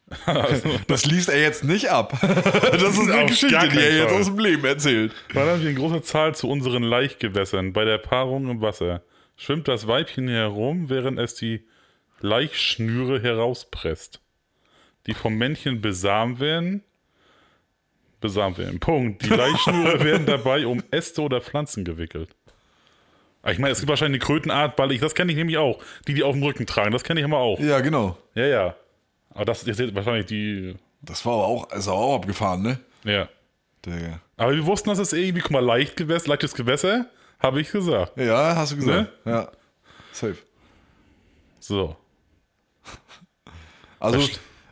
[0.26, 2.18] also, Das liest er jetzt nicht ab.
[2.22, 5.12] Das ist eine Geschichte, die er jetzt aus dem Leben erzählt.
[5.34, 9.02] wandern wir in großer Zahl zu unseren Laichgewässern bei der Paarung im Wasser.
[9.36, 11.66] schwimmt das Weibchen herum, während es die
[12.20, 14.20] Laichschnüre herauspresst,
[15.08, 16.84] die vom Männchen besamt werden.
[18.20, 18.78] Besamt werden.
[18.78, 19.24] Punkt.
[19.24, 22.30] Die Laichschnüre werden dabei um Äste oder Pflanzen gewickelt.
[23.42, 25.82] Ah, Ich meine, es gibt wahrscheinlich eine Krötenart, weil ich, das kenne ich nämlich auch.
[26.06, 27.58] Die, die auf dem Rücken tragen, das kenne ich immer auch.
[27.60, 28.18] Ja, genau.
[28.34, 28.76] Ja, ja.
[29.30, 30.74] Aber das ist jetzt wahrscheinlich die.
[31.00, 32.80] Das war aber auch, ist aber auch abgefahren, ne?
[33.04, 33.28] Ja.
[33.84, 37.06] Der, Aber wir wussten, dass es irgendwie, guck mal, leicht Gewässer, leichtes Gewässer,
[37.38, 38.18] habe ich gesagt.
[38.18, 39.12] ja, hast du gesagt.
[39.24, 39.50] Ja.
[40.12, 40.36] Safe.
[41.60, 41.96] So.
[44.00, 44.28] Also,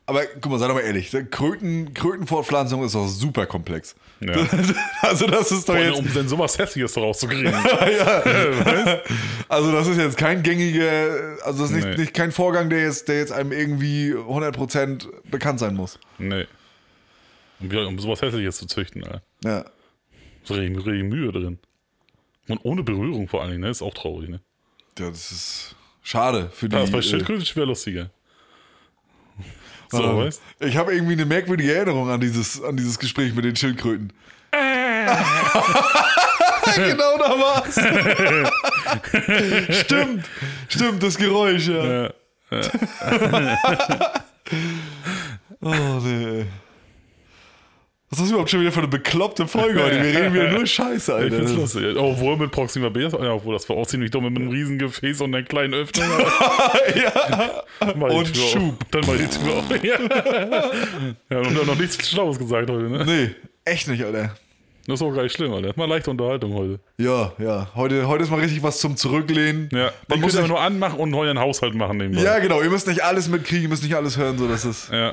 [0.07, 3.95] aber guck mal, sei doch mal ehrlich, Kröten, Krötenfortpflanzung ist doch super komplex.
[4.21, 4.35] Ja.
[5.03, 7.53] Also das ist doch Vor allem, jetzt, um denn sowas Hässliches rauszukriegen.
[9.49, 11.97] also das ist jetzt kein gängiger, also das ist nicht, Nee.
[11.97, 15.99] nicht kein Vorgang, der jetzt, der jetzt einem irgendwie 100% bekannt sein muss.
[16.19, 16.47] nee.
[17.59, 19.23] Um, sowas Hässliches zu züchten, Alter.
[19.43, 19.65] Ja.
[20.45, 21.59] So richtig, richtig Mühe drin.
[22.49, 23.71] Und ohne Berührung vor allen Dingen, ne?
[23.71, 24.41] Ist auch traurig, ne?
[24.99, 26.77] ja, das ist schade für die.
[26.77, 28.11] Das bei äh, Schildkröten schwer lustiger.
[29.91, 33.45] So, äh, weißt ich habe irgendwie eine merkwürdige Erinnerung an dieses, an dieses Gespräch mit
[33.45, 34.13] den Schildkröten.
[36.77, 37.75] genau da war's.
[39.81, 40.25] stimmt,
[40.69, 42.05] stimmt, das Geräusch, ja.
[42.05, 42.11] Ja.
[45.61, 46.47] Oh, nee.
[48.17, 50.03] Was ist überhaupt schon wieder für eine bekloppte Folge heute?
[50.03, 51.61] Wir reden wieder nur Scheiße, Ich find's Alter.
[51.61, 51.97] lustig.
[51.99, 55.21] Obwohl mit Proxima B, ja, obwohl das war auch ziemlich dumm mit einem riesen Gefäß
[55.21, 56.07] und einer kleinen Öffnung.
[56.97, 57.63] ja.
[57.93, 58.35] Und auf.
[58.35, 58.91] Schub.
[58.91, 59.65] Dann mal die Tür auf.
[59.83, 59.99] Ja.
[61.31, 63.05] ja, und noch nichts Schlaues gesagt heute, ne?
[63.05, 63.31] Nee,
[63.67, 64.35] echt nicht, Alter.
[64.87, 65.73] Das ist auch gar nicht schlimm, Alter.
[65.77, 66.81] Mal leichte Unterhaltung heute.
[66.97, 67.69] Ja, ja.
[67.75, 69.69] Heute, heute ist mal richtig was zum Zurücklehnen.
[69.73, 69.91] Ja.
[70.09, 72.23] Man muss ja nur anmachen und euren Haushalt machen nebenbei.
[72.23, 72.63] ja, genau.
[72.63, 74.89] Ihr müsst nicht alles mitkriegen, ihr müsst nicht alles hören, so dass es.
[74.91, 75.13] Ja.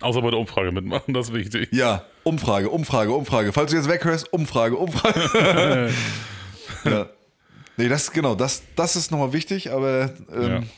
[0.00, 1.68] Außer bei der Umfrage mitmachen, das ist wichtig.
[1.72, 3.52] Ja, Umfrage, Umfrage, Umfrage.
[3.52, 5.92] Falls du jetzt weghörst, Umfrage, Umfrage.
[6.84, 7.08] ja.
[7.76, 10.68] Nee, das genau, das, das ist nochmal wichtig, aber ähm,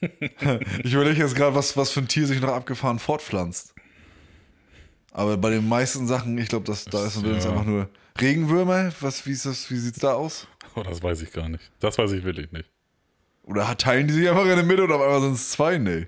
[0.84, 3.74] ich überlege jetzt gerade, was, was für ein Tier sich noch abgefahren fortpflanzt.
[5.12, 7.50] Aber bei den meisten Sachen, ich glaube, das, da ist uns ja.
[7.50, 7.88] einfach nur
[8.20, 8.92] Regenwürmer.
[9.00, 10.46] Was, wie, ist das, wie sieht's da aus?
[10.74, 11.70] Oh, das weiß ich gar nicht.
[11.80, 12.70] Das weiß ich wirklich nicht.
[13.48, 15.78] Oder teilen die sich einfach in der Mitte und auf einmal sind es zwei?
[15.78, 16.06] Nee.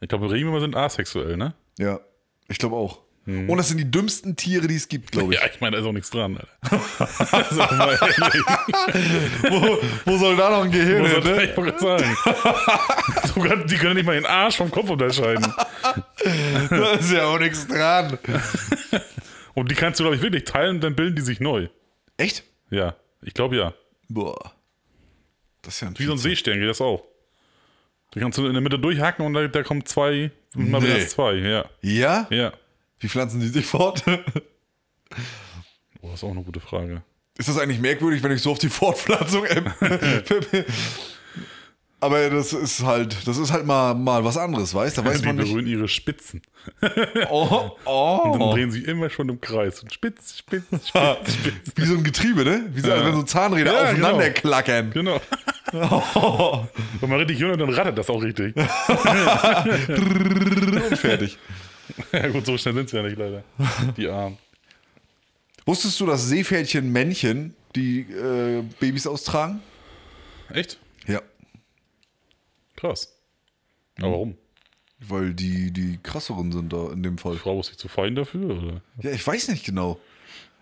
[0.00, 1.54] Ich glaube, Regenwürmer sind asexuell, ne?
[1.78, 2.00] Ja,
[2.48, 3.00] ich glaube auch.
[3.26, 5.40] Und das sind die dümmsten Tiere, die es gibt, glaube ich.
[5.40, 6.48] Ja, ich meine, da ist auch nichts dran, Alter.
[7.32, 7.60] also,
[9.50, 11.24] wo, wo soll da noch ein Gehirn hin?
[11.24, 11.44] Ne?
[11.44, 12.16] ich wollte sagen.
[13.34, 15.52] Sogar, die können nicht mal den Arsch vom Kopf unterscheiden.
[16.70, 18.16] Da ist ja auch nichts dran.
[19.54, 21.68] Und die kannst du, glaube ich, wirklich teilen, dann bilden die sich neu.
[22.16, 22.44] Echt?
[22.70, 23.74] Ja, ich glaube ja.
[24.08, 24.55] Boah.
[25.66, 26.18] Das ist ja ein Wie so ein.
[26.18, 27.02] Seestern geht das auch.
[28.14, 30.86] Die kannst du in der Mitte durchhacken und da, da kommen zwei, mal Nee.
[30.86, 31.64] wieder zwei, ja.
[31.82, 32.26] Ja?
[32.30, 32.52] Ja.
[33.00, 34.02] Wie pflanzen die sich fort?
[36.02, 37.02] Oh, das ist auch eine gute Frage.
[37.36, 39.44] ist das eigentlich merkwürdig, wenn ich so auf die Fortpflanzung.
[42.06, 45.04] Aber das ist halt, das ist halt mal, mal was anderes, weißt du?
[45.04, 45.48] Weiß die man nicht.
[45.48, 46.40] berühren ihre Spitzen.
[47.30, 48.52] Oh, Dann oh.
[48.52, 49.82] drehen sie immer schon im Kreis.
[49.82, 51.72] Und spitz, spitz, spitz, spitz.
[51.74, 52.66] Wie so ein Getriebe, ne?
[52.70, 54.40] Wie so, als wenn so Zahnräder Ja, aufeinander genau.
[54.40, 54.90] klackern.
[54.90, 55.20] Genau.
[55.72, 56.64] Oh.
[57.00, 58.54] Wenn man richtig jung ist, dann rattert das auch richtig.
[58.56, 58.66] Und
[60.96, 61.38] fertig.
[62.12, 63.42] ja gut, so schnell sind sie ja nicht leider.
[63.96, 64.38] Die Armen.
[65.64, 69.60] Wusstest du, dass Seepferdchen Männchen die äh, Babys austragen?
[70.52, 70.78] Echt?
[71.06, 71.20] Ja.
[72.76, 73.18] Krass.
[73.98, 74.36] Aber warum?
[74.98, 77.34] Weil die, die krasseren sind da in dem Fall.
[77.34, 78.62] Die Frau ist sich zu fein dafür?
[78.62, 78.82] Oder?
[79.02, 79.98] Ja, ich weiß nicht genau.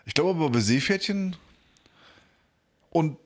[0.07, 1.37] Ich glaube aber bei Seepferdchen
[2.91, 3.17] und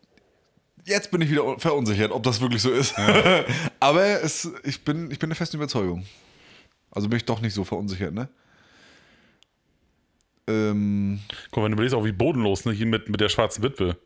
[0.85, 2.95] jetzt bin ich wieder verunsichert, ob das wirklich so ist.
[3.81, 6.07] aber es, ich, bin, ich bin der festen Überzeugung.
[6.91, 8.29] Also bin ich doch nicht so verunsichert, ne?
[10.47, 11.21] Ähm,
[11.51, 12.73] Guck mal, wenn du überlegst, auch wie bodenlos, ne?
[12.73, 13.99] Hier mit, mit der schwarzen Witwe.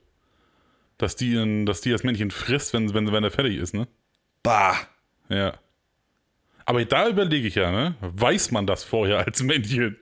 [0.99, 3.87] Dass die, in, dass die das Männchen frisst, wenn, wenn, wenn er fertig ist, ne?
[4.43, 4.77] Bah.
[5.29, 5.55] Ja.
[6.65, 7.97] Aber da überlege ich ja, ne?
[8.01, 9.97] Weiß man das vorher als Männchen?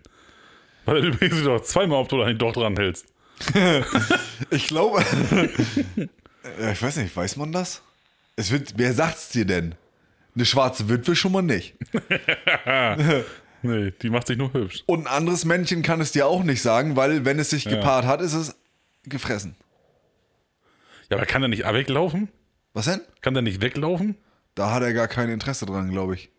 [0.84, 3.06] Weil du überlegst doch zweimal, ob du da nicht doch dran hältst.
[4.50, 5.04] Ich glaube.
[6.60, 7.82] ja, ich weiß nicht, weiß man das?
[8.36, 9.74] Es wird, wer sagt's dir denn?
[10.34, 11.74] Eine schwarze Witwe schon mal nicht.
[13.62, 14.84] Nee, die macht sich nur hübsch.
[14.86, 18.06] Und ein anderes Männchen kann es dir auch nicht sagen, weil wenn es sich gepaart
[18.06, 18.56] hat, ist es
[19.04, 19.54] gefressen.
[21.10, 22.30] Ja, aber kann der nicht weglaufen?
[22.72, 23.02] Was denn?
[23.20, 24.16] Kann der nicht weglaufen?
[24.54, 26.30] Da hat er gar kein Interesse dran, glaube ich.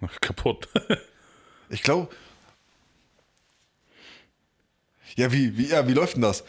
[0.20, 0.68] Kaputt.
[1.68, 2.08] Ich glaube.
[5.16, 6.44] Ja, wie, wie, ja, wie läuft denn das?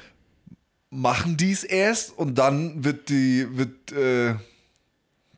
[0.91, 4.35] Machen die es erst und dann wird die, wird, äh,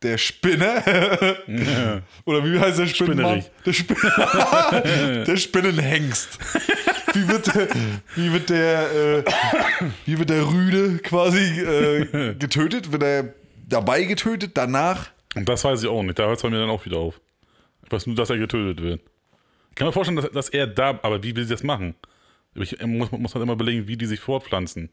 [0.02, 0.78] der Spinner,
[2.26, 3.46] oder wie heißt der Spinnenmann?
[3.66, 3.98] Der, Spin
[5.26, 6.40] der Spinnenhengst.
[7.14, 7.68] wie wird der,
[8.16, 9.24] wie wird der, äh,
[10.06, 12.92] wie wird der Rüde quasi äh, getötet?
[12.92, 13.34] Wird er
[13.68, 15.12] dabei getötet, danach?
[15.36, 16.20] Und das weiß ich auch nicht.
[16.20, 17.20] Da hört es bei mir dann auch wieder auf.
[17.86, 19.02] Ich weiß nur, dass er getötet wird.
[19.70, 21.96] Ich kann mir vorstellen, dass, dass er da, aber wie will sie das machen?
[22.56, 24.90] Ich äh, muss, muss halt immer belegen, wie die sich fortpflanzen.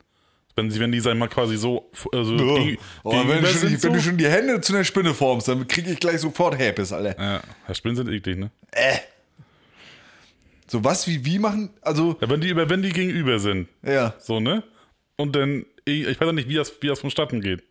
[0.54, 1.90] Wenn, sie, wenn die, sagen mal, quasi so.
[2.12, 4.08] Also geg- Oh, wenn, du schon, sind wenn du so.
[4.08, 7.16] schon die Hände zu einer Spinne formst, dann kriege ich gleich sofort Herpes, Alter.
[7.20, 8.50] Ja, ja, Spinnen sind eklig, ne?
[10.66, 11.70] So was wie wie machen?
[11.80, 14.14] Also, Ja, wenn die, wenn die gegenüber sind, ja.
[14.18, 14.62] so, ne?
[15.16, 17.62] Und dann, ich, ich weiß auch nicht, wie das, wie das vonstatten geht.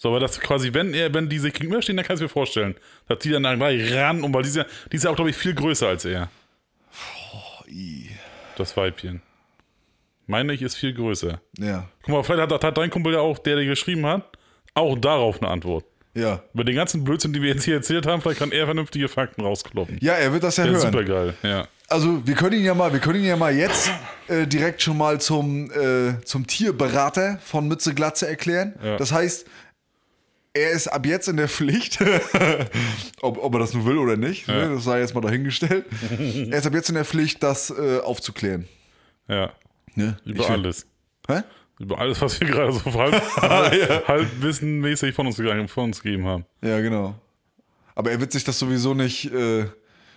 [0.00, 2.76] So, aber das quasi, wenn er, wenn die sich gegenüberstehen, dann kannst du mir vorstellen,
[3.08, 5.16] dass die dann da gleich ran und weil die ist ja, die ist ja auch,
[5.16, 6.30] glaube ich, viel größer als er.
[7.68, 8.08] i.
[8.56, 9.22] Das Weibchen.
[10.26, 11.40] Meine ich, ist viel größer.
[11.58, 11.88] Ja.
[12.02, 14.22] Guck mal, vielleicht hat, hat dein Kumpel ja auch, der dir geschrieben hat,
[14.74, 15.84] auch darauf eine Antwort.
[16.14, 16.42] Ja.
[16.54, 19.42] Über den ganzen Blödsinn, die wir jetzt hier erzählt haben, vielleicht kann er vernünftige Fakten
[19.42, 19.98] rauskloppen.
[20.00, 20.80] Ja, er wird das ja Ja, hören.
[20.80, 21.66] super geil, ja.
[21.88, 23.90] Also, wir können ihn ja mal, wir können ihn ja mal jetzt
[24.26, 28.74] äh, direkt schon mal zum, äh, zum Tierberater von Mütze Glatze erklären.
[28.82, 28.96] Ja.
[28.96, 29.46] Das heißt,
[30.54, 31.98] er ist ab jetzt in der Pflicht,
[33.20, 35.84] ob, ob er das nun will oder nicht, ne, das sei jetzt mal dahingestellt.
[36.50, 38.66] er ist ab jetzt in der Pflicht, das äh, aufzuklären.
[39.28, 39.52] Ja.
[39.94, 40.16] Ne?
[40.24, 40.86] Über Ich alles.
[41.28, 41.42] Hä?
[41.78, 46.26] Über alles, was wir gerade so halb, halb, halbwissenmäßig von uns, gegangen, von uns gegeben
[46.26, 46.44] haben.
[46.62, 47.14] Ja, genau.
[47.94, 49.66] Aber er wird sich das sowieso nicht, äh,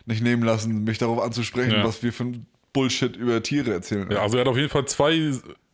[0.05, 1.83] nicht nehmen lassen, mich darauf anzusprechen, Ja.
[1.83, 4.09] was wir für ein Bullshit über Tiere erzählen.
[4.09, 5.33] Ja, also er hat auf jeden Fall zwei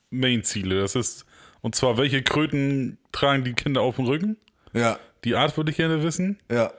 [0.09, 0.79] Main-Ziele.
[0.81, 1.25] Das ist,
[1.61, 4.38] und zwar, welche Kröten tragen die Kinder auf dem Rücken?
[4.78, 4.99] Ja.
[5.24, 6.40] Die Art würde ich gerne wissen.
[6.52, 6.72] ja.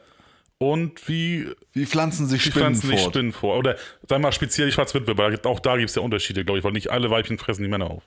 [0.60, 3.14] Und wie Wie pflanzen sich die Spinnen pflanzen sich fort?
[3.14, 3.58] Spinnen vor?
[3.58, 3.76] Oder
[4.08, 6.72] sag mal speziell die Schwarzwitwe, weil auch da gibt es ja Unterschiede, glaube ich, weil
[6.72, 8.02] nicht alle Weibchen fressen die Männer auf.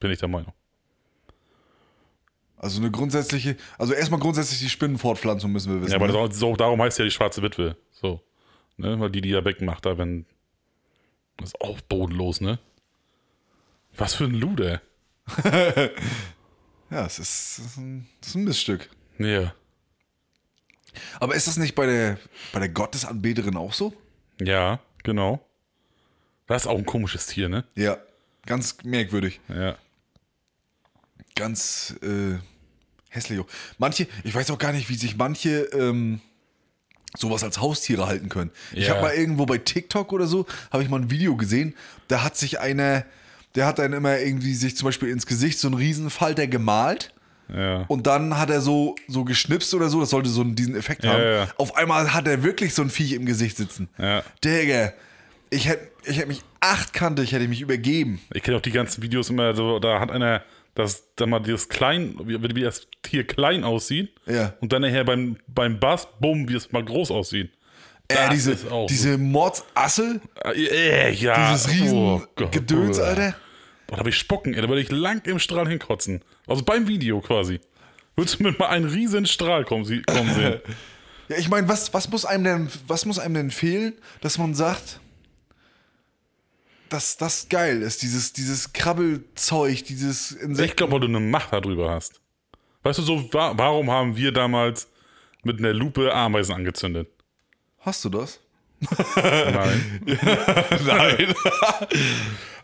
[0.00, 0.52] Bin ich der Meinung.
[2.58, 5.92] Also eine grundsätzliche, also erstmal grundsätzlich die Spinnenfortpflanzung müssen wir wissen.
[5.92, 6.12] Ja, aber ne?
[6.12, 7.76] das, auch- so, darum heißt ja die schwarze Witwe.
[7.92, 8.20] So.
[8.76, 9.00] Ne?
[9.00, 10.26] Weil die die ja wegmacht, da wenn.
[11.38, 12.58] Das ist auch bodenlos, ne?
[13.96, 14.82] Was für ein Luder.
[16.90, 18.90] ja, es ist, es ist, ein, es ist ein Missstück.
[19.18, 19.54] Ja.
[21.20, 22.18] Aber ist das nicht bei der,
[22.52, 23.94] bei der Gottesanbeterin auch so?
[24.40, 25.44] Ja, genau.
[26.46, 27.64] Das ist auch ein komisches Tier, ne?
[27.76, 27.98] Ja,
[28.46, 29.40] ganz merkwürdig.
[29.48, 29.76] Ja.
[31.36, 32.38] Ganz äh,
[33.08, 33.40] hässlich.
[33.78, 36.20] Manche, ich weiß auch gar nicht, wie sich manche ähm,
[37.16, 38.50] sowas als Haustiere halten können.
[38.72, 38.94] Ich Ja.
[38.94, 41.74] habe mal irgendwo bei TikTok oder so, habe ich mal ein Video gesehen,
[42.08, 43.04] da hat sich einer,
[43.54, 47.12] der hat dann immer irgendwie sich zum Beispiel ins Gesicht so einen Riesenfalter gemalt.
[47.52, 47.84] Ja.
[47.88, 51.12] Und dann hat er so, so geschnipst oder so, das sollte so diesen Effekt Ja,
[51.12, 51.22] haben.
[51.22, 51.48] ja.
[51.56, 53.88] Auf einmal hat er wirklich so ein Viech im Gesicht sitzen.
[53.98, 54.22] Ja.
[54.44, 54.92] Digga,
[55.50, 58.20] ich hätte ich hätt mich achtkantig, hätte ich mich übergeben.
[58.32, 60.42] Ich kenne auch die ganzen Videos immer so, da hat einer,
[60.74, 64.12] das, da mal dieses klein, wie, wie das Tier klein aussieht.
[64.26, 64.54] Ja.
[64.60, 67.50] Und dann nachher beim, beim Bass, bumm, wie es mal groß aussieht.
[68.10, 68.56] Äh, diese,
[68.88, 71.52] diese Mordsassel, Äh, ja.
[71.52, 72.22] dieses riesen Oh.
[72.50, 73.34] Gedöns, Alter.
[73.86, 74.62] Boah, da habe ich Spocken, ey.
[74.62, 76.22] Da würde ich lang im Strahl hinkotzen.
[76.46, 77.60] Also beim Video quasi.
[78.16, 80.60] Würdest du mit mal einen riesen Strahl kommen, kommen sehen?
[81.28, 84.52] Ja, ich meine, was, was, muss einem denn, was muss einem denn fehlen, dass man
[84.52, 84.98] sagt,
[86.88, 90.76] dass das geil ist, dieses, dieses Krabbelzeug, dieses ich Insekt.
[90.76, 92.20] glaube, weil du eine Macht darüber hast.
[92.82, 94.88] Weißt du, so, wa warum haben wir damals
[95.44, 97.06] mit einer Lupe Ameisen angezündet?
[97.80, 98.40] Hast du das?
[98.80, 100.00] Nein.
[100.86, 101.34] Nein.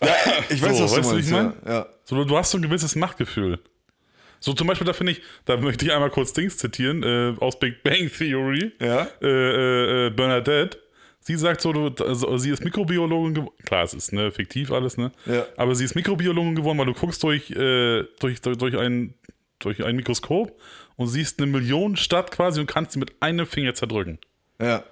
[0.01, 0.15] ja,
[0.49, 1.29] ich weiß, So, was du weißt du, meinst.
[1.29, 1.53] ich mein?
[1.65, 1.73] ja.
[1.73, 1.87] ja.
[2.05, 3.59] So, du hast so ein gewisses Machtgefühl.
[4.41, 7.59] So zum Beispiel, da finde ich, da möchte ich einmal kurz Dings zitieren, äh, aus
[7.59, 8.73] Big Bang Theory.
[8.81, 9.07] Ja.
[9.21, 10.79] Äh, äh, äh, Bernadette.
[11.21, 13.55] Sie sagt so, du, also, sie ist Mikrobiologin geworden.
[13.65, 15.11] Klar, es ist ne, fiktiv alles, ne?
[15.25, 15.45] Ja.
[15.57, 19.15] Aber sie ist Mikrobiologin geworden, weil du guckst durch, äh, durch, durch, durch, ein,
[19.59, 20.57] durch ein Mikroskop
[20.95, 24.19] und siehst eine Millionenstadt quasi und kannst sie mit einem Finger zerdrücken.
[24.61, 24.85] ja.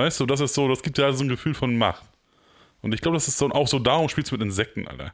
[0.00, 2.04] Weißt du, das ist so, das gibt ja so ein Gefühl von Macht.
[2.80, 5.12] Und ich glaube, das ist so, auch so darum spielst du mit Insekten, Alter.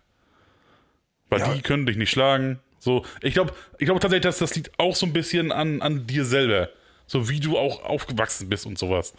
[1.29, 1.55] Weil Ja.
[1.55, 2.61] die können dich nicht schlagen.
[2.79, 6.07] So, ich glaube, ich glaube tatsächlich, dass das liegt auch so ein bisschen an, an
[6.07, 6.69] dir selber.
[7.09, 9.13] So wie du auch aufgewachsen bist und sowas.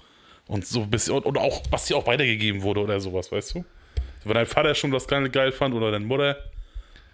[0.48, 3.56] Und so ein bisschen, und, und auch, was dir auch weitergegeben wurde oder sowas, weißt
[3.56, 3.65] du?
[4.23, 6.38] Wenn dein Vater schon das geil, geil fand oder deine Mutter,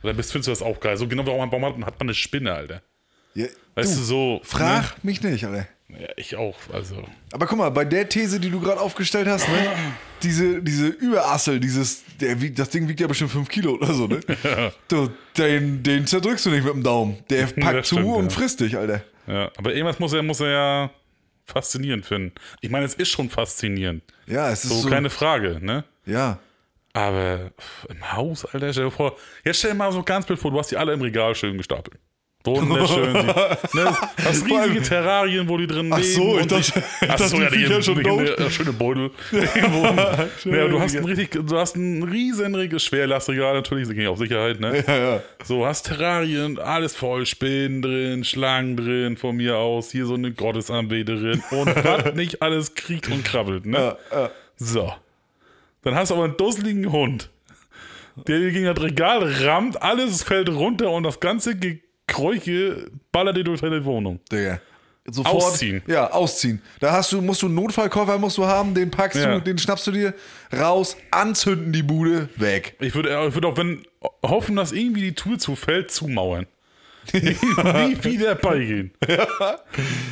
[0.04, 0.98] dann bist, findest du das auch geil.
[0.98, 2.82] So genau, warum, warum hat man hat man eine Spinne, Alter?
[3.34, 3.48] ja.
[3.76, 4.42] Weißt du, du, so.
[4.44, 5.68] frag mich nicht, Alter.
[6.00, 7.04] Ja, ich auch, also.
[7.32, 9.72] Aber guck mal, bei der These, die du gerade aufgestellt hast, ne?
[10.24, 14.08] Diese, diese Überassel, dieses, der wiegt, das Ding wiegt ja bestimmt 5 Kilo oder so,
[14.08, 14.20] ne?
[14.88, 17.18] Du, den, den zerdrückst du nicht mit dem Daumen.
[17.30, 18.30] Der packt das zu stimmt, und ja.
[18.32, 19.02] frisst dich, Alter.
[19.28, 20.92] Ja, aber irgendwas muss er, muss er ja
[21.46, 22.34] faszinierend finden.
[22.62, 24.04] Ich meine, es ist schon faszinierend.
[24.28, 24.90] Ja, es ist So, so.
[24.90, 25.84] keine Frage, ne?
[26.06, 26.40] ja.
[26.96, 27.50] Aber
[27.90, 30.60] im Haus, Alter, stell dir vor, jetzt stell dir mal so ganz blöd vor, du
[30.60, 31.98] hast die alle im Regal schön gestapelt.
[32.46, 33.14] Wunderschön.
[33.76, 33.92] Ne,
[34.24, 36.12] das riesige Terrarien, wo die drin Ach leben.
[36.14, 38.40] so, ich dachte- sich- ich Ach dachte, so, die ja, die schon tot.
[38.40, 39.10] äh, schöne Beutel.
[39.32, 44.60] ja, du hast ein richtig, du hast ein riesenriges Schwerlastregal, natürlich, sie gehen auf Sicherheit,
[44.60, 44.84] ne?
[44.86, 45.22] Ja, ja.
[45.44, 50.32] So, hast Terrarien, alles voll, Spinnen drin, Schlangen drin, von mir aus, hier so eine
[50.32, 53.96] Gottesanbeterin und was nicht alles kriegt und krabbelt, ne?
[54.12, 54.30] Ja.
[54.58, 54.94] So.
[55.84, 57.30] Dann hast du aber einen dusseligen Hund,
[58.28, 61.56] der gegen das Regal rammt, alles fällt runter und das ganze
[62.08, 64.20] Gekräuche ballert dir durch deine Wohnung.
[64.32, 64.60] Digga.
[65.06, 65.82] Sofort, Ausziehen.
[65.86, 66.62] Ja, ausziehen.
[66.80, 69.34] Da hast du, musst du einen Notfallkoffer musst du haben, den packst Ja.
[69.34, 70.14] du, den schnappst du dir
[70.58, 72.78] raus, anzünden die Bude, weg.
[72.80, 73.84] Ich würde ich würd auch, wenn,
[74.26, 76.46] hoffen, dass irgendwie die Tür zufällt, zumauern.
[77.14, 77.22] nie,
[78.02, 78.94] wieder beigehen.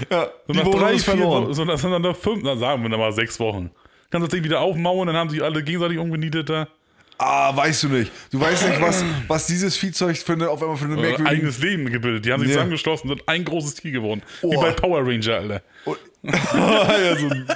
[0.09, 1.53] Ja, So die nach drei, vier verloren.
[1.53, 3.71] So nach, so nach fünf, na, sagen wir dann mal sechs Wochen.
[4.09, 6.67] Kannst das Ding wieder aufmauern, dann haben sich alle gegenseitig umgenietet da.
[7.23, 8.11] Ah, weißt du nicht.
[8.31, 11.29] Du weißt nicht, was, was dieses Viehzeug für eine, auf einmal für eine Ein merkwürdige...
[11.29, 12.25] eigenes Leben gebildet.
[12.25, 12.55] Die haben sich Ja.
[12.55, 14.23] zusammengeschlossen und sind ein großes Tier geworden.
[14.41, 14.59] Wie Oh.
[14.61, 15.61] bei Power Ranger, Alter.
[16.23, 17.47] ja, so ein,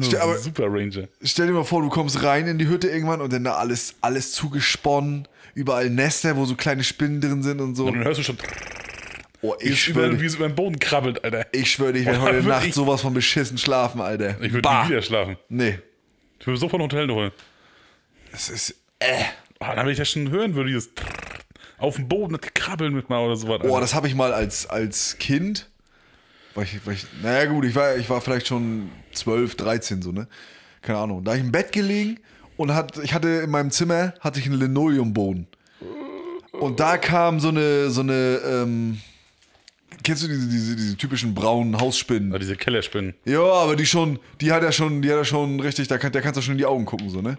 [0.00, 1.08] Stell- aber Super Ranger.
[1.22, 3.94] stell dir mal vor, du kommst rein in die Hütte irgendwann und dann da alles,
[4.00, 7.86] alles zugesponnen, überall Nester, wo so kleine Spinnen drin sind und so.
[7.86, 8.36] Und dann hörst du schon,
[9.42, 11.46] Oh, wie ich schwöre, wie es über den Boden krabbelt, Alter.
[11.52, 14.40] ich schwöre, ich werde Oh, heute würd Nacht sowas von beschissen schlafen, Alter.
[14.40, 15.36] Ich würde nie wieder schlafen.
[15.48, 15.78] Nee.
[16.40, 17.30] Ich würde sofort ein Hotel holen.
[18.32, 19.24] Es ist, äh.
[19.60, 20.90] Ah, dann will ich das schon hören, würde dieses
[21.78, 23.60] auf dem Boden krabbeln mit mal oder sowas.
[23.62, 23.80] Oh, Alter.
[23.80, 25.70] das habe ich mal als, als Kind.
[26.54, 30.12] War ich, war ich, naja, gut, ich war, ich war vielleicht schon 12, 13, so,
[30.12, 30.28] ne?
[30.82, 31.24] Keine Ahnung.
[31.24, 32.20] Da hab ich im Bett gelegen
[32.56, 35.48] und hat, ich hatte in meinem Zimmer hatte ich einen Linoleumboden.
[36.52, 39.00] Und da kam so eine, so eine, ähm,
[40.04, 42.32] kennst du diese, diese, diese typischen braunen Hausspinnen?
[42.32, 43.14] Ah, diese Kellerspinnen.
[43.24, 46.12] Ja, aber die schon, die hat ja schon, die hat ja schon richtig, da kann,
[46.12, 47.38] der kannst du schon in die Augen gucken, so, ne?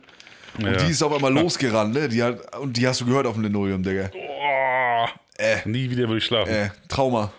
[0.57, 0.73] Und Ja.
[0.77, 2.07] die ist auf einmal losgerannt, ne?
[2.10, 4.10] Die hat, und die hast du gehört auf dem Linoleum, Digga.
[4.14, 5.06] Oh,
[5.38, 6.52] Äh, nie wieder würde ich schlafen.
[6.53, 7.32] äh, Trauma.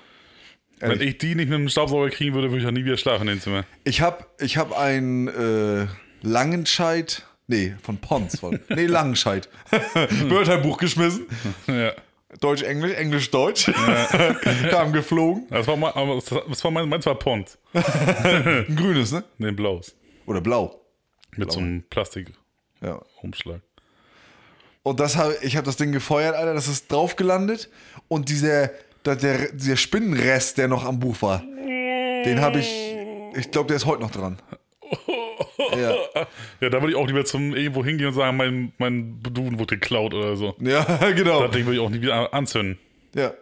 [0.81, 3.23] Wenn ich die nicht mit dem Staubsauger kriegen würde, würde ich auch nie wieder schlafen
[3.29, 3.65] in dem Zimmer.
[3.85, 5.87] Ich hab, ich hab ein äh,
[6.21, 9.49] Langenscheid, nee, von Pons, von, nee, Langenscheid,
[10.29, 11.27] Wörterbuch geschmissen.
[11.67, 11.93] Ja.
[12.41, 13.71] Deutsch, Englisch, Englisch, Deutsch.
[14.71, 15.47] Kam geflogen.
[15.49, 17.57] Das war, mein, das war mein, meins war Pont.
[17.73, 19.25] Ein grünes, ne?
[19.39, 19.97] Nee, blaues.
[20.27, 20.79] Oder blau.
[21.37, 22.43] Mit so einem Plastikumschlag.
[22.81, 23.01] Ja.
[24.83, 27.69] Und das hab, ich habe das Ding gefeuert, Alter, das ist drauf gelandet.
[28.09, 28.71] Und dieser,
[29.05, 32.97] der, der, dieser Spinnenrest, der noch am Buch war, den habe ich,
[33.35, 34.39] ich glaube, der ist heute noch dran.
[35.77, 35.95] Ja,
[36.61, 39.77] Ja, da würde ich auch lieber zum irgendwo hingehen und sagen, mein, mein Duden wurde
[39.79, 40.55] geklaut oder so.
[40.61, 40.83] ja
[41.17, 41.43] genau.
[41.43, 42.79] Das Ding würde ich auch nie wieder anzünden.
[43.15, 43.33] Ja.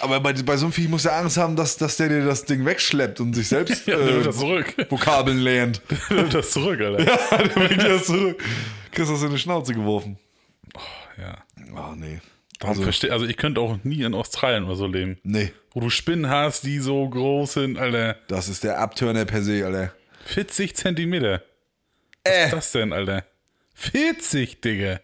[0.00, 2.44] Aber bei, bei so einem Vieh musst du Angst haben, dass, dass der dir das
[2.44, 4.74] Ding wegschleppt und sich selbst Ja, äh, das zurück.
[4.90, 5.80] Vokabeln lernt.
[6.10, 7.04] Wird das zurück, Alter.
[7.30, 8.42] Dann bringt er das zurück.
[8.92, 10.18] Kriegst das in die Schnauze geworfen.
[11.18, 11.38] Ja.
[11.74, 12.20] Ah, nee.
[12.60, 15.18] Also, Also, also ich könnte auch nie in Australien oder so leben.
[15.22, 15.52] nee.
[15.72, 18.16] Wo du Spinnen hast, die so groß sind, Alter.
[18.28, 19.92] Das ist der Abturner per se, Alter.
[20.24, 21.42] 40 Zentimeter.
[22.24, 22.44] Was Äh.
[22.46, 23.24] ist das denn, Alter?
[23.74, 25.00] 40, Digga.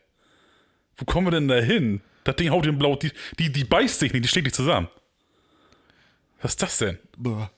[0.97, 2.01] Wo kommen wir denn da hin?
[2.25, 4.89] Das Ding haut den Blau, die, die, die beißt sich nicht, die schlägt dich zusammen.
[6.41, 6.99] Was ist das denn?
[7.17, 7.51] Boah.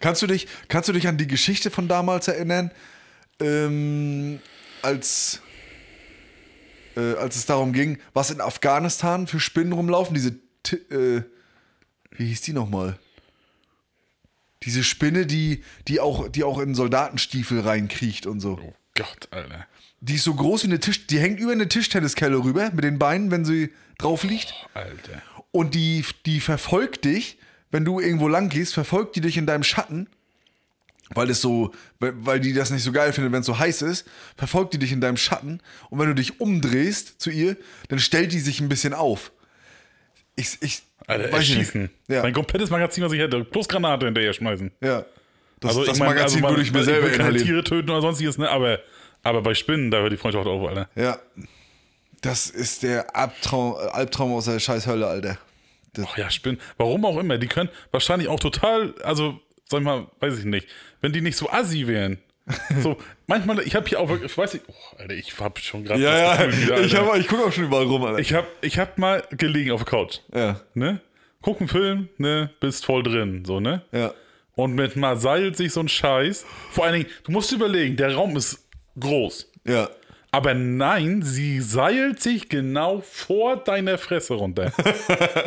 [0.00, 2.70] Kannst du dich, kannst du dich an die Geschichte von damals erinnern,
[3.40, 4.40] ähm,
[4.82, 5.40] als,
[6.96, 10.14] äh, als es darum ging, was in Afghanistan für Spinnen rumlaufen?
[10.14, 11.22] Diese, Ti- äh,
[12.12, 12.98] wie hieß die nochmal?
[14.62, 18.58] Diese Spinne, die, die, auch, die auch in Soldatenstiefel reinkriecht und so.
[18.62, 19.66] Oh Gott, Alter.
[20.06, 22.98] Die ist so groß wie eine Tisch, die hängt über eine Tischtenniskelle rüber mit den
[22.98, 24.52] Beinen, wenn sie drauf liegt.
[24.74, 25.22] Alter.
[25.50, 27.38] Und die, die verfolgt dich,
[27.70, 30.08] wenn du irgendwo lang gehst, verfolgt die dich in deinem Schatten,
[31.14, 34.06] weil es so, weil, die das nicht so geil findet, wenn es so heiß ist,
[34.36, 37.56] verfolgt die dich in deinem Schatten und wenn du dich umdrehst zu ihr,
[37.88, 39.32] dann stellt die sich ein bisschen auf.
[40.36, 41.90] Ich, ich Alter, weiß ich nicht.
[42.08, 44.70] Ja, Mein komplettes Magazin, was ich hätte, plus Granate hinterher schmeißen.
[44.82, 45.04] ja.
[45.60, 47.46] Das, Also das ich mein, Magazin also man- würde ich mir ich selber keine inhalieren.
[47.46, 48.50] Tiere töten oder sonstiges, ne?
[48.50, 48.80] Aber,
[49.24, 50.88] aber bei Spinnen, da hört die Freundschaft auf, Alter.
[50.94, 51.18] Ja.
[52.20, 55.38] Das ist der Albtraum, Albtraum aus der scheiß Hölle, Alter.
[55.94, 56.60] Das, Ach ja, Spinnen.
[56.76, 57.38] Warum auch immer.
[57.38, 60.68] Die können wahrscheinlich auch total, also, sag ich mal, weiß ich nicht.
[61.00, 62.18] Wenn die nicht so assi wären.
[62.80, 62.96] So,
[63.26, 66.00] manchmal, ich habe hier auch wirklich, ich weiß nicht, oh, Alter, ich hab schon gerade
[66.00, 68.18] ja, ja, wieder, ich, hab, ich gucke auch schon überall rum, Alter.
[68.18, 71.00] ich hab, ich hab mal gelegen auf der Couch, ja, ne?
[71.40, 72.50] Guck einen Film, ne?
[72.60, 73.82] Bist voll drin, so, ne?
[73.92, 74.12] ja.
[74.56, 76.46] Und mit mal seilt sich so ein Scheiß.
[76.70, 78.63] Vor allen Dingen, du musst überlegen, der Raum ist
[78.98, 79.50] groß.
[79.66, 79.88] Ja.
[80.30, 84.72] Aber nein, sie seilt sich genau vor deiner Fresse runter.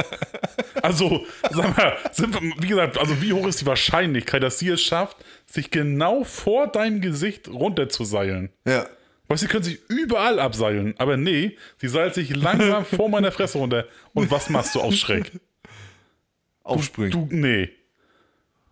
[0.82, 4.82] also, sag mal, wir, wie gesagt, also wie hoch ist die Wahrscheinlichkeit, dass sie es
[4.82, 8.49] schafft, sich genau vor deinem Gesicht runterzuseilen?
[8.65, 8.86] Ja.
[9.28, 13.34] Weißt du, sie können sich überall abseilen, aber nee, sie seilt sich langsam vor meiner
[13.34, 13.86] Fresse runter.
[14.14, 15.32] Und was machst du aus Schreck?
[16.64, 17.11] aufspringen.
[17.11, 17.69] Du, nee.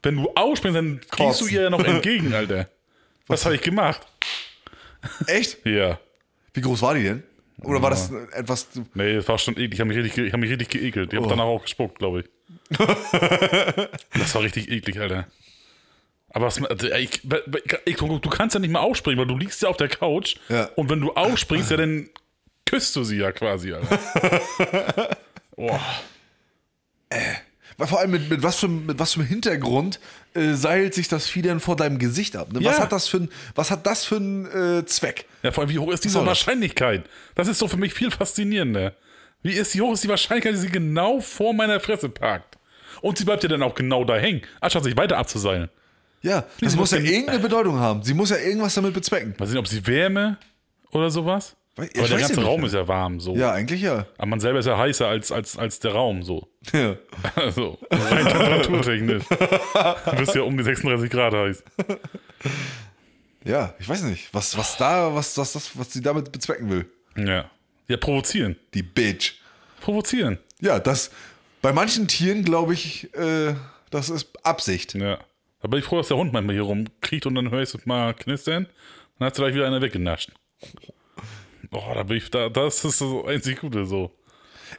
[0.02, 1.50] Wenn du ausspringst, dann gehst du Kotzen.
[1.50, 2.70] ihr ja noch entgegen, Alter.
[3.28, 4.06] Was habe ich gemacht?
[5.28, 5.66] Echt?
[5.66, 6.00] Ja.
[6.54, 7.24] Wie groß war die denn?
[7.62, 8.68] Oder war das etwas.
[8.94, 9.74] Nee, das war schon eklig.
[9.74, 11.12] Ich habe mich, richtig ge- ich hab mich richtig geekelt.
[11.14, 11.30] Ich habe Oh.
[11.30, 12.26] danach auch gespuckt, glaube ich.
[12.80, 15.28] das war richtig eklig, Alter.
[16.30, 17.22] Aber was, ich,
[17.86, 20.36] ich, du kannst ja nicht mal aufspringen, weil du liegst ja auf der Couch.
[20.50, 20.66] Ja.
[20.76, 22.10] Und wenn du aufspringst, ja, dann
[22.66, 25.18] küsst du sie ja quasi, Alter.
[25.56, 25.80] Boah.
[27.10, 27.38] Weil
[27.78, 30.00] Vor allem mit, mit, was für, mit was für einem Hintergrund
[30.34, 32.54] äh, seilt sich das Vieh denn vor deinem Gesicht ab?
[32.54, 32.60] Ne?
[32.64, 32.84] Was, Ja.
[32.84, 34.46] hat das für ein, was hat das für einen
[34.80, 35.26] äh, Zweck?
[35.44, 36.28] Ja, vor allem, wie hoch ist diese das?
[36.28, 37.04] Wahrscheinlichkeit?
[37.36, 38.94] Das ist so für mich viel faszinierender.
[39.44, 42.58] Wie ist, wie hoch ist die Wahrscheinlichkeit, dass sie genau vor meiner Fresse parkt?
[43.02, 45.70] Und sie bleibt ja dann auch genau da hängen, anstatt sich weiter abzuseilen.
[46.22, 48.02] Ja, das muss ja irgendeine Bedeutung haben.
[48.04, 49.36] Sie muss ja irgendwas damit bezwecken.
[49.38, 50.38] Mal sehen, ob sie Wärme
[50.92, 51.56] oder sowas.
[51.78, 52.48] Weil- Aber der ganze ja nicht.
[52.48, 53.36] Raum ist ja warm, so.
[53.36, 54.06] Ja, eigentlich ja.
[54.18, 56.48] Aber man selber ist ja heißer als, als, als der Raum, so.
[56.74, 56.96] Ja.
[57.36, 59.24] Also, rein temperaturtechnisch.
[59.30, 61.64] Du bist ja um die 36 Grad heiß.
[63.44, 66.86] Ja, ich weiß nicht, was, was da, was, was, das, was sie damit bezwecken will.
[67.16, 67.50] Ja.
[67.88, 68.56] Ja, provozieren.
[68.74, 69.34] Die Bitch.
[69.82, 70.40] Provozieren.
[70.62, 71.12] Ja, das
[71.62, 73.54] bei manchen Tieren glaube ich, äh,
[73.92, 74.96] das ist Absicht.
[74.96, 75.20] Ja.
[75.62, 77.86] Da bin ich froh, dass der Hund manchmal hier rumkriecht und dann höre ich es
[77.86, 78.68] mal knistern.
[79.20, 80.32] Dann hat gleich wieder einer weggenascht.
[81.76, 84.12] Oh, da bin ich, da, das ist das einzig Gute so.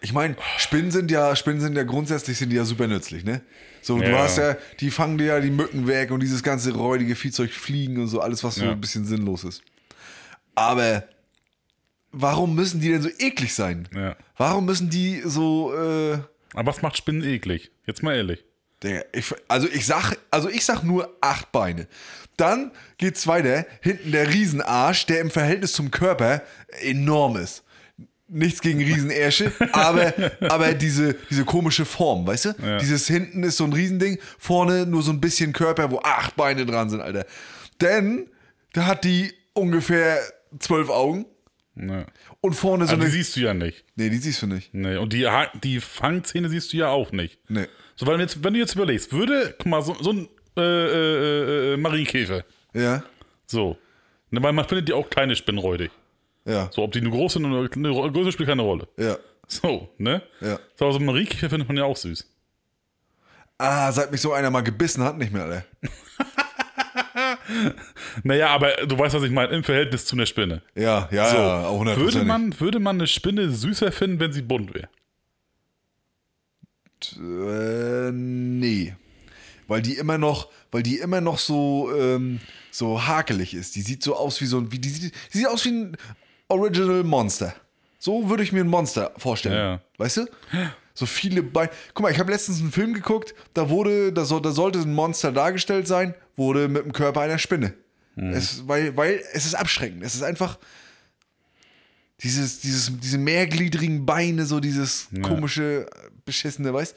[0.01, 3.43] Ich meine, Spinnen sind ja, Spinnen sind ja grundsätzlich sind die ja super nützlich, ne?
[3.83, 4.19] So, du Ja.
[4.25, 8.01] hast ja, die fangen dir ja die Mücken weg und dieses ganze räudige Viehzeug fliegen
[8.01, 8.73] und so, alles, was so Ja.
[8.73, 9.63] ein bisschen sinnlos ist.
[10.55, 11.05] Aber
[12.13, 13.89] warum müssen die denn so eklig sein?
[13.95, 14.17] Ja.
[14.37, 16.19] Warum müssen die so, äh,
[16.55, 17.71] Aber was macht Spinnen eklig?
[17.87, 18.45] Jetzt mal ehrlich.
[18.83, 21.87] Digga, ich, also ich sag, also ich sag nur acht Beine.
[22.37, 26.43] Dann geht's weiter, hinten der Riesenarsch, der im Verhältnis zum Körper
[26.83, 27.63] enorm ist.
[28.29, 32.55] Nichts gegen Riesenärsche, aber, aber diese, diese komische Form, weißt du?
[32.63, 32.79] Ja.
[32.79, 36.67] Dieses hinten ist so ein Riesending, vorne nur so ein bisschen Körper, wo acht Beine
[36.67, 37.25] dran sind, Alter.
[37.81, 38.29] Denn
[38.73, 40.19] da hat die ungefähr
[40.59, 41.25] zwölf Augen
[41.77, 42.05] Ja.
[42.41, 43.11] und vorne so die eine.
[43.11, 43.85] siehst du ja nicht.
[43.95, 44.75] Nee, die siehst du nicht.
[44.75, 44.97] Nee.
[44.97, 47.39] Und die, Ha- die Fangzähne siehst du ja auch nicht.
[47.49, 47.67] Nee.
[47.95, 51.73] So, weil jetzt, wenn du jetzt überlegst, würde, guck mal, so, so ein äh, äh,
[51.75, 53.03] äh, Marienkäfer, Ja,
[53.47, 53.77] so.
[54.31, 55.91] Ne, weil man findet die auch kleine Spinnen räudig.
[56.45, 58.89] ja, So, ob die eine große oder eine Größe spielt keine Rolle.
[58.97, 59.17] ja.
[59.49, 60.23] So, ne?
[60.41, 60.59] Ja.
[60.75, 62.29] So, aber so einen Marienkäfer findet man ja auch süß.
[63.59, 65.65] Ah, seit mich so einer mal gebissen hat, nicht mehr, Alter.
[68.25, 70.63] Naja, aber du weißt, was ich meine, im Verhältnis zu einer Spinne.
[70.75, 71.97] Ja, ja, So, ja, auch 100%.
[71.97, 74.89] würde, man, würde man eine Spinne süßer finden, wenn sie bunt wäre?
[77.17, 78.95] Äh, nee.
[79.69, 82.41] Weil die immer noch, weil die immer noch so, ähm,
[82.71, 83.75] so hakelig ist.
[83.75, 85.97] Die sieht so aus wie so ein, wie die, sieht- die sieht aus wie ein
[86.49, 87.55] Original Monster.
[87.99, 89.55] So würde ich mir ein Monster vorstellen.
[89.57, 89.81] Ja.
[89.99, 90.27] Weißt du?
[90.95, 91.71] So viele Beine.
[91.95, 94.95] Guck mal, ich habe letztens einen Film geguckt, da wurde, da, soll, da sollte ein
[94.95, 97.75] Monster dargestellt sein, wurde mit dem Körper einer Spinne.
[98.33, 100.03] Es, weil, weil es ist abschreckend.
[100.03, 100.59] Es ist einfach
[102.23, 105.87] dieses, dieses, diese mehrgliedrigen Beine, so dieses komische,
[106.25, 106.97] beschissene, weißt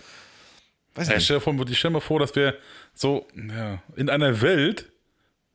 [1.00, 2.56] Weiß Ja, stell, dir vor, ich stell mir vor, dass wir
[2.94, 4.92] so ja, in einer Welt,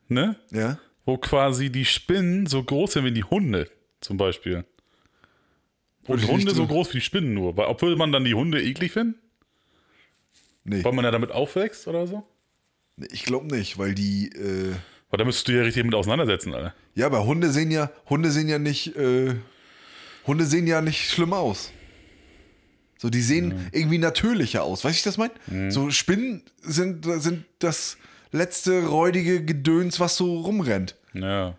[0.08, 0.78] ne, Ja.
[1.04, 4.64] wo quasi die Spinnen so groß sind wie die Hunde, zum Beispiel.
[6.06, 7.56] Und Würde Hunde so groß wie die Spinnen nur.
[7.56, 9.18] Weil, obwohl man dann die Hunde eklig finden,
[10.66, 12.26] Nee, weil man ja damit aufwächst oder so.
[12.96, 14.72] nee, ich glaube nicht, weil die, äh,
[15.10, 16.74] Weil da müsstest du ja richtig mit auseinandersetzen, Alter.
[16.94, 19.34] ja, aber Hunde sehen ja, Hunde sehen ja nicht, äh,
[20.26, 21.70] Hunde sehen ja nicht schlimm aus.
[22.98, 24.84] So, die sehen irgendwie natürlicher aus.
[24.84, 25.70] Weißt du, ich das meine?
[25.70, 27.98] So, Spinnen sind, sind das
[28.32, 30.96] letzte räudige Gedöns, was so rumrennt.
[31.12, 31.56] Ja.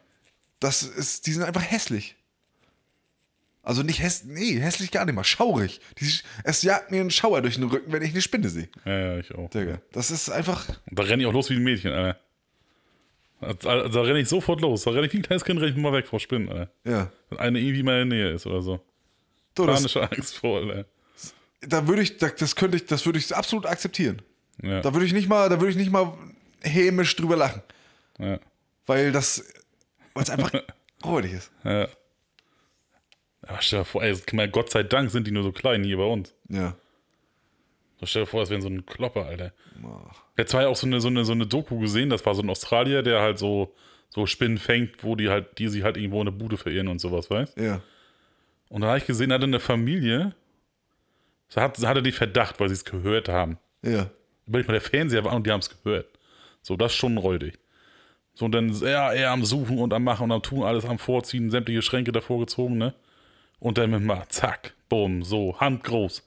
[0.60, 2.16] Das ist, die sind einfach hässlich.
[3.64, 5.82] Also nicht hässlich, nee, hässlich gar nicht mal, schaurig.
[6.00, 6.08] Die,
[6.44, 8.70] es jagt mir einen Schauer durch den Rücken, wenn ich eine Spinne sehe.
[8.86, 9.50] Ja, ja, ich auch.
[9.50, 12.20] Digga, das ist einfach, da renne ich auch los wie ein Mädchen, Alter.
[13.42, 14.84] Also, da renne ich sofort los.
[14.84, 16.72] Da renne ich wie ein kleines Kind, renne ich mal weg vor Spinnen, Alter.
[16.84, 17.12] ja.
[17.30, 18.80] Wenn eine irgendwie mal in der Nähe ist oder so.
[19.56, 20.86] Das, Panische Angst vor, Alter.
[21.68, 24.22] Da würde ich, da- das könnte ich, das würde ich absolut akzeptieren.
[24.62, 24.82] Ja.
[24.82, 26.14] Da würde ich nicht mal, da würde ich nicht mal
[26.62, 27.62] hämisch drüber lachen.
[28.20, 28.40] ja.
[28.88, 29.44] Weil das,
[30.14, 30.52] weil es einfach
[31.06, 31.52] räudig ist.
[31.64, 31.88] Ja.
[33.48, 34.16] Aber stell dir vor, ey,
[34.50, 36.34] Gott sei Dank sind die nur so klein hier bei uns.
[36.50, 36.76] Ja.
[38.00, 39.54] So stell dir vor, das wären so ein Klopper, Alter.
[40.38, 42.42] Jetzt war ja auch so eine, so, eine, so eine Doku gesehen, das war so
[42.42, 43.74] ein Australier, der halt so,
[44.10, 47.00] so Spinnen fängt, wo die halt, die sich halt irgendwo in der Bude verirren und
[47.00, 47.82] sowas, weißt Ja.
[48.70, 50.36] Und da habe ich gesehen, hatte eine Familie,
[51.54, 53.58] da hat, hatte die Verdacht, weil sie es gehört haben.
[53.82, 54.10] Ja.
[54.48, 56.08] Überleg mal, der Fernseher war und die haben es gehört.
[56.62, 57.58] So, das ist schon räudig.
[58.34, 61.00] So, und dann ist er, am Suchen und am Machen und am Tun, alles am
[61.00, 62.94] Vorziehen, sämtliche Schränke davor gezogen, ne?
[63.60, 66.24] Und dann mit mal, zack, bumm, so, handgroß.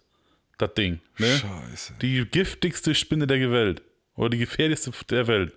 [0.57, 1.01] das Ding.
[1.19, 1.27] Ne?
[1.27, 1.95] Scheiße.
[2.01, 3.83] Die giftigste Spinne der Welt.
[4.17, 5.53] Oder die gefährlichste der Welt.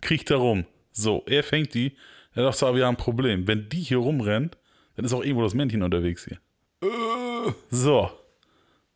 [0.00, 0.64] Kriecht da rum.
[0.92, 1.96] So, er fängt die.
[2.34, 3.46] Er sagt so, wir haben ein Problem.
[3.46, 4.56] Wenn die hier rumrennt,
[4.96, 6.38] dann ist auch irgendwo das Männchen unterwegs hier.
[6.88, 8.10] Äh, So.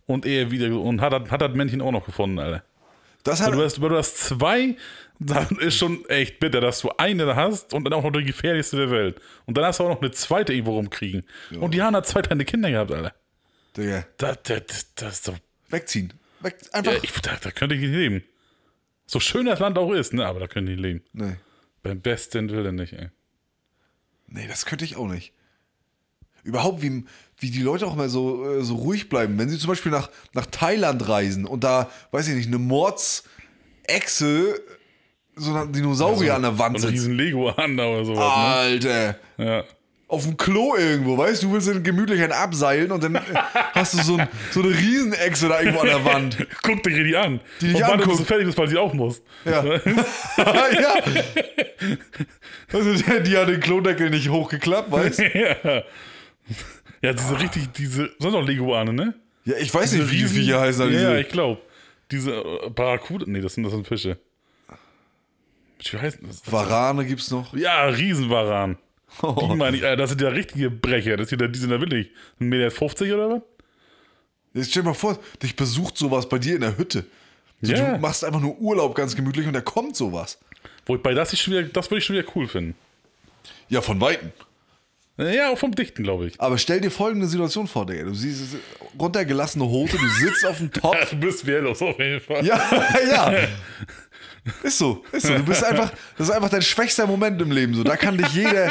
[0.08, 0.74] Und er wieder.
[0.80, 2.64] Und hat, das- hat das Männchen auch noch gefunden, Alter.
[3.22, 4.76] Das hat, Du hast, du hast zwei,
[5.18, 8.76] dann ist schon echt bitter, dass du eine hast und dann auch noch die gefährlichste
[8.78, 9.20] der Welt.
[9.46, 11.24] Und dann hast du auch noch eine zweite irgendwo rumkriegen.
[11.60, 13.14] Und die haben da zwei kleine Kinder gehabt, Alter.
[13.76, 15.36] Digga, Das, das, das ist doch.
[15.68, 16.14] wegziehen.
[16.40, 16.92] Weg, einfach.
[16.92, 18.24] Ja, ich, da, da könnte ich nicht leben.
[19.06, 20.24] So schön das Land auch ist, ne?
[20.26, 21.04] Aber da könnte ich nicht leben.
[21.12, 21.36] nee.
[21.82, 23.08] Beim besten Willen nicht, ey.
[24.26, 25.32] nee, das könnte ich auch nicht.
[26.44, 27.04] Überhaupt, wie,
[27.40, 29.38] wie die Leute auch mal so, äh, so ruhig bleiben.
[29.38, 33.24] Wenn sie zum Beispiel nach, nach Thailand reisen und da, weiß ich nicht, eine Mordsechse,
[35.36, 36.92] so ein Dinosaurier an der Wand sitzt.
[36.92, 39.16] riesen Lego an da oder sowas, Alter.
[39.36, 39.46] ne?
[39.46, 39.64] Ja.
[40.08, 43.20] Auf dem Klo irgendwo, weißt du, du willst den gemütlich einen abseilen und dann
[43.74, 46.46] hast du so, ein, so eine Riesenechse da irgendwo an der Wand.
[46.62, 47.40] Guck dir die an.
[47.60, 49.20] Die dich und warte, bis du fertig bist, weil sie auch muss.
[49.44, 49.62] Ja.
[50.36, 50.94] ja.
[52.72, 55.38] Also, die, die hat den Klodeckel nicht hochgeklappt, weißt du?
[55.38, 55.82] ja.
[57.02, 59.14] Ja, diese richtig, diese, sind doch Leguane, ne?
[59.44, 60.82] Ja, ich weiß nicht, wie die Viecher heißen.
[60.82, 61.60] aber Ja, diese- ich glaube.
[62.10, 64.18] Diese äh, Barracuda, nee, das sind, das sind Fische.
[65.90, 66.50] Wie heißt das?
[66.50, 67.54] Warane gibt's noch.
[67.54, 68.78] Ja, Riesenwaran.
[69.22, 69.48] Oh.
[69.50, 71.16] Die meine ich, äh, das sind ja richtige Brecher.
[71.16, 72.10] Das sind ja, die sind ja wirklich
[72.40, 73.42] 1,50 Meter oder was?
[74.54, 77.04] Jetzt stell dir mal vor, dich besucht sowas bei dir in der Hütte.
[77.62, 77.94] So, Ja.
[77.94, 80.38] Du machst einfach nur Urlaub ganz gemütlich und da kommt sowas.
[80.86, 82.74] Wobei das, ich schon wieder, das würde ich schon wieder cool finden.
[83.68, 84.32] Ja, von Weitem.
[85.18, 86.40] Ja, auch vom Dichten, glaube ich.
[86.40, 88.04] Aber stell dir folgende Situation vor, Digga.
[88.04, 88.56] Du siehst
[88.98, 91.10] runtergelassene Hose, du sitzt auf dem Topf.
[91.10, 92.44] Du bist wehrlos auf jeden Fall.
[92.44, 92.60] Ja,
[93.10, 93.32] ja.
[94.62, 95.34] Ist so, ist so.
[95.34, 97.74] Du bist einfach, das ist einfach dein schwächster Moment im Leben.
[97.74, 98.70] So, da kann dich jeder.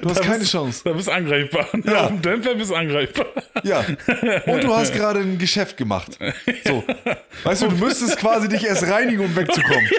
[0.00, 0.82] Du hast Da keine bist- Chance.
[0.84, 1.66] Da bist angreifbar.
[1.84, 2.02] Ja.
[2.02, 3.26] Auf dem Dämpfer bist angreifbar.
[3.64, 3.84] Ja.
[4.46, 6.16] Und du hast gerade ein Geschäft gemacht.
[6.64, 6.84] So.
[7.42, 9.90] Weißt du, du müsstest quasi dich erst reinigen, um wegzukommen.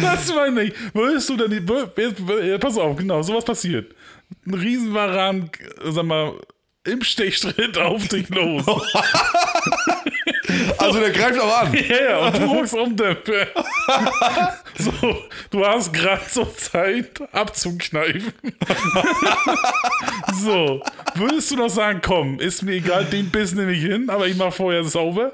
[0.00, 0.74] Das meine ich.
[0.94, 2.46] Würdest du denn die.
[2.48, 3.92] ja, Pass auf, genau, sowas passiert.
[4.46, 5.50] Ein Riesenwaran,
[5.84, 6.34] sag mal,
[6.84, 8.64] im Stechschritt auf dich los.
[10.78, 11.72] Also der greift auch an.
[11.74, 13.46] Ja, ja, und du guckst um Dämpfer.
[14.78, 18.32] So, du hast gerade so Zeit abzukneifen.
[20.34, 20.82] So,
[21.14, 24.36] würdest du noch sagen, komm, ist mir egal, den Biss nehme ich hin, aber ich
[24.36, 25.32] mach vorher sauber?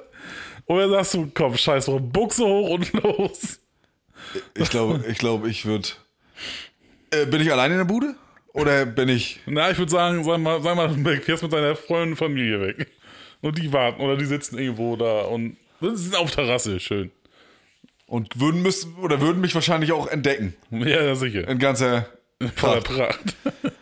[0.66, 3.60] Oder sagst du, komm, scheiß drauf, Buchse hoch und los?
[4.55, 5.89] Ich glaube, ich glaube, ich würde.
[7.10, 8.16] Äh, bin ich alleine in der Bude?
[8.56, 9.40] Oder bin ich.
[9.44, 10.88] Na, ich würde sagen, sag mal, sag mal,
[11.20, 12.86] fährst mit deiner Freundin und Familie weg.
[13.42, 17.10] Und die warten oder die sitzen irgendwo da und sind auf Terrasse, schön.
[18.06, 20.54] Und würden müssen, oder würden mich wahrscheinlich auch entdecken.
[20.70, 21.46] Ja, ja sicher.
[21.46, 22.06] In ganzer.
[22.56, 23.36] Voller Pracht.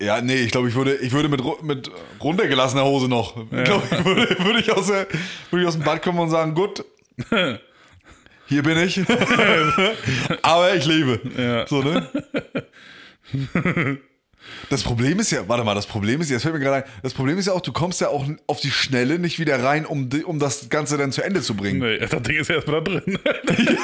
[0.00, 1.90] Ja, nee, ich glaube, ich würde, ich würde mit, mit
[2.20, 3.36] runtergelassener Hose noch.
[3.36, 5.06] Ich glaube, ich würde, würde, ich aus der,
[5.50, 6.84] würde ich aus dem Bad kommen und sagen, gut,
[8.46, 9.00] hier bin ich.
[10.42, 11.20] Aber ich lebe.
[11.36, 11.66] Ja.
[11.66, 12.08] So, ne?
[14.70, 16.92] Das Problem ist ja, warte mal, das Problem ist ja, das fällt mir gerade ein,
[17.04, 19.86] das Problem ist ja auch, du kommst ja auch auf die Schnelle nicht wieder rein,
[19.86, 21.78] um, um das Ganze dann zu Ende zu bringen.
[21.78, 23.18] Nee, das Ding ist ja erstmal da drin.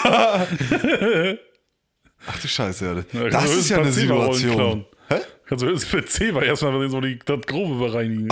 [2.27, 3.21] Ach du Scheiße, ja.
[3.21, 4.85] Ja, Das ist ja eine höchstens Situation.
[5.09, 5.21] Hä?
[5.47, 8.29] Kannst du jetzt PC war erstmal so die, das Grobe bereinigen.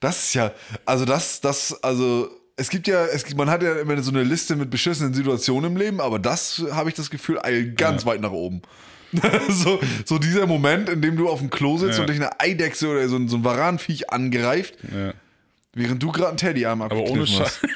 [0.00, 0.52] Das ist ja,
[0.86, 4.22] also das, das, also es gibt ja, es gibt, man hat ja immer so eine
[4.22, 8.20] Liste mit beschissenen Situationen im Leben, aber das habe ich das Gefühl eilt ganz weit
[8.20, 8.62] nach oben.
[9.48, 12.00] so, so dieser Moment, in dem du auf dem Klo sitzt Ja.
[12.02, 15.14] und dich eine Eidechse oder so, ein- so ein Varanviech angreift, Ja.
[15.72, 17.60] während du gerade einen Teddyarm Aber ohne abgekniffen Scheiß.
[17.62, 17.68] hast.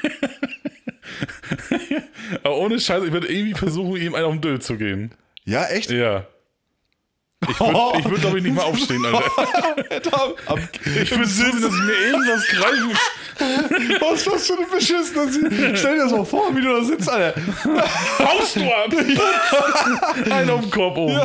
[2.43, 5.11] Aber ohne Scheiß, ich würde irgendwie versuchen, ihm einen auf den Döll zu geben.
[5.45, 5.89] Ja, echt?
[5.91, 6.27] Ja.
[7.47, 9.21] Ich würde, ich würd, glaube ich, nicht mal aufstehen, Alter.
[11.01, 12.91] Ich würde sehen, dass ich mir irgendwas greifen.
[14.01, 17.09] Was was für eine beschissene Sie- Stell dir das mal vor, wie du da sitzt,
[17.09, 17.41] Alter.
[18.19, 18.91] Haust du ab!
[20.29, 21.19] Einen auf den Kopf oben.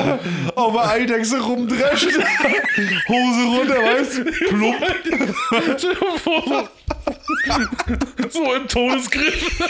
[0.54, 2.06] Auf der Eidechse rumdrescht.
[3.08, 4.24] Hose runter, weißt du?
[4.24, 4.76] Plump.
[5.78, 6.68] Stell dir vor,
[7.48, 9.60] so, so im Todesgriff.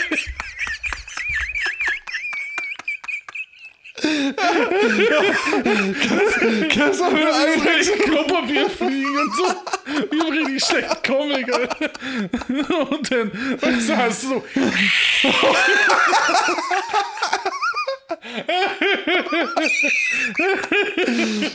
[6.69, 7.93] Kennst du eine Eidechse?
[7.93, 9.45] Klopapier fliegen und so.
[10.11, 11.91] Wie ein richtig schlechter Comic, Alter.
[12.91, 13.31] Und dann,
[13.61, 14.45] weißt du, hast du so.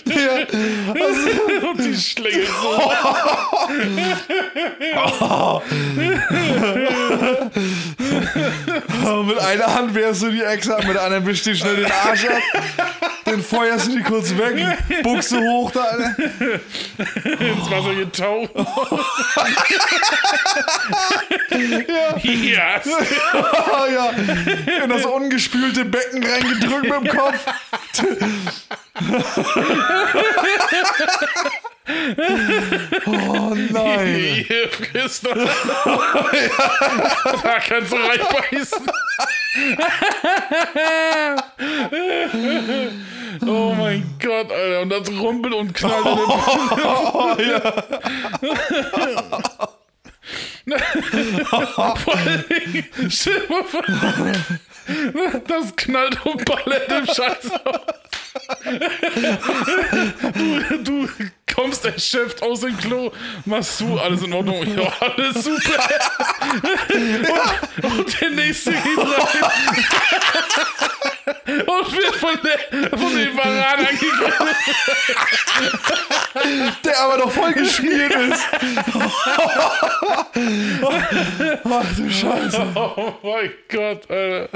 [0.05, 0.39] Ja.
[1.69, 2.69] Und die Schläge so.
[2.69, 2.89] Und
[9.25, 11.89] mit einer Hand wehrst du die Echse ab, mit der anderen wischst du schnell den
[11.91, 12.41] Arsch ab.
[13.25, 15.85] dann feuerst du die kurz weg, Buchse hoch da.
[15.89, 18.51] Ins Wasser getaucht.
[22.23, 22.81] ja.
[23.33, 24.09] Ah, ja,
[24.83, 27.45] in das ungespülte Becken reingedrückt mit dem Kopf.
[33.05, 34.15] oh nein.
[34.47, 35.35] Hier, Christoph.
[37.43, 38.91] da kannst du reinbeißen.
[43.47, 44.81] oh mein Gott, Alter.
[44.81, 46.05] Und das rumpelt und knallt.
[46.05, 47.61] Oh, ja.
[51.95, 52.17] Vor
[52.49, 53.81] Dingen, stell mal vor,
[55.47, 57.79] das knallt und ballert im Scheiß aus.
[60.33, 61.07] Du, du
[61.53, 63.11] kommst erschöpft aus dem Klo,
[63.45, 65.89] machst du, alles in Ordnung, ja, alles super.
[67.81, 69.05] Und, und der nächste geht rein
[71.67, 72.59] und wird von, der,
[72.97, 74.47] von dem Varan angegriffen.
[76.83, 78.41] Der aber noch voll geschmiert ist.
[81.63, 82.67] Ach du Scheiße.
[82.75, 84.49] Oh mein Gott, Alter.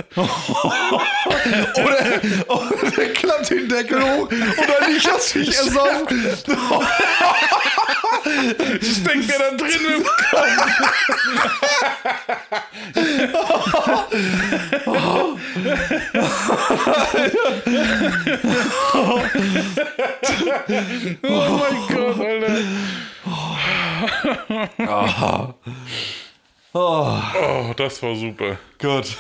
[1.76, 6.08] Oder, oder der klappt den Deckel hoch und dann liegt das Viech ersoffen.
[8.82, 10.44] Steckt mir da drin im Kopf.
[21.24, 22.58] Oh mein Gott, Alter.
[26.76, 28.58] Oh, das war super.
[28.80, 29.16] Gut.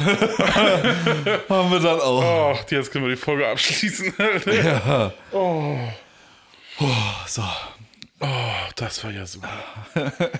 [1.49, 2.23] Haben wir dann auch.
[2.23, 4.13] Oh, jetzt können wir die Folge abschließen.
[4.17, 4.53] Alter.
[4.53, 5.13] Ja.
[5.31, 5.77] Oh,
[7.27, 7.43] So.
[8.19, 9.49] oh, das war ja super.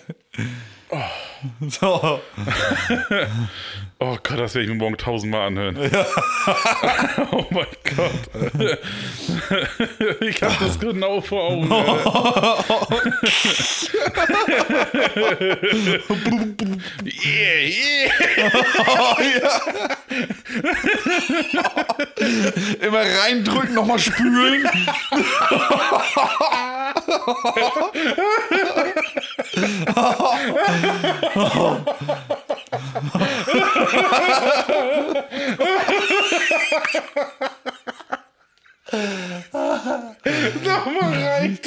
[1.70, 2.22] So.
[4.06, 5.78] Oh Gott, das werde ich mir morgen tausendmal anhören.
[7.32, 7.66] oh mein
[7.96, 8.78] Gott.
[10.20, 11.72] Ich habe das genau vor Augen.
[17.06, 18.12] Yeah, yeah.
[18.90, 19.62] Oh, ja.
[22.86, 24.70] Immer reindrücken, nochmal spülen.
[40.64, 41.60] Nochmal rein.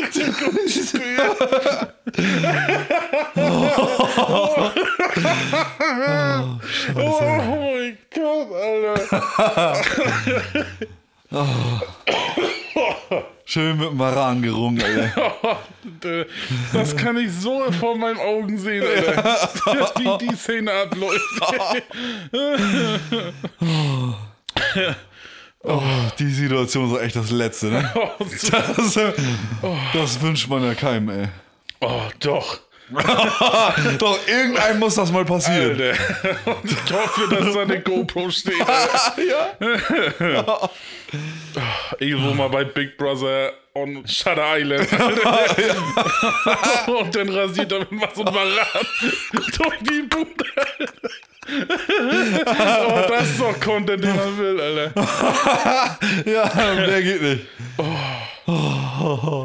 [6.94, 9.06] Oh mein Gott, Alter.
[13.48, 15.10] Schön mit dem Maran gerungen, ey.
[16.72, 19.92] Das kann ich so vor meinen Augen sehen, Alter.
[19.98, 21.42] Wie die Szene abläuft.
[25.68, 25.82] Oh,
[26.20, 27.92] die Situation ist echt das Letzte, ne?
[27.96, 29.12] Oh, Das, äh,
[29.92, 31.28] das wünscht man ja keinem, ey.
[31.80, 32.60] oh doch.
[33.98, 35.80] Doch, irgendeinem muss das mal passieren.
[35.80, 35.98] Alter.
[36.46, 38.54] Und ich hoffe, dass da eine GoPro steht.
[39.16, 39.56] Ja.
[41.98, 44.88] Irgendwo mal bei Big Brother on Shutter Island.
[46.86, 48.86] Und dann rasiert er mal so ein Maran
[49.56, 50.44] durch die Bude.
[52.88, 55.98] oh, das ist doch Content, den man will, Alter.
[56.24, 57.46] Ja, mehr geht nicht.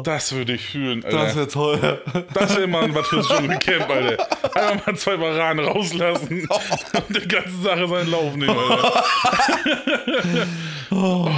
[0.04, 1.36] Das würde ich fühlen, Das Alter.
[1.36, 2.02] wäre toll.
[2.34, 4.28] Das wäre mal was fürs Dschungelcamp, Alter.
[4.54, 9.04] Einfach mal zwei Maran rauslassen und die ganze Sache seinen Lauf nehmen, Alter.
[10.90, 11.30] Oh.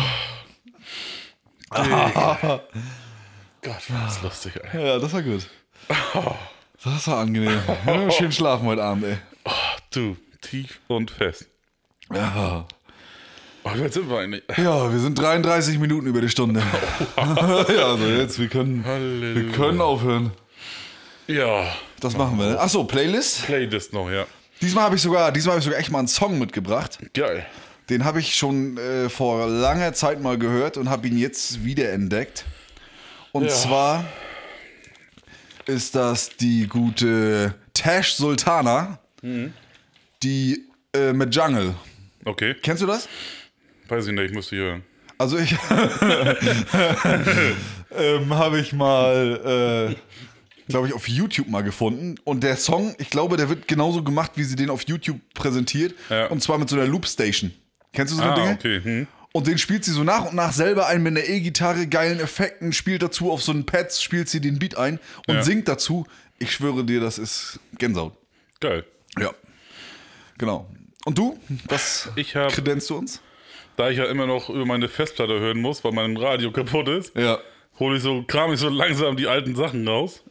[3.63, 4.81] Gott, war das lustig, Alter.
[4.81, 5.49] Ja, das war gut.
[6.85, 7.61] Das war angenehm.
[7.87, 9.17] Ja, schön schlafen heute Abend, ey.
[9.45, 9.51] Oh,
[9.93, 11.47] du, tief und fest.
[12.13, 12.67] Ja.
[13.65, 14.43] Oh, wie weit sind wir eigentlich?
[14.57, 16.61] ja, wir sind 33 Minuten über die Stunde.
[17.17, 19.35] ja, also jetzt, wir können, Halleluja.
[19.37, 20.33] wir können aufhören.
[21.27, 22.51] Ja, Das machen wir.
[22.51, 22.61] Ne?
[22.61, 23.47] Achso, Playlist.
[23.47, 24.27] Playlist noch, ja.
[24.61, 26.99] Diesmal habe ich sogar, diesmal habe ich sogar echt mal einen Song mitgebracht.
[27.15, 27.47] Geil.
[27.89, 32.45] Den habe ich schon äh, vor langer Zeit mal gehört und habe ihn jetzt wiederentdeckt.
[33.33, 33.51] Und Ja.
[33.51, 34.05] zwar
[35.67, 39.55] ist das die gute Tash Sultana, Mhm.
[40.23, 40.65] die
[40.95, 41.75] äh, mit Jungle.
[42.27, 43.09] Okay, Kennst du das?
[43.89, 44.83] Weiß ich nicht, ich musste hören.
[45.19, 45.53] Also ich
[47.97, 52.17] ähm, habe ich mal, äh, glaube ich, auf YouTube mal gefunden.
[52.25, 55.95] Und der Song, ich glaube, der wird genauso gemacht, wie sie den auf YouTube präsentiert.
[56.11, 56.27] Ja.
[56.27, 57.53] Und zwar mit so einer Loopstation.
[57.93, 58.51] Kennst du so Ah, Dinge?
[58.59, 58.81] okay.
[58.83, 59.07] Hm.
[59.33, 62.73] Und den spielt sie so nach und nach selber ein mit einer E-Gitarre, geilen Effekten,
[62.73, 65.43] spielt dazu auf so einen Pads, spielt sie den Beat ein und Ja.
[65.43, 66.07] singt dazu.
[66.39, 68.17] Ich schwöre dir, das ist Gänsehaut.
[68.61, 68.85] Geil.
[69.19, 69.31] Ja.
[70.39, 70.69] Genau.
[71.05, 71.39] Und du?
[71.69, 73.21] Was Ich habe kredenzt du uns?
[73.77, 77.17] Da ich ja immer noch über meine Festplatte hören muss, weil mein Radio kaputt ist,
[77.17, 77.39] Ja.
[77.79, 80.23] hole ich so, kram ich so langsam die alten Sachen raus.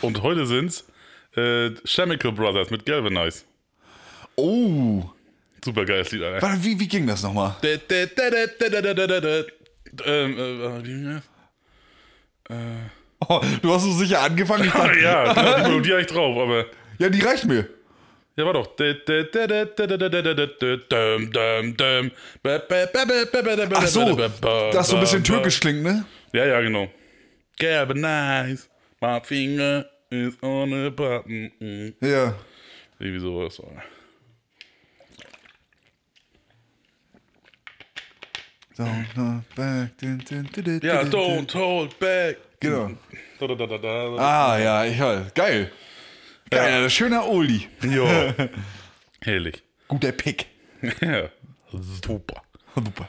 [0.00, 0.86] Und heute sind's
[1.36, 3.42] äh, Chemical Brothers mit Galvanize.
[4.36, 5.02] Oh.
[5.64, 6.42] Super geiles Lied, Alter.
[6.42, 7.56] Warte, wie, wie ging das nochmal?
[10.04, 11.22] Ähm, äh, wie ging das?
[13.28, 14.64] Oh, du hast so sicher angefangen.
[14.66, 16.66] Ich dachte, ja, die Melodie hab ich drauf, aber.
[16.98, 17.66] ja, die reicht mir.
[18.36, 18.68] Ja, war doch.
[23.74, 24.16] Ach so,
[24.72, 26.04] das so ein bisschen türkisch klingt, ne?
[26.32, 26.88] Ja, ja, genau.
[27.58, 28.66] Galvanize,
[29.00, 31.52] my finger is on a button.
[31.60, 31.94] Mm.
[32.00, 32.34] Ja.
[32.98, 33.60] Irgendwie sowas.
[38.76, 39.92] Don't hold back.
[40.82, 42.36] Ja, don't hold back.
[42.58, 42.90] Genau.
[44.18, 45.34] Ah, ja, ich weiß.
[45.34, 45.70] Geil.
[46.54, 46.90] Geil, ja.
[46.90, 47.68] schöner Oldie.
[47.82, 48.06] Jo.
[49.20, 49.62] Herrlich.
[49.88, 50.46] Guter Pick.
[51.00, 51.28] Ja.
[51.72, 52.42] Super.
[52.74, 53.08] Super.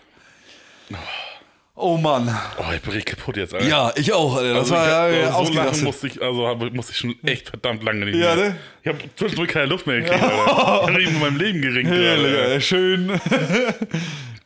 [1.78, 2.34] Oh Mann.
[2.58, 3.68] Oh, ich bin richtig kaputt jetzt, Alter.
[3.68, 4.38] Ja, ich auch.
[4.38, 4.54] Alter.
[4.54, 6.98] Das Also war ich ja hab, also so lange musste ich, also hab, musste ich
[6.98, 8.50] schon echt verdammt lange nicht Ja, mehr.
[8.52, 8.56] ne?
[8.84, 10.24] Ich habe zwischendurch keine Luft mehr gekriegt.
[10.24, 10.84] Alter.
[11.00, 11.92] Ich habe in meinem Leben geringt.
[11.92, 12.62] Alter.
[12.62, 13.20] Schön,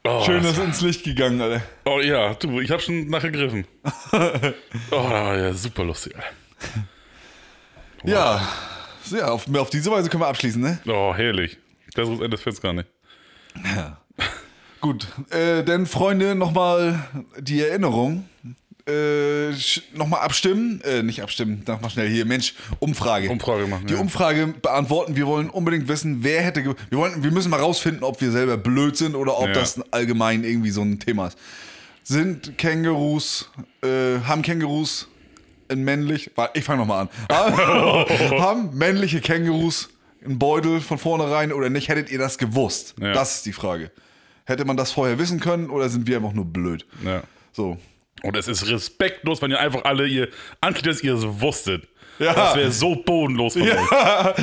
[0.05, 1.61] Oh, schön das- ist ins Licht gegangen, Alter.
[1.85, 3.67] oh ja, du, ich habe schon nachgegriffen.
[3.83, 4.53] oh, das
[4.91, 6.15] war ja super lustig.
[6.15, 6.29] Alter.
[8.05, 8.41] Ja,
[9.11, 10.79] ja auf, auf diese Weise können wir abschließen, ne?
[10.87, 11.57] Oh, herrlich.
[11.95, 12.87] Besseres Ende find's gar nicht.
[14.81, 17.03] Gut, äh, denn Freunde, nochmal
[17.39, 18.27] die Erinnerung.
[18.87, 19.51] Äh,
[19.93, 23.29] nochmal abstimmen, äh, nicht abstimmen, sag mal schnell hier, Mensch, Umfrage.
[23.29, 23.99] Umfrage machen, Die ja.
[23.99, 25.15] Umfrage beantworten.
[25.15, 26.63] Wir wollen unbedingt wissen, wer hätte.
[26.63, 29.53] Wir, wollen, wir müssen mal rausfinden, ob wir selber blöd sind oder ob Ja.
[29.53, 31.37] das allgemein irgendwie so ein Thema ist.
[32.03, 33.51] Sind Kängurus,
[33.83, 35.07] äh, haben Kängurus
[35.75, 36.31] männlich.
[36.35, 37.09] Warte, ich fange nochmal an.
[38.39, 39.89] Haben, männliche Kängurus
[40.23, 41.87] einen Beutel von vornherein oder nicht?
[41.89, 42.95] Hättet ihr das gewusst?
[42.99, 43.13] Ja.
[43.13, 43.91] Das ist die Frage.
[44.45, 46.85] Hätte man das vorher wissen können oder sind wir einfach nur blöd?
[47.05, 47.21] Ja.
[47.51, 47.77] So.
[48.23, 50.27] Und es ist respektlos, wenn ihr einfach alle ihr
[50.59, 51.87] anklickt, dass ihr es wusstet.
[52.19, 52.33] Ja.
[52.33, 53.69] Das wäre so bodenlos von euch.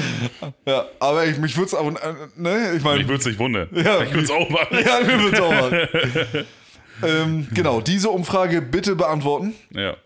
[0.66, 3.02] Ja, aber ich, mich würde es aber, äh, ne, ich meine.
[3.02, 3.68] Ich würde es nicht wundern.
[3.72, 4.78] Ja, ich würde es auch machen.
[4.84, 6.46] Ja, wir würden es auch machen.
[7.02, 9.54] ähm, genau, diese Umfrage bitte beantworten.
[9.70, 9.96] Ja.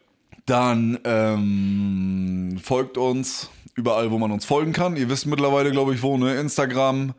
[0.51, 4.97] Dann ähm, folgt uns überall, wo man uns folgen kann.
[4.97, 6.41] Ihr wisst mittlerweile, glaube ich, wo, ne?
[6.41, 7.15] Instagram,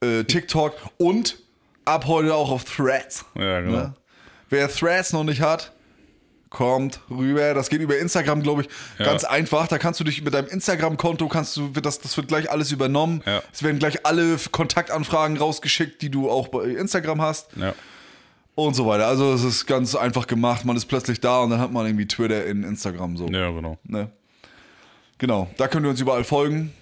[0.00, 1.38] äh, TikTok und
[1.84, 3.24] ab heute auch auf Threads.
[3.36, 3.76] Ja, genau.
[3.76, 3.94] Ne?
[4.48, 5.70] Wer Threads noch nicht hat,
[6.50, 7.54] kommt rüber.
[7.54, 8.68] Das geht über Instagram, glaube ich,
[8.98, 9.04] Ja.
[9.04, 9.68] ganz einfach.
[9.68, 12.72] Da kannst du dich mit deinem Instagram-Konto, kannst du, wird das, das wird gleich alles
[12.72, 13.22] übernommen.
[13.24, 13.40] Ja.
[13.52, 17.72] Es werden gleich alle Kontaktanfragen rausgeschickt, die du auch bei Instagram hast Ja.
[18.58, 19.06] Und so weiter.
[19.06, 20.64] Also es ist ganz einfach gemacht.
[20.64, 23.28] Man ist plötzlich da und dann hat man irgendwie Twitter in Instagram so.
[23.28, 23.78] Ja, genau.
[23.84, 24.10] Ne?
[25.18, 26.72] Genau, da könnt ihr uns überall folgen.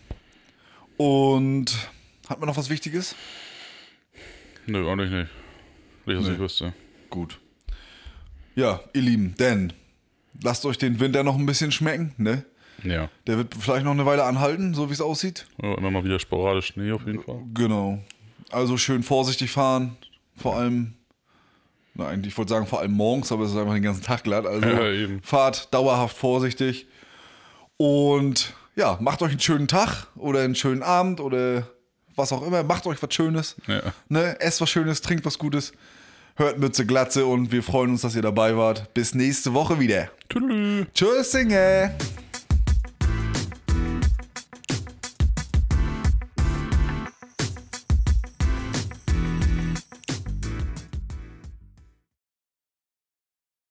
[0.96, 1.76] Und
[2.30, 3.14] hat man noch was Wichtiges?
[4.66, 5.30] Nö, eigentlich nicht.
[6.06, 6.72] Nicht, dass ich wüsste.
[7.10, 7.38] Gut.
[8.54, 9.74] Ja, ihr Lieben, denn
[10.42, 12.46] lasst euch den Winter noch ein bisschen schmecken, ne?
[12.84, 13.10] Ja.
[13.26, 15.46] Der wird vielleicht noch eine Weile anhalten, so wie es aussieht.
[15.62, 15.74] ja.
[15.74, 17.42] Immer mal wieder sporadisch Schnee auf jeden Fall.
[17.52, 18.02] Genau.
[18.50, 19.98] Also schön vorsichtig fahren.
[20.36, 20.95] Vor allem,
[21.96, 24.46] nein, ich wollte sagen vor allem morgens, aber es ist einfach den ganzen Tag glatt.
[24.46, 26.86] Also Ja, fahrt dauerhaft vorsichtig.
[27.76, 31.66] Und ja, macht euch einen schönen Tag oder einen schönen Abend oder
[32.14, 32.62] was auch immer.
[32.62, 33.56] Macht euch was Schönes.
[33.66, 33.82] Ja.
[34.08, 34.40] Ne?
[34.40, 35.72] Esst was Schönes, trinkt was Gutes.
[36.36, 38.92] Hört Mütze Glatze und wir freuen uns, dass ihr dabei wart.
[38.92, 40.10] Bis nächste Woche wieder.
[40.28, 40.86] Tschüss.
[40.94, 41.94] Tschüss, Singe.